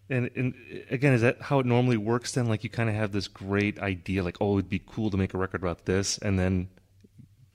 And, 0.09 0.31
and 0.37 0.55
again, 0.91 1.15
is 1.15 1.23
that 1.23 1.43
how 1.43 1.59
it 1.59 1.67
normally 1.67 1.97
works? 1.97 2.33
Then, 2.33 2.47
like 2.47 2.63
you 2.63 2.71
kind 2.71 2.89
of 2.89 2.95
have 2.95 3.13
this 3.13 3.27
great 3.29 3.79
idea, 3.81 4.23
like 4.23 4.37
oh, 4.41 4.59
it'd 4.59 4.69
be 4.69 4.83
cool 4.85 5.11
to 5.11 5.17
make 5.17 5.35
a 5.35 5.39
record 5.39 5.63
about 5.63 5.85
this, 5.85 6.19
and 6.19 6.39
then 6.39 6.69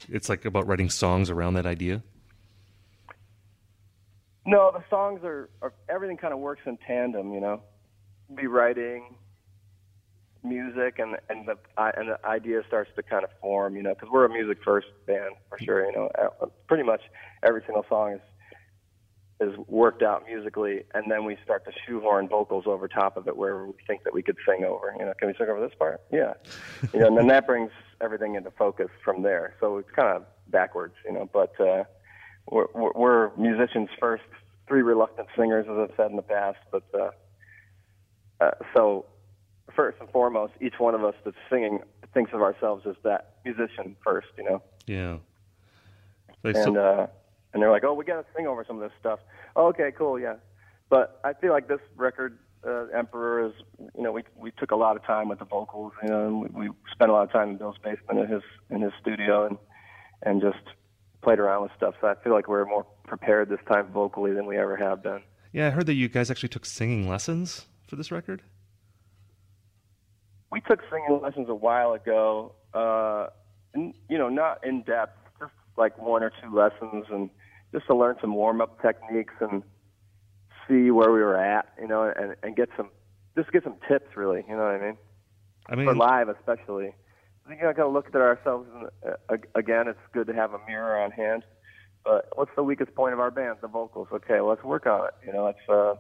it's 0.10 0.30
like 0.30 0.46
about 0.46 0.68
writing 0.68 0.90
songs 0.90 1.30
around 1.30 1.56
that 1.56 1.66
idea. 1.66 2.04
No, 4.46 4.72
the 4.74 4.84
songs 4.90 5.22
are, 5.24 5.50
are 5.62 5.74
everything 5.88 6.18
kind 6.18 6.34
of 6.34 6.40
works 6.40 6.62
in 6.66 6.78
tandem, 6.78 7.34
you 7.34 7.40
know. 7.40 7.62
Be 8.34 8.48
writing 8.48 9.16
music 10.44 10.98
and 10.98 11.18
and 11.30 11.48
the 11.48 11.56
and 11.78 12.10
the 12.10 12.26
idea 12.26 12.62
starts 12.68 12.90
to 12.96 13.04
kind 13.04 13.24
of 13.24 13.30
form, 13.40 13.76
you 13.76 13.84
know, 13.84 13.94
because 13.94 14.10
we're 14.12 14.26
a 14.26 14.30
music 14.30 14.58
first 14.64 14.88
band 15.06 15.36
for 15.50 15.60
sure, 15.60 15.86
you 15.86 15.92
know. 15.92 16.10
Pretty 16.68 16.84
much 16.84 17.02
every 17.44 17.62
single 17.66 17.86
song 17.88 18.14
is 18.14 18.22
is 19.42 19.58
worked 19.68 20.04
out 20.04 20.24
musically, 20.28 20.84
and 20.94 21.12
then 21.12 21.26
we 21.26 21.36
start 21.44 21.66
to 21.66 21.72
shoehorn 21.88 22.28
vocals 22.28 22.66
over 22.68 22.88
top 22.88 23.18
of 23.18 23.28
it 23.28 23.36
where 23.36 23.66
we 23.66 23.74
think 23.88 24.04
that 24.04 24.14
we 24.14 24.22
could 24.22 24.38
sing 24.48 24.64
over. 24.64 24.96
You 24.98 25.06
know, 25.06 25.14
can 25.20 25.28
we 25.28 25.34
sing 25.38 25.48
over 25.50 25.60
this 25.60 25.76
part? 25.78 26.02
Yeah, 26.12 26.34
you 26.94 27.00
know, 27.00 27.08
and 27.08 27.18
then 27.18 27.28
that 27.28 27.46
brings 27.46 27.72
everything 28.02 28.36
into 28.36 28.52
focus 28.52 28.90
from 29.04 29.22
there. 29.24 29.54
So 29.60 29.78
it's 29.78 29.90
kind 29.92 30.10
of 30.16 30.26
backwards, 30.50 30.96
you 31.06 31.14
know, 31.14 31.30
but. 31.32 31.60
uh 31.60 31.84
we're, 32.50 32.66
we're- 32.74 32.92
we're 32.96 33.36
musicians 33.38 33.88
first, 34.00 34.24
three 34.68 34.82
reluctant 34.82 35.28
singers, 35.38 35.68
as 35.70 35.78
I've 35.78 35.96
said 35.96 36.10
in 36.10 36.16
the 36.16 36.24
past. 36.24 36.58
But 36.72 36.84
uh, 36.92 37.12
uh, 38.44 38.52
so, 38.76 39.06
first 39.76 39.98
and 40.02 40.10
foremost, 40.10 40.54
each 40.60 40.74
one 40.80 40.96
of 40.96 41.04
us 41.04 41.14
that's 41.24 41.38
singing 41.52 41.80
thinks 42.16 42.34
of 42.34 42.42
ourselves 42.42 42.86
as 42.88 42.96
that 43.04 43.36
musician 43.46 43.96
first, 44.04 44.28
you 44.40 44.44
know. 44.44 44.64
Yeah. 44.88 45.18
Like, 46.44 46.56
And 46.56 46.64
so, 46.64 46.76
uh, 46.76 47.08
and 47.54 47.62
they're 47.62 47.70
like, 47.70 47.84
"Oh, 47.84 47.94
we 47.94 48.06
got 48.06 48.16
to 48.22 48.26
sing 48.36 48.48
over 48.48 48.66
some 48.68 48.78
of 48.82 48.82
this 48.82 48.98
stuff." 49.00 49.20
Oh, 49.56 49.68
okay, 49.68 49.92
cool, 49.96 50.20
yeah. 50.20 50.36
But 50.90 51.22
I 51.24 51.34
feel 51.34 51.52
like 51.54 51.68
this 51.68 51.80
record, 51.96 52.40
uh, 52.66 52.86
Emperor, 52.98 53.48
is 53.48 53.54
you 53.96 54.04
know 54.04 54.12
we 54.12 54.24
we 54.36 54.52
took 54.52 54.72
a 54.72 54.76
lot 54.76 54.96
of 54.96 55.04
time 55.06 55.30
with 55.30 55.40
the 55.40 55.46
vocals, 55.46 55.94
you 56.04 56.10
know, 56.10 56.28
and 56.28 56.56
we, 56.56 56.70
we 56.70 56.76
spent 56.92 57.10
a 57.10 57.14
lot 57.14 57.24
of 57.24 57.32
time 57.32 57.50
in 57.50 57.58
Bill's 57.58 57.78
basement 57.84 58.20
in 58.20 58.28
his 58.28 58.44
in 58.70 58.82
his 58.82 58.94
studio, 59.02 59.46
and 59.48 59.58
and 60.24 60.42
just 60.42 60.76
played 61.22 61.40
around 61.40 61.64
with 61.64 61.72
stuff. 61.78 61.96
So 62.02 62.08
I 62.08 62.16
feel 62.24 62.34
like 62.34 62.48
we're 62.48 62.66
more 62.66 62.86
prepared 63.08 63.50
this 63.50 63.60
time 63.72 63.92
vocally 63.92 64.34
than 64.34 64.46
we 64.46 64.58
ever 64.58 64.76
have 64.78 65.04
been. 65.04 65.22
Yeah, 65.54 65.68
I 65.68 65.70
heard 65.72 65.86
that 65.88 65.94
you 65.94 66.08
guys 66.10 66.32
actually 66.32 66.50
took 66.50 66.66
singing 66.66 67.08
lessons 67.10 67.66
for 67.88 67.96
this 67.96 68.12
record. 68.12 68.42
We 70.52 70.62
took 70.62 70.80
singing 70.90 71.20
lessons 71.22 71.48
a 71.50 71.56
while 71.56 71.94
ago. 71.94 72.56
Uh, 72.74 73.28
and, 73.74 73.94
you 74.10 74.18
know, 74.18 74.30
not 74.30 74.66
in 74.66 74.84
depth, 74.84 75.18
just 75.40 75.52
like 75.78 75.98
one 75.98 76.24
or 76.24 76.32
two 76.42 76.56
lessons, 76.56 77.06
and 77.10 77.30
just 77.74 77.88
to 77.88 77.96
learn 77.96 78.16
some 78.22 78.36
warm 78.36 78.62
up 78.62 78.82
techniques 78.82 79.34
and 79.40 79.64
see 80.72 80.92
where 80.92 81.12
we 81.12 81.20
were 81.20 81.38
at, 81.38 81.68
you 81.80 81.88
know, 81.88 82.04
and, 82.04 82.36
and 82.44 82.56
get 82.56 82.70
some 82.78 82.90
just 83.36 83.52
get 83.52 83.64
some 83.64 83.76
tips, 83.88 84.16
really. 84.16 84.44
You 84.48 84.56
know 84.56 84.64
what 84.64 84.82
I 84.82 84.86
mean? 84.86 84.98
I 85.68 85.76
mean, 85.76 85.86
for 85.86 85.96
live 85.96 86.30
especially. 86.30 86.94
I 87.46 87.50
think 87.50 87.62
I 87.64 87.74
got 87.74 87.84
to 87.84 87.90
look 87.90 88.08
at 88.08 88.16
ourselves. 88.16 88.68
And, 88.74 89.14
uh, 89.30 89.38
again, 89.56 89.88
it's 89.88 90.00
good 90.14 90.28
to 90.28 90.34
have 90.34 90.54
a 90.54 90.60
mirror 90.68 91.02
on 91.02 91.12
hand. 91.12 91.44
But 92.04 92.30
what's 92.36 92.52
the 92.56 92.64
weakest 92.64 92.96
point 92.96 93.14
of 93.14 93.20
our 93.20 93.32
band? 93.32 93.58
The 93.62 93.68
vocals. 93.68 94.08
Okay, 94.12 94.42
let's 94.42 94.64
work 94.64 94.86
on 94.86 95.08
it. 95.08 95.14
You 95.26 95.34
know, 95.34 95.46
let's 95.46 95.70
uh, 95.70 95.96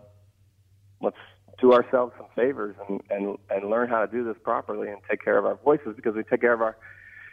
let's 1.01 1.17
do 1.59 1.73
ourselves 1.73 2.13
some 2.17 2.27
favors 2.35 2.75
and 2.87 3.01
and 3.09 3.37
and 3.49 3.69
learn 3.69 3.89
how 3.89 4.03
to 4.05 4.11
do 4.11 4.23
this 4.23 4.37
properly 4.43 4.89
and 4.89 4.97
take 5.09 5.23
care 5.23 5.37
of 5.37 5.45
our 5.45 5.59
voices 5.63 5.93
because 5.95 6.15
we 6.15 6.23
take 6.23 6.41
care 6.41 6.53
of 6.53 6.61
our 6.61 6.77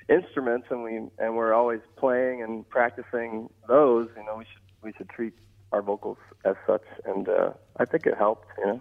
instruments 0.09 0.67
and 0.71 0.83
we 0.83 0.97
and 1.19 1.37
we're 1.37 1.55
always 1.55 1.81
playing 1.97 2.43
and 2.43 2.69
practicing 2.69 3.49
those. 3.69 4.09
You 4.17 4.25
know, 4.25 4.37
we 4.37 4.45
should 4.45 4.63
we 4.83 4.93
should 4.97 5.09
treat 5.09 5.33
our 5.73 5.83
vocals 5.83 6.19
as 6.45 6.57
such, 6.67 6.85
and 7.05 7.29
uh, 7.29 7.51
I 7.77 7.85
think 7.85 8.07
it 8.07 8.17
helped. 8.17 8.49
You 8.59 8.67
know. 8.67 8.81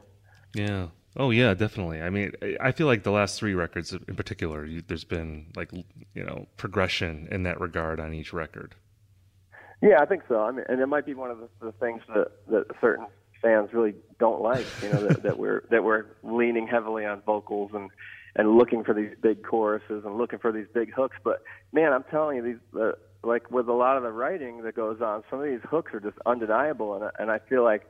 Yeah. 0.53 0.87
Oh 1.15 1.31
yeah, 1.31 1.53
definitely. 1.55 2.01
I 2.01 2.09
mean, 2.09 2.31
I 2.61 2.71
feel 2.71 2.85
like 2.85 3.03
the 3.03 3.11
last 3.11 3.39
three 3.39 3.55
records 3.55 3.91
in 3.91 4.15
particular, 4.15 4.65
you, 4.65 4.83
there's 4.85 5.03
been 5.03 5.47
like 5.55 5.71
you 5.73 6.23
know 6.23 6.47
progression 6.57 7.27
in 7.31 7.43
that 7.43 7.59
regard 7.59 7.99
on 7.99 8.13
each 8.13 8.33
record. 8.33 8.75
Yeah, 9.81 9.99
I 9.99 10.05
think 10.05 10.23
so. 10.27 10.41
I 10.41 10.51
mean, 10.51 10.65
and 10.69 10.79
it 10.79 10.87
might 10.87 11.05
be 11.05 11.13
one 11.13 11.31
of 11.31 11.39
the, 11.39 11.49
the 11.59 11.71
things 11.73 12.01
that 12.13 12.31
that 12.49 12.65
certain 12.79 13.07
fans 13.41 13.69
really 13.73 13.95
don't 14.19 14.41
like. 14.41 14.65
You 14.81 14.89
know, 14.89 15.07
that, 15.07 15.23
that 15.23 15.39
we're 15.39 15.63
that 15.71 15.83
we're 15.83 16.05
leaning 16.23 16.67
heavily 16.67 17.05
on 17.05 17.21
vocals 17.21 17.71
and 17.73 17.89
and 18.35 18.55
looking 18.55 18.83
for 18.83 18.93
these 18.93 19.11
big 19.21 19.43
choruses 19.43 20.05
and 20.05 20.17
looking 20.17 20.39
for 20.39 20.51
these 20.51 20.67
big 20.73 20.93
hooks. 20.93 21.17
But 21.23 21.41
man, 21.73 21.93
I'm 21.93 22.03
telling 22.11 22.37
you, 22.37 22.43
these 22.43 22.79
uh, 22.79 22.91
like 23.23 23.49
with 23.51 23.67
a 23.67 23.73
lot 23.73 23.97
of 23.97 24.03
the 24.03 24.11
writing 24.11 24.63
that 24.63 24.75
goes 24.75 25.01
on, 25.01 25.23
some 25.29 25.39
of 25.39 25.45
these 25.45 25.59
hooks 25.69 25.93
are 25.93 25.99
just 25.99 26.17
undeniable, 26.25 26.95
and 26.95 27.11
and 27.19 27.31
I 27.31 27.39
feel 27.39 27.63
like 27.63 27.83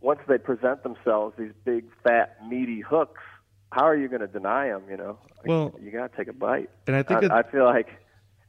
once 0.00 0.20
they 0.28 0.38
present 0.38 0.82
themselves, 0.82 1.34
these 1.38 1.52
big, 1.64 1.84
fat, 2.02 2.38
meaty 2.48 2.80
hooks, 2.80 3.20
how 3.72 3.84
are 3.84 3.96
you 3.96 4.08
going 4.08 4.20
to 4.20 4.26
deny 4.26 4.68
them? 4.68 4.84
You 4.90 4.96
know, 4.96 5.18
well, 5.44 5.74
you 5.80 5.90
got 5.90 6.10
to 6.10 6.16
take 6.16 6.28
a 6.28 6.32
bite. 6.32 6.70
And 6.86 6.96
I 6.96 7.02
think 7.02 7.30
I, 7.30 7.40
I 7.40 7.42
feel 7.42 7.64
like, 7.64 7.88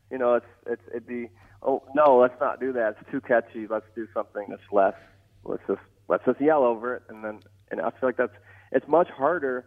you 0.10 0.18
know, 0.18 0.36
it's 0.36 0.45
it's 0.66 0.82
it'd 0.89 1.08
be 1.08 1.30
oh 1.62 1.84
no, 1.93 2.18
let's 2.18 2.39
not 2.39 2.60
do 2.60 2.74
that. 2.74 2.95
It's 2.99 3.12
too 3.12 3.22
catchy. 3.22 3.68
Let's 3.68 3.86
do 3.95 4.08
something 4.14 4.47
that's 4.49 4.62
less. 4.72 4.95
Let's 5.43 5.64
just 5.68 5.82
let's 6.08 6.26
just 6.26 6.41
yell 6.41 6.64
over 6.64 6.95
it, 6.95 7.04
and 7.10 7.24
then 7.24 7.39
and 7.70 7.82
I 7.82 7.89
feel 7.91 8.10
like 8.10 8.18
that's 8.18 8.36
it's 8.72 8.88
much 8.88 9.10
harder 9.10 9.66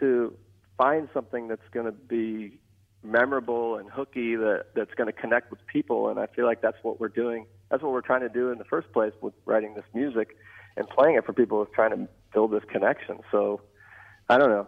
to 0.00 0.34
find 0.76 1.08
something 1.12 1.48
that's 1.48 1.68
going 1.72 1.86
to 1.86 1.92
be 1.92 2.60
memorable 3.02 3.76
and 3.76 3.88
hooky 3.90 4.34
that 4.36 4.66
that's 4.74 4.92
going 4.94 5.06
to 5.06 5.12
connect 5.12 5.50
with 5.50 5.64
people 5.66 6.08
and 6.08 6.18
I 6.18 6.26
feel 6.26 6.46
like 6.46 6.60
that's 6.60 6.78
what 6.82 7.00
we're 7.00 7.08
doing 7.08 7.46
that's 7.70 7.82
what 7.82 7.92
we're 7.92 8.00
trying 8.00 8.20
to 8.20 8.28
do 8.28 8.50
in 8.50 8.58
the 8.58 8.64
first 8.64 8.92
place 8.92 9.12
with 9.20 9.34
writing 9.44 9.74
this 9.74 9.84
music 9.94 10.36
and 10.76 10.88
playing 10.88 11.16
it 11.16 11.26
for 11.26 11.32
people 11.32 11.62
is 11.62 11.68
trying 11.74 11.90
to 11.90 12.08
build 12.32 12.52
this 12.52 12.62
connection. 12.70 13.18
So 13.30 13.60
I 14.28 14.38
don't 14.38 14.50
know. 14.50 14.66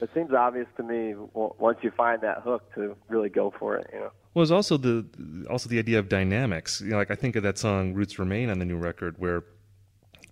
It 0.00 0.10
seems 0.12 0.32
obvious 0.32 0.66
to 0.76 0.82
me 0.82 1.14
once 1.34 1.78
you 1.82 1.92
find 1.92 2.20
that 2.22 2.38
hook 2.42 2.74
to 2.74 2.96
really 3.08 3.28
go 3.28 3.54
for 3.56 3.76
it. 3.76 3.88
You 3.92 4.00
know. 4.00 4.10
Well, 4.34 4.42
it's 4.42 4.50
also 4.50 4.76
the 4.76 5.06
also 5.48 5.68
the 5.68 5.78
idea 5.78 6.00
of 6.00 6.08
dynamics. 6.08 6.80
You 6.80 6.90
know, 6.90 6.96
like 6.96 7.12
I 7.12 7.14
think 7.14 7.36
of 7.36 7.44
that 7.44 7.58
song 7.58 7.94
"Roots 7.94 8.18
Remain" 8.18 8.50
on 8.50 8.58
the 8.58 8.64
new 8.64 8.76
record, 8.76 9.14
where 9.18 9.44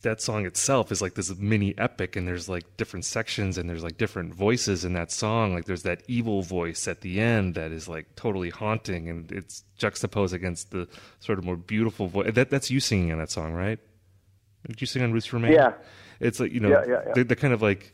that 0.03 0.21
song 0.21 0.47
itself 0.47 0.93
is 0.93 1.01
like 1.01 1.15
this 1.15 1.35
mini 1.37 1.75
epic, 1.79 2.17
and 2.17 2.27
there's 2.27 2.49
like 2.49 2.77
different 2.77 3.05
sections, 3.05 3.57
and 3.57 3.69
there's 3.69 3.83
like 3.83 3.97
different 3.97 4.35
voices 4.35 4.85
in 4.85 4.93
that 4.95 5.11
song. 5.11 5.55
Like 5.55 5.65
there's 5.65 5.85
that 5.85 6.03
evil 6.09 6.43
voice 6.43 6.87
at 6.87 7.01
the 7.01 7.21
end 7.21 7.55
that 7.55 7.73
is 7.73 7.89
like 7.89 8.15
totally 8.17 8.51
haunting, 8.51 9.09
and 9.09 9.31
it's 9.33 9.65
juxtaposed 9.77 10.35
against 10.35 10.71
the 10.71 10.89
sort 11.21 11.39
of 11.39 11.45
more 11.45 11.57
beautiful 11.57 12.09
voice. 12.09 12.33
That 12.35 12.51
that's 12.51 12.71
you 12.71 12.81
singing 12.81 13.09
in 13.09 13.19
that 13.19 13.31
song, 13.31 13.53
right? 13.53 13.79
Did 14.67 14.81
you 14.81 14.87
sing 14.87 15.03
on 15.03 15.13
Roots 15.13 15.33
Remain? 15.33 15.53
Yeah. 15.53 15.73
It's 16.21 16.39
like 16.39 16.53
you 16.53 16.61
know, 16.61 16.69
yeah, 16.69 16.85
yeah, 16.87 17.13
yeah. 17.17 17.23
The, 17.25 17.37
kind 17.37 17.53
of 17.53 17.63
like 17.63 17.93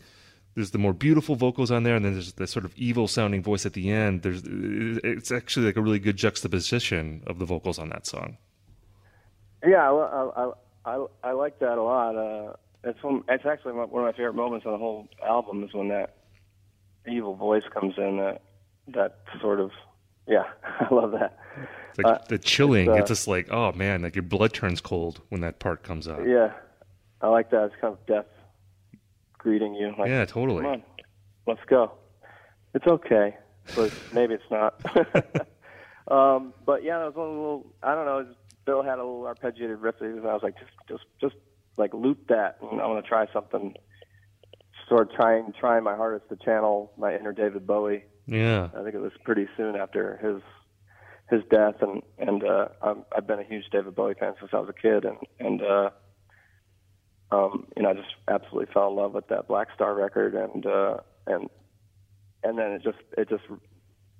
there's 0.54 0.70
the 0.70 0.78
more 0.78 0.92
beautiful 0.92 1.34
vocals 1.34 1.70
on 1.70 1.82
there, 1.82 1.96
and 1.96 2.04
then 2.04 2.14
there's 2.14 2.32
the 2.32 2.46
sort 2.46 2.64
of 2.64 2.76
evil 2.76 3.08
sounding 3.08 3.42
voice 3.42 3.64
at 3.64 3.74
the 3.74 3.90
end. 3.90 4.22
There's 4.22 4.42
uh, 4.44 5.00
it's 5.04 5.30
actually 5.30 5.66
like 5.66 5.76
a 5.76 5.82
really 5.82 5.98
good 5.98 6.16
juxtaposition 6.16 7.22
of 7.26 7.38
the 7.38 7.44
vocals 7.44 7.78
on 7.78 7.90
that 7.90 8.06
song. 8.06 8.38
Yeah, 9.66 9.90
I 9.90 10.44
I 10.44 10.52
I, 10.88 11.06
I 11.22 11.32
like 11.32 11.58
that 11.58 11.76
a 11.76 11.82
lot. 11.82 12.16
Uh, 12.16 12.52
it's 12.84 13.02
one, 13.02 13.22
it's 13.28 13.44
actually 13.44 13.72
one 13.72 13.84
of 13.84 13.92
my 13.92 14.12
favorite 14.12 14.34
moments 14.34 14.64
on 14.64 14.72
the 14.72 14.78
whole 14.78 15.08
album 15.26 15.64
is 15.64 15.74
when 15.74 15.88
that 15.88 16.16
evil 17.06 17.34
voice 17.34 17.64
comes 17.72 17.94
in. 17.98 18.16
That 18.16 18.42
that 18.94 19.18
sort 19.40 19.60
of 19.60 19.70
yeah, 20.26 20.44
I 20.80 20.92
love 20.92 21.12
that. 21.12 21.38
It's 21.90 21.98
like 21.98 22.06
uh, 22.06 22.18
the 22.28 22.38
chilling. 22.38 22.88
It's, 22.88 22.96
uh, 22.96 23.00
it's, 23.00 23.08
just 23.08 23.28
like, 23.28 23.48
oh 23.50 23.72
man, 23.72 24.02
like 24.02 24.14
your 24.14 24.22
blood 24.22 24.52
turns 24.54 24.80
cold 24.80 25.20
when 25.28 25.40
that 25.42 25.58
part 25.58 25.82
comes 25.82 26.08
out. 26.08 26.26
Yeah, 26.26 26.52
I 27.20 27.28
like 27.28 27.50
that. 27.50 27.64
It's 27.64 27.74
kind 27.80 27.92
of 27.92 28.06
death 28.06 28.26
greeting 29.36 29.74
you. 29.74 29.94
Like, 29.98 30.08
yeah, 30.08 30.24
totally. 30.24 30.62
Come 30.62 30.72
on, 30.72 30.82
let's 31.46 31.64
go. 31.66 31.92
It's 32.74 32.86
okay, 32.86 33.36
but 33.74 33.92
maybe 34.12 34.34
it's 34.34 34.50
not. 34.50 34.80
um, 36.10 36.54
but 36.64 36.82
yeah, 36.82 37.02
it 37.02 37.14
was 37.14 37.16
a 37.16 37.20
little. 37.20 37.66
I 37.82 37.94
don't 37.94 38.06
know. 38.06 38.26
Bill 38.68 38.82
had 38.82 38.98
a 38.98 39.02
little 39.02 39.22
arpeggiated 39.22 39.80
riff, 39.80 39.94
and 40.00 40.20
I 40.26 40.34
was 40.34 40.42
like, 40.42 40.54
just, 40.58 40.72
just, 40.86 41.04
just 41.22 41.34
like 41.78 41.94
loop 41.94 42.28
that, 42.28 42.58
and 42.60 42.82
I 42.82 42.86
want 42.86 43.02
to 43.02 43.08
try 43.08 43.24
something. 43.32 43.74
Sort 44.90 45.08
of 45.08 45.16
trying, 45.16 45.54
trying 45.58 45.84
my 45.84 45.96
hardest 45.96 46.28
to 46.28 46.36
channel 46.36 46.92
my 46.98 47.16
inner 47.16 47.32
David 47.32 47.66
Bowie. 47.66 48.04
Yeah, 48.26 48.68
I 48.78 48.82
think 48.82 48.94
it 48.94 49.00
was 49.00 49.12
pretty 49.24 49.48
soon 49.56 49.74
after 49.74 50.18
his 50.18 50.42
his 51.30 51.48
death, 51.50 51.76
and 51.80 52.02
and 52.18 52.44
uh, 52.44 52.68
I'm, 52.82 53.04
I've 53.16 53.26
been 53.26 53.38
a 53.38 53.44
huge 53.44 53.64
David 53.72 53.94
Bowie 53.94 54.14
fan 54.20 54.34
since 54.38 54.50
I 54.52 54.58
was 54.58 54.68
a 54.68 54.74
kid, 54.74 55.06
and 55.06 55.16
and 55.40 55.62
uh, 55.62 55.90
um, 57.30 57.68
you 57.74 57.82
know 57.82 57.90
I 57.90 57.94
just 57.94 58.14
absolutely 58.28 58.72
fell 58.74 58.90
in 58.90 58.96
love 58.96 59.14
with 59.14 59.28
that 59.28 59.48
Blackstar 59.48 59.96
record, 59.96 60.34
and 60.34 60.66
uh, 60.66 60.98
and 61.26 61.48
and 62.44 62.58
then 62.58 62.72
it 62.72 62.82
just 62.82 62.98
it 63.16 63.30
just 63.30 63.44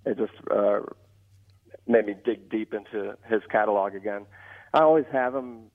it 0.06 0.16
just 0.16 0.32
uh, 0.50 0.80
made 1.88 2.06
me 2.06 2.14
dig 2.24 2.50
deep 2.50 2.74
into 2.74 3.16
his 3.28 3.40
catalog 3.50 3.94
again. 3.94 4.26
I 4.74 4.80
always 4.80 5.06
have 5.12 5.34
him 5.34 5.70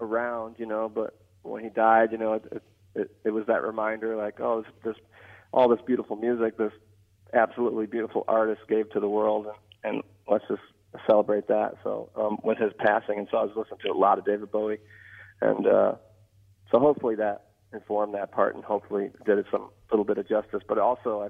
around, 0.00 0.56
you 0.58 0.66
know, 0.66 0.88
but 0.88 1.18
when 1.42 1.62
he 1.62 1.70
died, 1.70 2.12
you 2.12 2.18
know, 2.18 2.34
it 2.34 2.62
it, 2.94 3.10
it, 3.24 3.30
was 3.30 3.46
that 3.46 3.62
reminder, 3.62 4.16
like, 4.16 4.40
oh, 4.40 4.62
this, 4.62 4.72
this 4.84 4.96
all 5.52 5.68
this 5.68 5.80
beautiful 5.86 6.16
music, 6.16 6.58
this 6.58 6.72
absolutely 7.32 7.86
beautiful 7.86 8.24
artist 8.26 8.62
gave 8.68 8.90
to 8.90 9.00
the 9.00 9.08
world, 9.08 9.46
and, 9.46 9.94
and 9.94 10.02
let's 10.28 10.44
just 10.48 10.62
celebrate 11.06 11.48
that. 11.48 11.74
So 11.84 12.10
um, 12.16 12.38
with 12.42 12.58
his 12.58 12.72
passing, 12.78 13.18
and 13.18 13.28
so 13.30 13.38
I 13.38 13.44
was 13.44 13.52
listening 13.56 13.80
to 13.84 13.92
a 13.92 13.98
lot 13.98 14.18
of 14.18 14.24
David 14.24 14.50
Bowie, 14.50 14.78
and 15.40 15.66
uh, 15.66 15.92
so 16.70 16.78
hopefully 16.78 17.16
that 17.16 17.46
informed 17.72 18.14
that 18.14 18.32
part, 18.32 18.54
and 18.54 18.64
hopefully 18.64 19.10
did 19.24 19.38
it 19.38 19.46
some 19.50 19.70
little 19.90 20.04
bit 20.04 20.18
of 20.18 20.28
justice. 20.28 20.62
But 20.66 20.78
also, 20.78 21.22
I, 21.22 21.28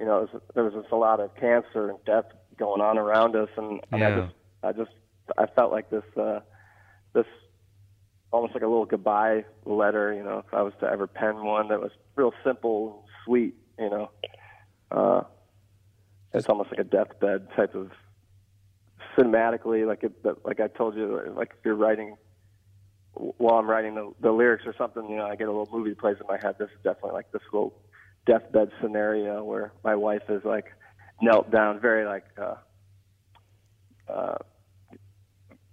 you 0.00 0.06
know, 0.06 0.28
was, 0.32 0.42
there 0.54 0.64
was 0.64 0.74
just 0.74 0.92
a 0.92 0.96
lot 0.96 1.20
of 1.20 1.34
cancer 1.36 1.90
and 1.90 1.98
death 2.06 2.26
going 2.58 2.80
on 2.80 2.98
around 2.98 3.36
us, 3.36 3.48
and, 3.56 3.80
and 3.92 4.00
yeah. 4.00 4.08
I 4.08 4.20
just, 4.20 4.34
I 4.62 4.72
just, 4.72 4.90
I 5.38 5.46
felt 5.46 5.72
like 5.72 5.90
this, 5.90 6.04
uh, 6.16 6.40
this 7.12 7.26
almost 8.32 8.54
like 8.54 8.62
a 8.62 8.66
little 8.66 8.86
goodbye 8.86 9.44
letter. 9.64 10.12
You 10.14 10.22
know, 10.22 10.42
if 10.46 10.52
I 10.52 10.62
was 10.62 10.72
to 10.80 10.86
ever 10.86 11.06
pen 11.06 11.44
one 11.44 11.68
that 11.68 11.80
was 11.80 11.90
real 12.14 12.32
simple, 12.44 13.06
sweet, 13.24 13.54
you 13.78 13.90
know, 13.90 14.10
uh, 14.90 15.22
it's 16.32 16.48
almost 16.48 16.70
like 16.70 16.80
a 16.80 16.84
deathbed 16.84 17.48
type 17.56 17.74
of 17.74 17.90
cinematically, 19.16 19.86
like 19.86 20.02
it, 20.04 20.12
like 20.44 20.60
I 20.60 20.68
told 20.68 20.94
you, 20.96 21.32
like 21.34 21.52
if 21.58 21.64
you're 21.64 21.74
writing 21.74 22.16
while 23.14 23.54
I'm 23.54 23.68
writing 23.68 23.94
the, 23.94 24.12
the 24.20 24.30
lyrics 24.30 24.64
or 24.66 24.74
something, 24.76 25.08
you 25.08 25.16
know, 25.16 25.26
I 25.26 25.36
get 25.36 25.48
a 25.48 25.52
little 25.52 25.68
movie 25.72 25.94
plays 25.94 26.16
in 26.20 26.26
my 26.26 26.36
head. 26.36 26.56
This 26.58 26.68
is 26.68 26.76
definitely 26.84 27.12
like 27.12 27.32
this 27.32 27.42
little 27.52 27.74
deathbed 28.26 28.70
scenario 28.82 29.42
where 29.42 29.72
my 29.82 29.94
wife 29.94 30.22
is 30.28 30.44
like 30.44 30.66
knelt 31.20 31.50
down, 31.50 31.80
very 31.80 32.04
like 32.04 32.24
uh, 32.38 32.54
uh, 34.12 34.38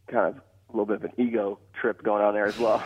kind 0.07 0.35
of 0.35 0.35
a 0.37 0.71
little 0.71 0.85
bit 0.85 0.97
of 0.97 1.03
an 1.03 1.11
ego 1.17 1.59
trip 1.79 2.03
going 2.03 2.23
on 2.23 2.33
there 2.33 2.45
as 2.45 2.57
well. 2.57 2.83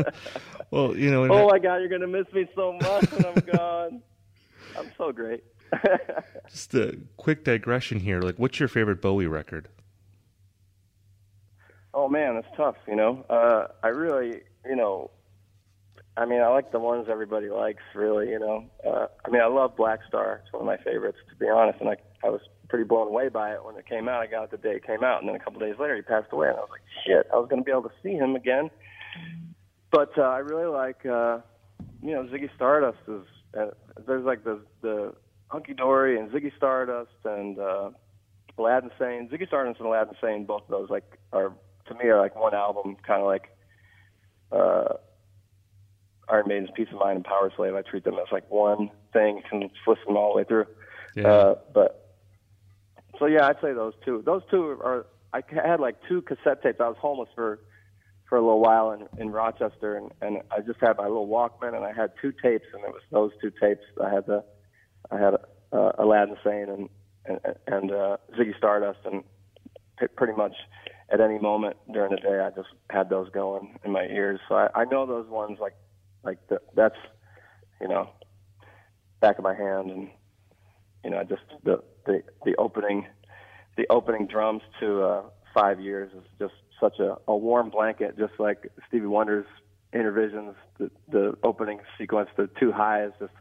well, 0.70 0.96
you 0.96 1.10
know. 1.10 1.24
Oh 1.30 1.48
my 1.48 1.58
God, 1.58 1.76
you're 1.76 1.88
gonna 1.88 2.06
miss 2.06 2.32
me 2.32 2.48
so 2.54 2.72
much 2.72 3.10
when 3.12 3.26
I'm 3.26 3.34
gone. 3.56 4.02
I'm 4.78 4.92
so 4.96 5.12
great. 5.12 5.44
Just 6.48 6.74
a 6.74 6.98
quick 7.16 7.44
digression 7.44 8.00
here. 8.00 8.20
Like, 8.20 8.36
what's 8.38 8.58
your 8.58 8.68
favorite 8.68 9.00
Bowie 9.00 9.26
record? 9.26 9.68
Oh 11.92 12.08
man, 12.08 12.34
that's 12.36 12.56
tough. 12.56 12.76
You 12.86 12.96
know, 12.96 13.24
uh, 13.28 13.66
I 13.82 13.88
really, 13.88 14.42
you 14.64 14.76
know, 14.76 15.10
I 16.20 16.26
mean, 16.26 16.42
I 16.42 16.48
like 16.48 16.70
the 16.70 16.78
ones 16.78 17.06
everybody 17.10 17.48
likes. 17.48 17.82
Really, 17.94 18.28
you 18.28 18.38
know, 18.38 18.66
uh, 18.86 19.06
I 19.24 19.30
mean, 19.30 19.40
I 19.40 19.46
love 19.46 19.74
Blackstar. 19.74 20.40
It's 20.40 20.52
one 20.52 20.60
of 20.60 20.66
my 20.66 20.76
favorites, 20.76 21.16
to 21.30 21.36
be 21.36 21.48
honest. 21.48 21.80
And 21.80 21.88
I, 21.88 21.96
I 22.22 22.28
was 22.28 22.42
pretty 22.68 22.84
blown 22.84 23.08
away 23.08 23.30
by 23.30 23.52
it 23.52 23.64
when 23.64 23.76
it 23.76 23.86
came 23.88 24.06
out. 24.06 24.20
I 24.20 24.26
got 24.26 24.44
it 24.44 24.50
the 24.50 24.58
day 24.58 24.76
it 24.76 24.86
came 24.86 25.02
out, 25.02 25.20
and 25.20 25.28
then 25.28 25.34
a 25.36 25.38
couple 25.38 25.60
days 25.60 25.76
later 25.80 25.96
he 25.96 26.02
passed 26.02 26.28
away, 26.30 26.48
and 26.48 26.58
I 26.58 26.60
was 26.60 26.68
like, 26.70 26.82
shit, 27.06 27.26
I 27.32 27.36
was 27.36 27.48
going 27.48 27.62
to 27.62 27.64
be 27.64 27.72
able 27.72 27.84
to 27.84 27.94
see 28.02 28.12
him 28.12 28.36
again. 28.36 28.70
But 29.90 30.10
uh, 30.18 30.22
I 30.22 30.38
really 30.38 30.66
like, 30.66 31.06
uh, 31.06 31.38
you 32.02 32.12
know, 32.12 32.24
Ziggy 32.24 32.54
Stardust 32.54 32.98
is. 33.08 33.22
Uh, 33.58 33.70
there's 34.06 34.24
like 34.24 34.44
the 34.44 34.60
the 34.82 35.14
Hunky 35.48 35.74
Dory 35.74 36.18
and 36.18 36.30
Ziggy 36.30 36.54
Stardust 36.56 37.10
and 37.24 37.58
uh, 37.58 37.90
Aladdin 38.58 38.90
Sane. 38.98 39.28
Ziggy 39.32 39.46
Stardust 39.48 39.80
and 39.80 39.88
Aladdin 39.88 40.14
Sane, 40.20 40.44
both 40.44 40.62
of 40.62 40.68
those 40.68 40.90
like 40.90 41.18
are 41.32 41.52
to 41.86 41.94
me 41.94 42.04
are 42.04 42.20
like 42.20 42.36
one 42.36 42.54
album, 42.54 42.96
kind 43.04 43.20
of 43.20 43.26
like 43.26 43.48
uh, 44.52 44.94
Iron 46.30 46.48
Maiden's 46.48 46.70
Piece 46.74 46.88
of 46.92 46.98
Mind 46.98 47.16
and 47.16 47.24
Powerslave. 47.24 47.76
I 47.76 47.82
treat 47.82 48.04
them 48.04 48.14
as 48.14 48.30
like 48.32 48.50
one 48.50 48.90
thing. 49.12 49.42
Can 49.48 49.70
listen 49.86 50.04
them 50.06 50.16
all 50.16 50.32
the 50.32 50.38
way 50.38 50.44
through. 50.44 50.66
Yeah. 51.16 51.28
Uh, 51.28 51.54
but 51.74 52.16
so 53.18 53.26
yeah, 53.26 53.46
I'd 53.46 53.60
say 53.60 53.72
those 53.72 53.94
two. 54.04 54.22
Those 54.24 54.42
two 54.50 54.62
are. 54.62 55.06
I 55.32 55.42
had 55.48 55.78
like 55.78 55.96
two 56.08 56.22
cassette 56.22 56.62
tapes. 56.62 56.80
I 56.80 56.88
was 56.88 56.96
homeless 57.00 57.28
for 57.34 57.60
for 58.28 58.36
a 58.36 58.40
little 58.40 58.60
while 58.60 58.92
in 58.92 59.06
in 59.20 59.30
Rochester, 59.30 59.96
and 59.96 60.10
and 60.20 60.42
I 60.50 60.60
just 60.60 60.80
had 60.80 60.96
my 60.96 61.04
little 61.04 61.28
Walkman, 61.28 61.74
and 61.74 61.84
I 61.84 61.92
had 61.92 62.12
two 62.20 62.32
tapes, 62.32 62.66
and 62.72 62.82
it 62.84 62.90
was 62.90 63.02
those 63.10 63.32
two 63.40 63.52
tapes. 63.60 63.84
I 64.02 64.10
had 64.10 64.26
the 64.26 64.44
I 65.10 65.18
had 65.18 65.34
uh, 65.72 65.92
Aladdin 65.98 66.36
Sane 66.44 66.68
and 66.68 66.88
and, 67.26 67.40
and 67.66 67.92
uh, 67.92 68.16
Ziggy 68.38 68.56
Stardust, 68.56 69.00
and 69.04 69.22
p- 69.98 70.06
pretty 70.16 70.32
much 70.32 70.54
at 71.12 71.20
any 71.20 71.38
moment 71.38 71.76
during 71.92 72.10
the 72.10 72.16
day, 72.16 72.40
I 72.40 72.50
just 72.50 72.68
had 72.88 73.10
those 73.10 73.28
going 73.30 73.78
in 73.84 73.90
my 73.90 74.04
ears. 74.04 74.40
So 74.48 74.54
I, 74.54 74.68
I 74.74 74.84
know 74.84 75.06
those 75.06 75.28
ones 75.28 75.58
like 75.60 75.74
like 76.24 76.38
the, 76.48 76.60
that's 76.74 76.96
you 77.80 77.88
know 77.88 78.10
back 79.20 79.38
of 79.38 79.44
my 79.44 79.54
hand, 79.54 79.90
and 79.90 80.08
you 81.04 81.10
know 81.10 81.22
just 81.24 81.42
the 81.64 81.82
the 82.06 82.22
the 82.44 82.54
opening 82.56 83.06
the 83.76 83.86
opening 83.90 84.26
drums 84.26 84.62
to 84.80 85.02
uh, 85.02 85.22
five 85.54 85.80
years 85.80 86.10
is 86.12 86.24
just 86.38 86.54
such 86.80 86.98
a, 86.98 87.16
a 87.28 87.36
warm 87.36 87.70
blanket, 87.70 88.18
just 88.18 88.32
like 88.38 88.70
Stevie 88.88 89.06
Wonder's 89.06 89.46
Innervisions. 89.92 90.54
The 90.78 90.90
the 91.10 91.34
opening 91.42 91.80
sequence, 91.98 92.30
the 92.36 92.48
two 92.58 92.72
highs, 92.72 93.10
just 93.18 93.32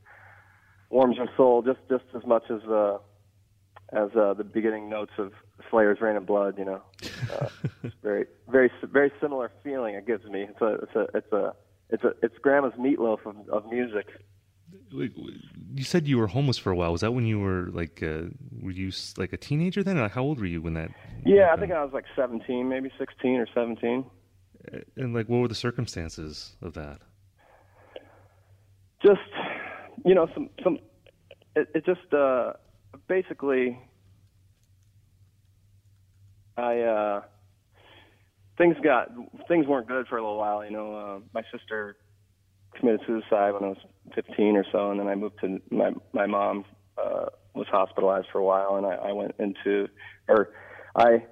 warms 0.89 1.17
your 1.17 1.29
soul 1.37 1.61
just 1.61 1.79
just 1.89 2.03
as 2.15 2.25
much 2.25 2.43
as 2.49 2.61
uh, 2.63 2.97
as 3.93 4.09
uh, 4.15 4.33
the 4.33 4.43
beginning 4.43 4.89
notes 4.89 5.11
of 5.17 5.31
Slayer's 5.69 5.99
Raining 6.01 6.25
Blood. 6.25 6.55
You 6.57 6.65
know, 6.65 6.81
uh, 7.33 7.49
it's 7.83 7.95
very 8.03 8.25
very 8.49 8.71
very 8.83 9.11
similar 9.21 9.51
feeling 9.63 9.95
it 9.95 10.05
gives 10.05 10.25
me. 10.25 10.43
It's 10.49 10.61
a 10.61 10.73
it's 10.73 10.95
a 10.95 11.17
it's 11.17 11.31
a 11.31 11.53
it's 11.89 12.03
a 12.03 12.13
it's 12.21 12.37
Grandma's 12.41 12.73
meatloaf 12.79 13.25
of, 13.25 13.35
of 13.49 13.71
music. 13.71 14.07
You 14.91 15.83
said 15.83 16.07
you 16.07 16.17
were 16.17 16.27
homeless 16.27 16.57
for 16.57 16.71
a 16.71 16.75
while. 16.75 16.91
Was 16.91 17.01
that 17.01 17.11
when 17.11 17.25
you 17.25 17.39
were 17.39 17.69
like, 17.71 18.03
uh, 18.03 18.23
were 18.61 18.71
you 18.71 18.91
like 19.17 19.33
a 19.33 19.37
teenager 19.37 19.83
then? 19.83 19.99
Like, 19.99 20.11
how 20.11 20.21
old 20.21 20.39
were 20.39 20.45
you 20.45 20.61
when 20.61 20.73
that? 20.75 20.91
Yeah, 21.25 21.51
I 21.51 21.59
think 21.59 21.71
I 21.71 21.83
was 21.83 21.91
like 21.91 22.05
17, 22.15 22.69
maybe 22.69 22.91
16 22.99 23.35
or 23.35 23.47
17. 23.53 24.05
And 24.95 25.13
like, 25.15 25.27
what 25.27 25.39
were 25.39 25.47
the 25.47 25.55
circumstances 25.55 26.55
of 26.61 26.73
that? 26.73 26.99
Just 29.03 29.21
you 30.05 30.13
know 30.13 30.27
some 30.33 30.49
some 30.63 30.77
it, 31.55 31.69
it 31.73 31.85
just 31.85 32.13
uh 32.13 32.53
basically 33.07 33.79
I 36.57 36.79
uh 36.81 37.21
things 38.59 38.75
got 38.83 39.09
things 39.47 39.65
weren't 39.65 39.87
good 39.87 40.07
for 40.07 40.17
a 40.17 40.21
little 40.21 40.37
while. 40.37 40.63
You 40.63 40.71
know, 40.71 40.95
uh, 40.95 41.19
my 41.33 41.41
sister 41.51 41.95
committed 42.75 43.01
suicide 43.07 43.53
when 43.53 43.63
I 43.63 43.69
was 43.69 43.77
15 44.13 44.55
or 44.57 44.65
so, 44.71 44.91
and 44.91 44.99
then 44.99 45.07
I 45.07 45.15
moved 45.15 45.39
to 45.41 45.59
my 45.71 45.91
my 46.13 46.27
mom 46.27 46.65
uh, 47.03 47.27
was 47.55 47.65
hospitalized 47.71 48.27
for 48.31 48.37
a 48.39 48.43
while, 48.43 48.75
and 48.75 48.85
I, 48.85 49.09
I 49.09 49.11
went 49.13 49.33
into 49.39 49.87
or 50.27 50.49
I 50.95 51.23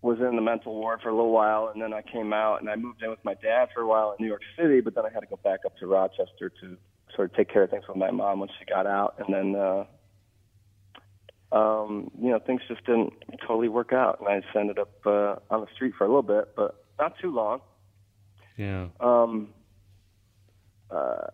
was 0.00 0.18
in 0.18 0.34
the 0.34 0.42
mental 0.42 0.74
ward 0.74 1.00
for 1.00 1.10
a 1.10 1.14
little 1.14 1.30
while, 1.30 1.70
and 1.72 1.80
then 1.80 1.92
I 1.92 2.02
came 2.02 2.32
out 2.32 2.60
and 2.60 2.68
I 2.68 2.74
moved 2.74 3.02
in 3.04 3.10
with 3.10 3.24
my 3.24 3.34
dad 3.34 3.68
for 3.72 3.82
a 3.82 3.86
while 3.86 4.10
in 4.10 4.16
New 4.18 4.28
York 4.28 4.42
City, 4.58 4.80
but 4.80 4.96
then 4.96 5.04
I 5.06 5.10
had 5.12 5.20
to 5.20 5.26
go 5.26 5.38
back 5.44 5.60
up 5.64 5.76
to 5.78 5.86
Rochester 5.86 6.50
to 6.60 6.76
sort 7.14 7.30
of 7.30 7.36
take 7.36 7.52
care 7.52 7.62
of 7.62 7.70
things 7.70 7.84
with 7.86 7.98
my 7.98 8.10
mom 8.10 8.40
when 8.40 8.48
she 8.58 8.64
got 8.64 8.86
out, 8.86 9.14
and 9.18 9.32
then. 9.32 9.54
uh 9.60 9.84
um, 11.52 12.10
you 12.18 12.30
know, 12.30 12.38
things 12.38 12.62
just 12.66 12.84
didn't 12.86 13.12
totally 13.46 13.68
work 13.68 13.92
out, 13.92 14.18
and 14.20 14.28
I 14.28 14.40
just 14.40 14.56
ended 14.56 14.78
up 14.78 14.90
uh, 15.04 15.36
on 15.50 15.60
the 15.60 15.66
street 15.74 15.92
for 15.96 16.04
a 16.04 16.08
little 16.08 16.22
bit, 16.22 16.56
but 16.56 16.82
not 16.98 17.14
too 17.20 17.30
long. 17.30 17.60
Yeah. 18.56 18.86
Um, 19.00 19.50
uh, 20.90 21.26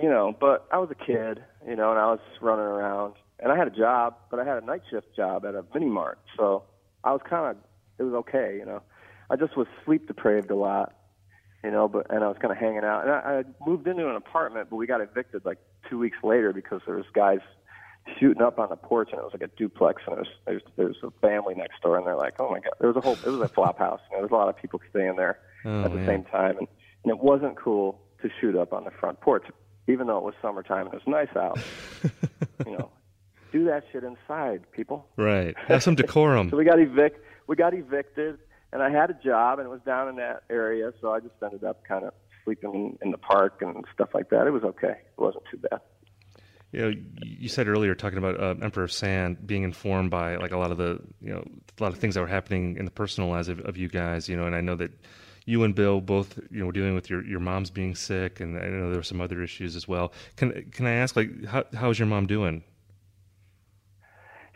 you 0.00 0.08
know, 0.08 0.34
but 0.38 0.68
I 0.70 0.78
was 0.78 0.90
a 0.90 0.94
kid, 0.94 1.42
you 1.66 1.74
know, 1.74 1.90
and 1.90 1.98
I 1.98 2.06
was 2.06 2.20
running 2.40 2.64
around, 2.64 3.14
and 3.40 3.50
I 3.50 3.56
had 3.56 3.66
a 3.66 3.76
job, 3.76 4.14
but 4.30 4.38
I 4.38 4.44
had 4.44 4.62
a 4.62 4.66
night 4.66 4.82
shift 4.90 5.14
job 5.16 5.44
at 5.44 5.56
a 5.56 5.64
mini 5.74 5.86
mart, 5.86 6.20
so 6.36 6.62
I 7.02 7.10
was 7.10 7.20
kind 7.28 7.50
of, 7.50 7.56
it 7.98 8.04
was 8.04 8.14
okay, 8.14 8.56
you 8.58 8.64
know. 8.64 8.82
I 9.30 9.36
just 9.36 9.56
was 9.56 9.66
sleep 9.84 10.06
deprived 10.06 10.52
a 10.52 10.56
lot, 10.56 10.94
you 11.64 11.72
know, 11.72 11.88
but 11.88 12.06
and 12.10 12.22
I 12.22 12.28
was 12.28 12.36
kind 12.40 12.52
of 12.52 12.58
hanging 12.58 12.84
out, 12.84 13.02
and 13.02 13.10
I, 13.10 13.40
I 13.40 13.68
moved 13.68 13.88
into 13.88 14.08
an 14.08 14.14
apartment, 14.14 14.68
but 14.70 14.76
we 14.76 14.86
got 14.86 15.00
evicted 15.00 15.44
like 15.44 15.58
two 15.90 15.98
weeks 15.98 16.18
later 16.22 16.52
because 16.52 16.80
there 16.86 16.94
was 16.94 17.06
guys 17.12 17.40
shooting 18.18 18.42
up 18.42 18.58
on 18.58 18.68
the 18.68 18.76
porch, 18.76 19.10
and 19.12 19.18
it 19.20 19.24
was 19.24 19.32
like 19.32 19.42
a 19.42 19.54
duplex, 19.56 20.02
and 20.06 20.16
there's 20.16 20.28
there's 20.46 20.62
there's 20.76 20.96
a 21.02 21.10
family 21.20 21.54
next 21.54 21.80
door, 21.82 21.96
and 21.98 22.06
they're 22.06 22.16
like, 22.16 22.34
oh 22.40 22.50
my 22.50 22.60
god, 22.60 22.72
there 22.80 22.88
was 22.88 22.96
a 22.96 23.00
whole, 23.00 23.14
it 23.14 23.26
was 23.30 23.40
a 23.40 23.48
flop 23.52 23.78
house, 23.78 24.00
you 24.10 24.16
know, 24.16 24.22
there's 24.22 24.30
a 24.30 24.34
lot 24.34 24.48
of 24.48 24.56
people 24.56 24.80
staying 24.90 25.16
there 25.16 25.38
Oh, 25.64 25.84
at 25.84 25.92
the 25.92 25.98
yeah. 26.00 26.06
same 26.06 26.24
time, 26.24 26.56
and, 26.58 26.68
and 27.04 27.10
it 27.10 27.18
wasn't 27.18 27.56
cool 27.56 28.00
to 28.22 28.28
shoot 28.40 28.56
up 28.56 28.72
on 28.72 28.84
the 28.84 28.90
front 28.92 29.20
porch, 29.20 29.44
even 29.88 30.06
though 30.06 30.18
it 30.18 30.24
was 30.24 30.34
summertime 30.42 30.86
and 30.86 30.94
it 30.94 31.02
was 31.04 31.08
nice 31.28 31.36
out. 31.36 31.58
you 32.66 32.76
know, 32.78 32.90
do 33.52 33.64
that 33.64 33.84
shit 33.92 34.04
inside, 34.04 34.62
people. 34.72 35.06
Right. 35.16 35.54
Have 35.66 35.82
some 35.82 35.94
decorum. 35.94 36.48
So 36.50 36.56
we 36.56 36.64
got 36.64 36.78
evic, 36.78 37.12
we 37.46 37.56
got 37.56 37.74
evicted, 37.74 38.38
and 38.72 38.82
I 38.82 38.90
had 38.90 39.10
a 39.10 39.14
job, 39.14 39.58
and 39.58 39.66
it 39.66 39.70
was 39.70 39.80
down 39.86 40.08
in 40.08 40.16
that 40.16 40.42
area, 40.50 40.92
so 41.00 41.12
I 41.12 41.20
just 41.20 41.34
ended 41.42 41.64
up 41.64 41.82
kind 41.84 42.04
of 42.04 42.12
sleeping 42.44 42.74
in, 42.74 42.98
in 43.02 43.10
the 43.10 43.18
park 43.18 43.60
and 43.60 43.84
stuff 43.94 44.10
like 44.14 44.30
that. 44.30 44.46
It 44.46 44.50
was 44.50 44.62
okay. 44.62 44.96
It 45.16 45.20
wasn't 45.20 45.44
too 45.50 45.56
bad. 45.58 45.80
You 46.72 46.80
know, 46.80 46.92
you 47.22 47.48
said 47.48 47.66
earlier 47.66 47.94
talking 47.94 48.18
about 48.18 48.38
uh, 48.38 48.54
Emperor 48.62 48.88
Sand 48.88 49.46
being 49.46 49.62
informed 49.62 50.10
by 50.10 50.36
like 50.36 50.52
a 50.52 50.58
lot 50.58 50.70
of 50.70 50.76
the 50.76 51.00
you 51.20 51.32
know 51.32 51.42
a 51.78 51.82
lot 51.82 51.92
of 51.92 51.98
things 51.98 52.14
that 52.14 52.20
were 52.20 52.26
happening 52.26 52.76
in 52.76 52.84
the 52.84 52.90
personal 52.90 53.30
lives 53.30 53.48
of, 53.48 53.60
of 53.60 53.76
you 53.78 53.88
guys. 53.88 54.28
You 54.28 54.36
know, 54.36 54.46
and 54.46 54.54
I 54.54 54.60
know 54.60 54.76
that 54.76 54.92
you 55.46 55.64
and 55.64 55.74
Bill 55.74 56.02
both 56.02 56.38
you 56.50 56.60
know 56.60 56.66
were 56.66 56.72
dealing 56.72 56.94
with 56.94 57.08
your, 57.08 57.24
your 57.24 57.40
mom's 57.40 57.70
being 57.70 57.94
sick, 57.94 58.40
and 58.40 58.58
I 58.58 58.66
know 58.66 58.90
there 58.90 58.98
were 58.98 59.02
some 59.02 59.22
other 59.22 59.42
issues 59.42 59.76
as 59.76 59.88
well. 59.88 60.12
Can 60.36 60.70
can 60.70 60.86
I 60.86 60.92
ask 60.92 61.16
like 61.16 61.46
how 61.46 61.64
how's 61.74 61.98
your 61.98 62.06
mom 62.06 62.26
doing? 62.26 62.62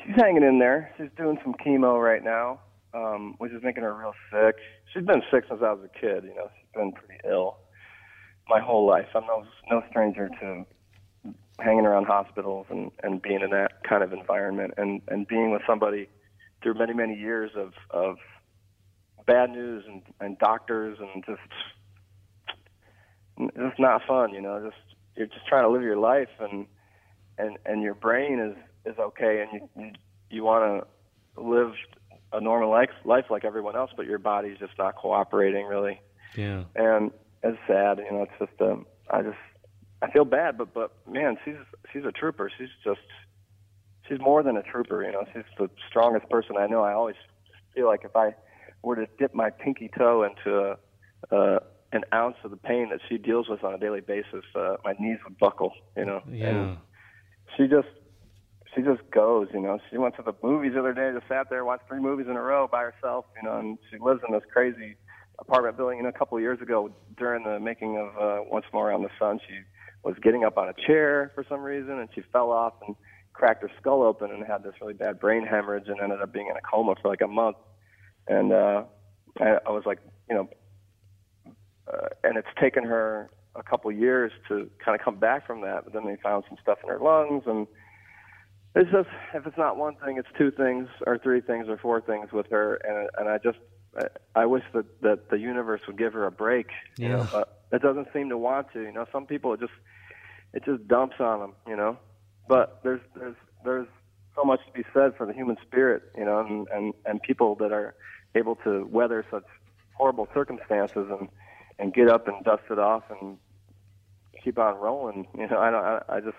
She's 0.04 0.16
hanging 0.16 0.42
in 0.42 0.58
there. 0.58 0.92
She's 0.98 1.08
doing 1.16 1.38
some 1.42 1.54
chemo 1.64 1.98
right 2.02 2.22
now, 2.22 2.60
um, 2.92 3.36
which 3.38 3.52
is 3.52 3.62
making 3.62 3.84
her 3.84 3.94
real 3.94 4.12
sick. 4.30 4.56
She's 4.92 5.04
been 5.04 5.22
sick 5.30 5.44
since 5.48 5.62
I 5.62 5.72
was 5.72 5.84
a 5.84 5.98
kid. 5.98 6.24
You 6.24 6.34
know, 6.34 6.50
she's 6.58 6.68
been 6.74 6.92
pretty 6.92 7.20
ill 7.26 7.56
my 8.48 8.60
whole 8.60 8.86
life. 8.86 9.06
I'm 9.14 9.26
no 9.26 9.44
no 9.70 9.82
stranger 9.88 10.28
to 10.28 10.64
hanging 11.62 11.86
around 11.86 12.06
hospitals 12.06 12.66
and 12.70 12.90
and 13.02 13.22
being 13.22 13.40
in 13.40 13.50
that 13.50 13.84
kind 13.88 14.02
of 14.02 14.12
environment 14.12 14.74
and 14.76 15.00
and 15.08 15.26
being 15.26 15.50
with 15.52 15.62
somebody 15.66 16.08
through 16.62 16.74
many 16.74 16.92
many 16.92 17.14
years 17.14 17.50
of 17.56 17.72
of 17.90 18.16
bad 19.26 19.50
news 19.50 19.84
and 19.86 20.02
and 20.20 20.38
doctors 20.38 20.98
and 21.00 21.24
just 21.24 21.40
it's 23.56 23.78
not 23.78 24.02
fun. 24.06 24.32
You 24.34 24.40
know, 24.42 24.60
just 24.64 24.96
you're 25.16 25.26
just 25.26 25.46
trying 25.46 25.64
to 25.64 25.68
live 25.70 25.82
your 25.82 25.96
life 25.96 26.28
and 26.40 26.66
and 27.38 27.58
and 27.64 27.82
your 27.82 27.94
brain 27.94 28.38
is 28.38 28.56
is 28.92 28.98
okay 28.98 29.42
and 29.42 29.60
you 29.76 29.82
you, 29.84 29.92
you 30.30 30.44
want 30.44 30.84
to 31.36 31.42
live 31.42 31.72
a 32.32 32.40
normal 32.40 32.70
life 32.70 32.90
life 33.04 33.26
like 33.30 33.44
everyone 33.44 33.76
else, 33.76 33.90
but 33.96 34.06
your 34.06 34.18
body's 34.18 34.58
just 34.58 34.72
not 34.78 34.96
cooperating 34.96 35.66
really 35.66 36.00
Yeah. 36.36 36.64
and 36.74 37.10
it's 37.42 37.58
sad. 37.66 37.98
You 37.98 38.10
know, 38.12 38.22
it's 38.22 38.38
just 38.38 38.60
um, 38.60 38.86
I 39.10 39.22
just 39.22 39.36
I 40.03 40.11
feel 40.11 40.24
bad, 40.24 40.59
but 40.59 40.74
but 40.74 40.92
man, 41.09 41.36
she's 41.44 41.55
she's 41.92 42.05
a 42.05 42.12
trooper. 42.12 42.50
She's 42.59 42.68
just 42.84 43.00
she's 44.09 44.18
more 44.20 44.42
than 44.42 44.57
a 44.57 44.62
trooper. 44.62 45.05
You 45.05 45.12
know, 45.12 45.24
she's 45.32 45.44
the 45.59 45.70
strongest 45.88 46.28
person 46.28 46.57
I 46.59 46.66
know. 46.66 46.82
I 46.82 46.92
always 46.92 47.16
feel 47.74 47.86
like 47.86 48.00
if 48.05 48.16
I 48.16 48.34
were 48.82 48.96
to 48.96 49.07
dip 49.18 49.34
my 49.34 49.50
pinky 49.50 49.88
toe 49.96 50.24
into 50.24 50.76
uh, 51.30 51.59
an 51.92 52.03
ounce 52.12 52.36
of 52.44 52.50
the 52.50 52.57
pain 52.57 52.90
that 52.90 53.00
she 53.09 53.16
deals 53.16 53.48
with 53.48 53.62
on 53.62 53.74
a 53.74 53.78
daily 53.78 54.00
basis, 54.00 54.44
uh, 54.57 54.76
my 54.84 54.94
knees 54.98 55.18
would 55.24 55.38
buckle. 55.38 55.72
You 55.96 56.05
know, 56.05 56.20
Yeah. 56.28 56.48
and 56.48 56.78
she 57.57 57.68
just 57.68 57.88
she 58.74 58.82
just 58.82 59.03
goes. 59.12 59.48
You 59.55 59.61
know, 59.61 59.78
she 59.90 59.98
went 59.98 60.16
to 60.16 60.22
the 60.22 60.32
movies 60.42 60.72
the 60.74 60.80
other 60.80 60.94
day. 60.94 61.12
Just 61.14 61.28
sat 61.28 61.48
there, 61.48 61.64
watched 61.64 61.86
three 61.86 62.00
movies 62.00 62.26
in 62.28 62.36
a 62.36 62.42
row 62.42 62.66
by 62.66 62.82
herself. 62.82 63.26
You 63.40 63.48
know, 63.48 63.59
and 63.59 63.78
she 63.90 63.98
lives 63.98 64.20
in 64.26 64.34
this 64.34 64.42
crazy 64.53 64.96
apartment 65.38 65.76
building. 65.76 65.98
You 65.98 66.03
know, 66.05 66.09
a 66.09 66.18
couple 66.18 66.36
of 66.36 66.42
years 66.42 66.61
ago, 66.61 66.90
during 67.16 67.44
the 67.44 67.61
making 67.61 67.98
of 67.98 68.09
uh, 68.20 68.42
Once 68.50 68.64
More 68.72 68.88
'Round 68.88 69.05
the 69.05 69.11
Sun, 69.18 69.38
she 69.46 69.61
was 70.05 70.16
getting 70.22 70.44
up 70.44 70.59
on 70.59 70.68
a 70.68 70.74
chair 70.86 71.30
for 71.34 71.44
some 71.48 71.61
reason, 71.61 71.98
and 71.98 72.09
she 72.14 72.22
fell 72.32 72.50
off 72.50 72.74
and 72.86 72.96
cracked 73.32 73.62
her 73.62 73.70
skull 73.80 74.03
open 74.03 74.30
and 74.30 74.44
had 74.44 74.62
this 74.62 74.74
really 74.80 74.94
bad 74.94 75.18
brain 75.20 75.46
hemorrhage, 75.46 75.88
and 75.88 76.00
ended 76.00 76.20
up 76.20 76.32
being 76.32 76.48
in 76.48 76.57
a 76.57 76.61
coma 76.61 76.94
for 77.00 77.09
like 77.09 77.22
a 77.22 77.28
month. 77.28 77.57
And 78.28 78.53
uh, 78.53 78.84
I, 79.40 79.59
I 79.66 79.70
was 79.70 79.84
like, 79.86 79.98
you 80.28 80.36
know, 80.36 80.48
uh, 81.92 82.09
and 82.24 82.36
it's 82.36 82.48
taken 82.61 82.84
her 82.84 83.30
a, 83.57 83.62
couple 83.62 83.90
years 83.92 84.32
to 84.48 84.70
kind 84.84 84.98
of 84.98 85.05
come 85.05 85.16
back 85.16 85.46
from 85.46 85.61
that. 85.62 85.84
But 85.84 85.92
then 85.92 86.07
they 86.07 86.16
found 86.22 86.44
some 86.48 86.59
stuff 86.62 86.78
in 86.82 86.88
her 86.88 86.98
lungs, 86.98 87.44
and 87.46 87.66
It's 88.74 88.90
just 88.90 89.09
if 89.34 89.46
it's 89.46 89.59
not 89.59 89.76
one 89.76 89.96
thing, 89.96 90.16
it's 90.16 90.28
two 90.38 90.50
things 90.50 90.88
or 91.07 91.18
three 91.18 91.40
things 91.40 91.68
or 91.68 91.76
four 91.76 92.00
things 92.00 92.32
with 92.32 92.46
her, 92.50 92.76
and 92.76 93.09
and 93.18 93.28
I 93.28 93.38
just 93.38 93.59
I, 93.97 94.07
I 94.43 94.47
wish 94.47 94.64
that 94.74 94.86
that 95.03 95.30
the 95.30 95.38
universe 95.38 95.82
would 95.86 95.99
give 95.99 96.12
her 96.14 96.26
a 96.26 96.32
break. 96.32 96.68
You 96.99 97.09
Yeah. 97.09 97.16
know, 97.16 97.28
but 97.30 97.62
it 97.72 97.82
doesn't 97.82 98.09
seem 98.12 98.28
to 98.30 98.38
want 98.38 98.72
to. 98.72 98.82
You 98.82 98.93
know, 98.93 99.07
some 99.12 99.26
people 99.26 99.53
it 99.55 99.61
just 99.61 99.72
it 100.53 100.64
just 100.64 100.86
dumps 100.88 101.16
on 101.20 101.40
them. 101.40 101.53
You 101.66 101.76
know, 101.76 101.99
but 102.49 102.80
there's 102.82 103.01
there's 103.16 103.36
there's 103.64 103.88
so 104.34 104.45
much 104.45 104.61
to 104.66 104.72
be 104.72 104.84
said 104.95 105.14
for 105.16 105.26
the 105.26 105.32
human 105.32 105.57
spirit. 105.62 106.03
You 106.16 106.24
know, 106.24 106.40
and 106.40 106.68
and 106.68 106.95
and 107.05 107.22
people 107.22 107.55
that 107.57 107.72
are 107.72 107.95
able 108.34 108.57
to 108.64 108.86
weather 108.90 109.24
such 109.30 109.45
horrible 109.95 110.28
circumstances 110.34 111.09
and 111.11 111.28
and 111.78 111.93
get 111.93 112.09
up 112.09 112.28
and 112.28 112.43
dust 112.45 112.62
it 112.70 112.78
off 112.78 113.05
and 113.11 113.38
keep 114.43 114.59
on 114.59 114.76
rolling. 114.76 115.26
You 115.36 115.49
know, 115.49 115.59
I 115.59 115.70
don't. 115.70 115.84
I, 115.84 116.03
I 116.09 116.20
just 116.20 116.36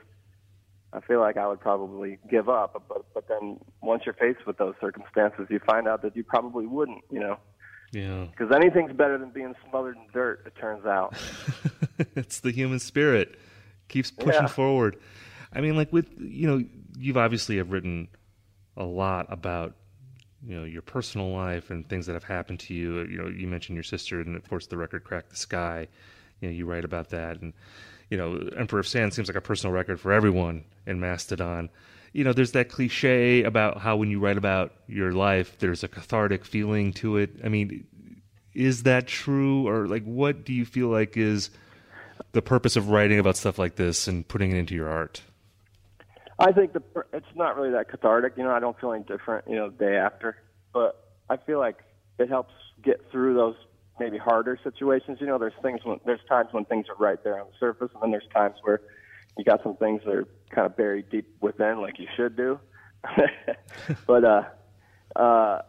I 0.94 1.00
feel 1.02 1.20
like 1.20 1.38
I 1.38 1.48
would 1.48 1.60
probably 1.60 2.20
give 2.30 2.48
up, 2.50 2.84
but 2.88 3.06
but 3.14 3.28
then 3.28 3.60
once 3.82 4.04
you're 4.06 4.14
faced 4.16 4.46
with 4.46 4.58
those 4.58 4.76
circumstances, 4.80 5.48
you 5.50 5.60
find 5.60 5.88
out 5.88 6.02
that 6.04 6.16
you 6.16 6.24
probably 6.24 6.66
wouldn't. 6.68 7.04
You 7.10 7.20
know, 7.20 7.38
Yeah. 7.92 8.28
because 8.30 8.56
anything's 8.56 8.94
better 8.94 9.18
than 9.18 9.30
being 9.32 9.56
smothered 9.70 9.96
in 9.98 10.06
dirt. 10.14 10.44
It 10.46 10.56
turns 10.60 10.86
out. 10.86 11.16
it's 12.16 12.40
the 12.40 12.52
human 12.52 12.80
spirit 12.80 13.40
keeps 13.90 14.12
pushing 14.12 14.44
Yeah. 14.44 14.48
forward. 14.48 14.98
I 15.52 15.62
mean, 15.62 15.76
like 15.76 15.92
with 15.92 16.08
you 16.20 16.48
know, 16.48 16.64
you've 16.98 17.18
obviously 17.18 17.58
have 17.58 17.72
written 17.72 18.08
a 18.78 18.84
lot 18.84 19.26
about 19.30 19.76
you 20.46 20.56
know 20.56 20.64
your 20.64 20.82
personal 20.82 21.30
life 21.32 21.70
and 21.72 21.88
things 21.88 22.06
that 22.06 22.14
have 22.14 22.24
happened 22.24 22.60
to 22.62 22.74
you. 22.74 23.00
You 23.02 23.18
know, 23.18 23.28
you 23.30 23.48
mentioned 23.48 23.76
your 23.76 23.84
sister, 23.84 24.20
and 24.20 24.36
of 24.36 24.48
course, 24.50 24.68
the 24.68 24.78
record 24.78 25.04
"Crack 25.04 25.30
the 25.30 25.36
Skye." 25.36 25.88
You 26.42 26.50
know, 26.50 26.54
you 26.54 26.66
write 26.66 26.84
about 26.86 27.10
that, 27.10 27.42
and 27.42 27.54
you 28.10 28.18
know, 28.18 28.50
Emperor 28.58 28.80
of 28.80 28.88
Sand 28.88 29.14
seems 29.14 29.28
like 29.28 29.38
a 29.38 29.42
personal 29.42 29.74
record 29.74 30.00
for 30.00 30.12
everyone 30.12 30.66
in 30.86 31.00
Mastodon. 31.00 31.70
You 32.12 32.24
know, 32.24 32.34
there's 32.34 32.52
that 32.52 32.70
cliche 32.70 33.44
about 33.44 33.80
how 33.80 33.96
when 33.96 34.10
you 34.10 34.20
write 34.20 34.38
about 34.38 34.74
your 34.88 35.14
life, 35.14 35.58
there's 35.60 35.84
a 35.84 35.88
cathartic 35.88 36.46
feeling 36.46 36.94
to 36.94 37.18
it. 37.18 37.32
I 37.44 37.50
mean, 37.50 37.88
is 38.54 38.84
that 38.84 39.08
true, 39.08 39.68
or 39.68 39.88
like, 39.88 40.04
what 40.04 40.46
do 40.46 40.54
you 40.54 40.66
feel 40.66 40.90
like 40.90 41.18
is 41.18 41.50
the 42.34 42.42
purpose 42.42 42.76
of 42.76 42.90
writing 42.90 43.20
about 43.20 43.36
stuff 43.36 43.58
like 43.58 43.76
this 43.76 44.08
and 44.08 44.28
putting 44.28 44.52
it 44.52 44.58
into 44.58 44.76
your 44.76 44.90
art? 44.90 45.22
I 46.40 46.52
think 46.52 46.74
the 46.74 46.82
it's 47.14 47.26
not 47.36 47.56
really 47.56 47.72
that 47.72 47.90
cathartic. 47.90 48.34
You 48.38 48.44
know, 48.44 48.52
I 48.52 48.60
don't 48.60 48.80
feel 48.80 48.92
any 48.92 49.04
different. 49.04 49.48
You 49.48 49.56
know, 49.56 49.70
the 49.70 49.86
day 49.86 49.96
after, 49.96 50.38
but 50.74 51.12
I 51.30 51.38
feel 51.38 51.60
like 51.60 51.78
it 52.20 52.30
helps 52.30 52.54
get 52.84 53.10
through 53.12 53.36
those 53.36 53.56
maybe 54.00 54.18
harder 54.18 54.58
situations. 54.64 55.18
You 55.20 55.28
know, 55.28 55.38
there's 55.38 55.54
things 55.62 55.82
when 55.84 56.00
there's 56.06 56.24
times 56.28 56.50
when 56.52 56.66
things 56.66 56.88
are 56.90 56.96
right 56.96 57.24
there 57.24 57.40
on 57.40 57.48
the 57.48 57.54
surface, 57.60 57.90
and 57.94 58.04
then 58.04 58.12
there's 58.12 58.28
times 58.34 58.56
where 58.64 58.82
you 59.38 59.44
got 59.44 59.64
some 59.64 59.76
things 59.78 60.02
that 60.06 60.14
are 60.14 60.28
kind 60.52 60.66
of 60.66 60.76
buried 60.78 61.10
deep 61.10 61.28
within, 61.42 61.82
like 61.82 62.00
you 62.00 62.08
should 62.16 62.36
do. 62.36 62.60
but 64.08 64.24
uh, 64.24 64.44
uh, 65.16 65.62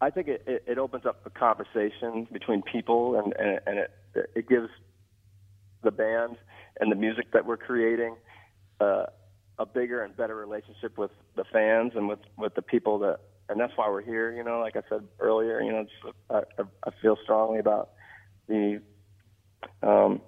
I 0.00 0.10
think 0.10 0.28
it, 0.28 0.42
it, 0.46 0.64
it 0.66 0.78
opens 0.78 1.06
up 1.06 1.24
a 1.24 1.30
conversation 1.30 2.26
between 2.32 2.62
people, 2.62 3.18
and 3.18 3.34
and, 3.38 3.60
and 3.66 3.78
it 3.78 3.90
it 4.34 4.48
gives 4.48 4.68
the 5.82 5.90
band 5.90 6.36
and 6.80 6.90
the 6.90 6.96
music 6.96 7.32
that 7.32 7.44
we're 7.44 7.56
creating 7.56 8.16
uh, 8.80 9.06
a 9.58 9.66
bigger 9.66 10.02
and 10.02 10.16
better 10.16 10.36
relationship 10.36 10.96
with 10.96 11.10
the 11.36 11.44
fans 11.52 11.92
and 11.94 12.08
with 12.08 12.20
with 12.36 12.54
the 12.54 12.62
people 12.62 12.98
that 13.00 13.20
and 13.48 13.60
that's 13.60 13.72
why 13.76 13.88
we're 13.88 14.02
here 14.02 14.32
you 14.32 14.44
know 14.44 14.60
like 14.60 14.76
i 14.76 14.82
said 14.88 15.02
earlier 15.20 15.60
you 15.60 15.72
know 15.72 15.84
I 16.30 16.42
I 16.84 16.90
feel 17.00 17.16
strongly 17.22 17.58
about 17.58 17.90
the 18.48 18.80
um, 19.82 20.20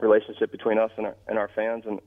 relationship 0.00 0.50
between 0.50 0.78
us 0.78 0.90
and 0.96 1.06
our, 1.06 1.16
and 1.26 1.38
our 1.38 1.50
fans 1.54 1.84
and 1.86 2.00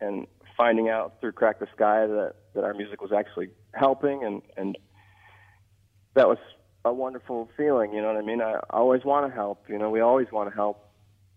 and 0.00 0.26
finding 0.56 0.88
out 0.88 1.20
through 1.20 1.32
Crack 1.32 1.60
the 1.60 1.66
Skye 1.74 2.06
that 2.06 2.34
that 2.54 2.64
our 2.64 2.74
music 2.74 3.00
was 3.00 3.12
actually 3.12 3.50
helping 3.72 4.24
and 4.24 4.42
and 4.56 4.76
that 6.14 6.28
was 6.28 6.38
a 6.84 6.92
wonderful 6.92 7.48
feeling 7.56 7.92
you 7.92 8.00
know 8.00 8.08
what 8.08 8.16
i 8.16 8.22
mean? 8.22 8.40
I, 8.40 8.54
I 8.70 8.78
always 8.78 9.04
want 9.04 9.28
to 9.28 9.34
help 9.34 9.64
you 9.68 9.78
know 9.78 9.90
we 9.90 10.00
always 10.00 10.28
want 10.32 10.50
to 10.50 10.54
help 10.54 10.88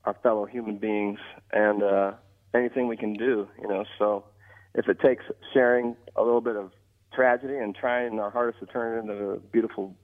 our 0.06 0.16
fellow 0.24 0.46
human 0.46 0.78
beings 0.78 1.20
and 1.52 1.84
uh 1.84 2.14
anything 2.54 2.88
we 2.88 2.98
can 2.98 3.14
do 3.14 3.48
you 3.62 3.68
know? 3.68 3.86
So 4.00 4.26
if 4.74 4.88
it 4.88 5.00
takes 5.00 5.24
sharing 5.54 5.96
a 6.16 6.24
little 6.24 6.42
bit 6.42 6.56
of 6.56 6.72
tragedy 7.14 7.58
and 7.58 7.76
trying 7.76 8.20
our 8.20 8.30
hardest 8.30 8.60
to 8.60 8.66
turn 8.66 8.98
it 8.98 9.02
into 9.02 9.32
a 9.32 9.38
beautiful 9.38 9.96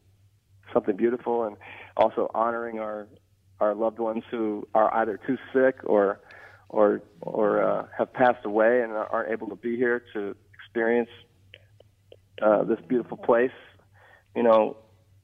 something 0.74 0.96
beautiful 0.96 1.44
and 1.44 1.56
also 1.96 2.30
honoring 2.34 2.80
our 2.80 3.08
our 3.60 3.74
loved 3.74 4.00
ones 4.00 4.24
who 4.30 4.68
are 4.76 4.94
either 4.96 5.20
too 5.26 5.38
sick 5.54 5.78
or 5.84 6.20
or 6.70 7.02
or 7.22 7.64
uh, 7.64 7.88
have 7.98 8.12
passed 8.14 8.46
away 8.46 8.82
and 8.82 8.92
aren't 8.92 9.32
able 9.32 9.48
to 9.48 9.56
be 9.56 9.76
here 9.78 10.04
to 10.14 10.36
experience 10.54 11.10
uh, 12.42 12.64
this 12.64 12.80
beautiful 12.88 13.18
place 13.18 13.52
you 14.36 14.44
know 14.44 14.78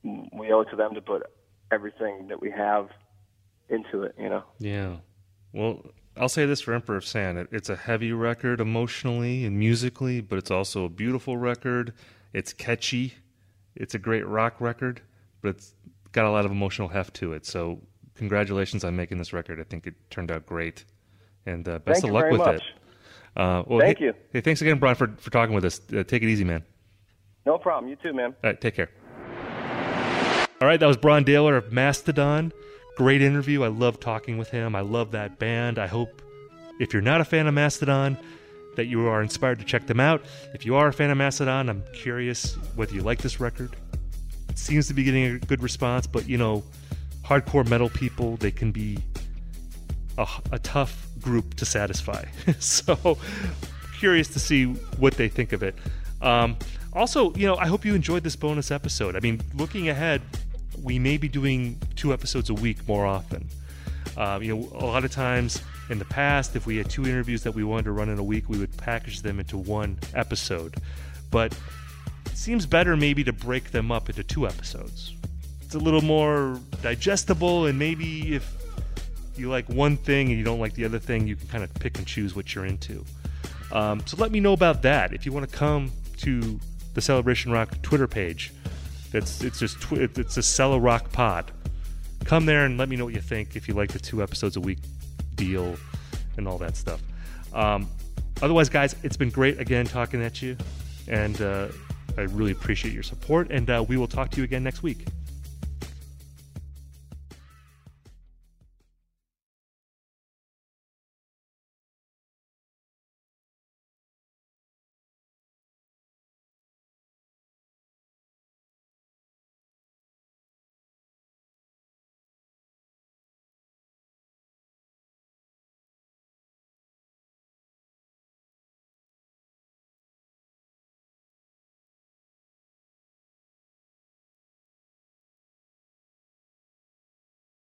we 0.04 0.52
owe 0.52 0.62
it 0.62 0.70
to 0.70 0.76
them 0.76 0.94
to 0.94 1.02
put 1.02 1.24
everything 1.72 2.28
that 2.28 2.42
we 2.42 2.50
have 2.50 2.88
into 3.70 4.04
it 4.04 4.16
you 4.18 4.30
know 4.30 4.44
Yeah. 4.60 4.98
Well, 5.54 5.84
I'll 6.16 6.30
say 6.30 6.46
this 6.46 6.62
for 6.62 6.74
Emperor 6.74 6.96
of 6.96 7.06
Sand. 7.06 7.38
It, 7.38 7.48
it's 7.52 7.70
a 7.70 7.76
heavy 7.76 8.14
record 8.14 8.62
emotionally 8.62 9.46
and 9.46 9.58
musically, 9.58 10.22
but 10.22 10.38
it's 10.38 10.52
also 10.52 10.86
a 10.86 10.90
beautiful 10.90 11.38
record. 11.38 11.94
It's 12.34 12.54
catchy. 12.54 13.16
It's 13.76 13.96
a 13.96 14.00
great 14.00 14.28
rock 14.28 14.62
record, 14.62 15.02
but 15.42 15.50
it's 15.50 15.74
got 16.12 16.26
a 16.26 16.30
lot 16.32 16.46
of 16.46 16.52
emotional 16.52 16.88
heft 16.88 17.16
to 17.16 17.34
it. 17.34 17.46
So, 17.46 17.82
congratulations 18.16 18.84
on 18.84 18.96
making 18.96 19.18
this 19.18 19.34
record. 19.34 19.60
I 19.60 19.64
think 19.64 19.88
it 19.88 19.96
turned 20.12 20.30
out 20.32 20.46
great. 20.46 20.86
And 21.48 21.68
uh, 21.68 21.80
best 21.80 22.02
Thank 22.02 22.12
of 22.12 22.16
luck 22.16 22.32
with 22.32 22.40
much. 22.40 22.56
it. 22.58 22.62
Uh, 23.36 23.64
well, 23.66 23.80
Thank 23.80 23.98
hey, 23.98 24.06
you. 24.06 24.14
Hey, 24.32 24.42
thanks 24.42 24.62
again, 24.62 24.78
Brann, 24.78 24.94
for, 24.96 25.08
for 25.18 25.32
talking 25.32 25.56
with 25.56 25.66
us. 25.66 25.82
Uh, 25.92 26.04
take 26.04 26.22
it 26.22 26.30
easy, 26.30 26.44
man. 26.44 26.64
no 27.48 27.58
problem 27.58 27.90
you 27.90 27.96
too 27.98 28.14
man 28.14 28.28
All 28.44 28.52
right, 28.52 28.62
take 28.62 28.76
care. 28.76 28.90
All 30.62 30.68
right, 30.68 30.80
that 30.80 30.86
was 30.86 30.96
Brann 30.96 31.26
Dailor 31.26 31.58
of 31.58 31.74
Mastodon. 31.74 32.54
Great 32.96 33.22
interview. 33.22 33.64
I 33.64 33.70
love 33.70 34.00
talking 34.00 34.38
with 34.38 34.50
him. 34.50 34.76
I 34.76 34.82
love 34.82 35.12
that 35.12 35.40
band. 35.40 35.80
I 35.80 35.88
hope 35.88 36.22
if 36.80 36.94
you're 36.94 37.02
not 37.02 37.22
a 37.22 37.26
fan 37.26 37.48
of 37.48 37.54
Mastodon, 37.54 38.18
that 38.76 38.86
you 38.86 39.08
are 39.08 39.22
inspired 39.22 39.60
to 39.60 39.66
check 39.66 39.88
them 39.88 40.00
out. 40.00 40.24
If 40.54 40.66
you 40.66 40.76
are 40.76 40.88
a 40.88 40.94
fan 40.94 41.10
of 41.10 41.18
Mastodon, 41.18 41.70
I'm 41.70 41.84
curious 41.94 42.56
whether 42.76 42.94
you 42.94 43.02
like 43.02 43.20
this 43.20 43.40
record. 43.40 43.76
It 44.50 44.58
seems 44.58 44.88
to 44.88 44.94
be 44.94 45.04
getting 45.04 45.26
a 45.26 45.40
good 45.40 45.62
response, 45.62 46.08
but 46.08 46.28
you 46.28 46.38
know, 46.38 46.64
hardcore 47.24 47.68
metal 47.68 47.90
people, 47.90 48.38
they 48.38 48.52
can 48.52 48.72
be 48.72 49.00
a, 50.18 50.28
a 50.52 50.60
tough 50.60 51.08
group 51.20 51.56
to 51.56 51.66
satisfy. 51.66 52.26
so, 52.60 53.18
curious 54.00 54.28
to 54.30 54.40
see 54.40 54.66
what 54.98 55.16
they 55.16 55.30
think 55.30 55.54
of 55.54 55.64
it. 55.64 55.76
Um, 56.22 56.58
also, 56.94 57.34
you 57.34 57.48
know, 57.48 57.56
I 57.56 57.68
hope 57.68 57.86
you 57.86 57.96
enjoyed 57.96 58.24
this 58.24 58.36
bonus 58.36 58.70
episode. 58.72 59.16
I 59.16 59.20
mean, 59.20 59.42
looking 59.56 59.90
ahead, 59.90 60.22
we 60.82 61.00
may 61.00 61.18
be 61.18 61.28
doing 61.28 61.80
two 61.96 62.14
episodes 62.14 62.50
a 62.50 62.54
week 62.54 62.88
more 62.88 63.06
often. 63.06 63.48
Um, 64.18 64.44
you 64.44 64.56
know, 64.56 64.70
a 64.74 64.86
lot 64.86 65.06
of 65.06 65.12
times 65.12 65.62
in 65.90 66.00
the 66.00 66.06
past, 66.06 66.56
if 66.56 66.66
we 66.66 66.78
had 66.78 66.90
two 66.90 67.06
interviews 67.06 67.44
that 67.44 67.54
we 67.54 67.64
wanted 67.64 67.86
to 67.86 67.92
run 67.92 68.10
in 68.10 68.20
a 68.20 68.24
week, 68.24 68.50
we 68.50 68.58
would 68.58 68.76
package 68.78 69.22
them 69.22 69.40
into 69.40 69.58
one 69.58 69.98
episode. 70.14 70.76
But 71.32 71.58
it 72.26 72.38
seems 72.38 72.66
better 72.66 72.96
maybe 72.96 73.24
to 73.24 73.34
break 73.34 73.72
them 73.72 73.92
up 73.92 74.10
into 74.10 74.24
two 74.24 74.48
episodes. 74.48 75.14
It's 75.62 75.76
a 75.76 75.80
little 75.80 76.02
more 76.02 76.60
digestible, 76.82 77.66
and 77.66 77.78
maybe 77.80 78.36
if 78.36 78.56
you 79.36 79.50
like 79.50 79.68
one 79.68 79.98
thing 79.98 80.30
and 80.30 80.38
you 80.38 80.44
don't 80.44 80.60
like 80.60 80.74
the 80.74 80.86
other 80.86 81.00
thing, 81.00 81.28
you 81.28 81.36
can 81.36 81.48
kind 81.48 81.64
of 81.64 81.74
pick 81.74 81.98
and 81.98 82.06
choose 82.06 82.36
what 82.36 82.54
you're 82.54 82.66
into. 82.66 83.04
Um, 83.72 84.06
so 84.06 84.18
let 84.18 84.32
me 84.32 84.40
know 84.40 84.54
about 84.54 84.84
that. 84.84 85.14
If 85.14 85.26
you 85.26 85.32
want 85.32 85.50
to 85.50 85.56
come 85.56 85.92
to 86.18 86.60
the 86.94 87.02
Celebration 87.02 87.52
Rock 87.52 87.82
Twitter 87.82 88.08
page, 88.08 88.52
it's 89.14 89.44
it's 89.44 89.60
just 89.60 89.82
twi- 89.82 90.10
it's 90.16 90.38
a 90.38 90.44
Cella 90.44 90.80
Rock 90.80 91.12
Pod. 91.12 91.52
Come 92.26 92.46
there 92.46 92.66
and 92.66 92.78
let 92.78 92.90
me 92.90 92.96
know 92.96 93.06
what 93.06 93.14
you 93.14 93.22
think. 93.22 93.56
If 93.56 93.68
you 93.68 93.74
like 93.74 93.92
the 93.92 94.00
two 94.00 94.24
episodes 94.24 94.56
a 94.56 94.62
week 94.62 94.80
deal 95.36 95.76
and 96.38 96.48
all 96.48 96.58
that 96.60 96.76
stuff. 96.76 97.02
Um, 97.54 97.88
otherwise, 98.42 98.70
guys, 98.70 98.96
it's 99.04 99.18
been 99.18 99.30
great 99.30 99.60
again 99.60 99.86
talking 99.86 100.22
at 100.24 100.42
you, 100.42 100.58
and 101.08 101.40
uh, 101.42 101.68
I 102.18 102.22
really 102.22 102.52
appreciate 102.52 102.94
your 102.94 103.04
support. 103.04 103.52
And 103.52 103.70
uh, 103.70 103.84
we 103.88 103.98
will 103.98 104.08
talk 104.08 104.32
to 104.32 104.38
you 104.38 104.44
again 104.44 104.64
next 104.64 104.84
week. 104.84 105.06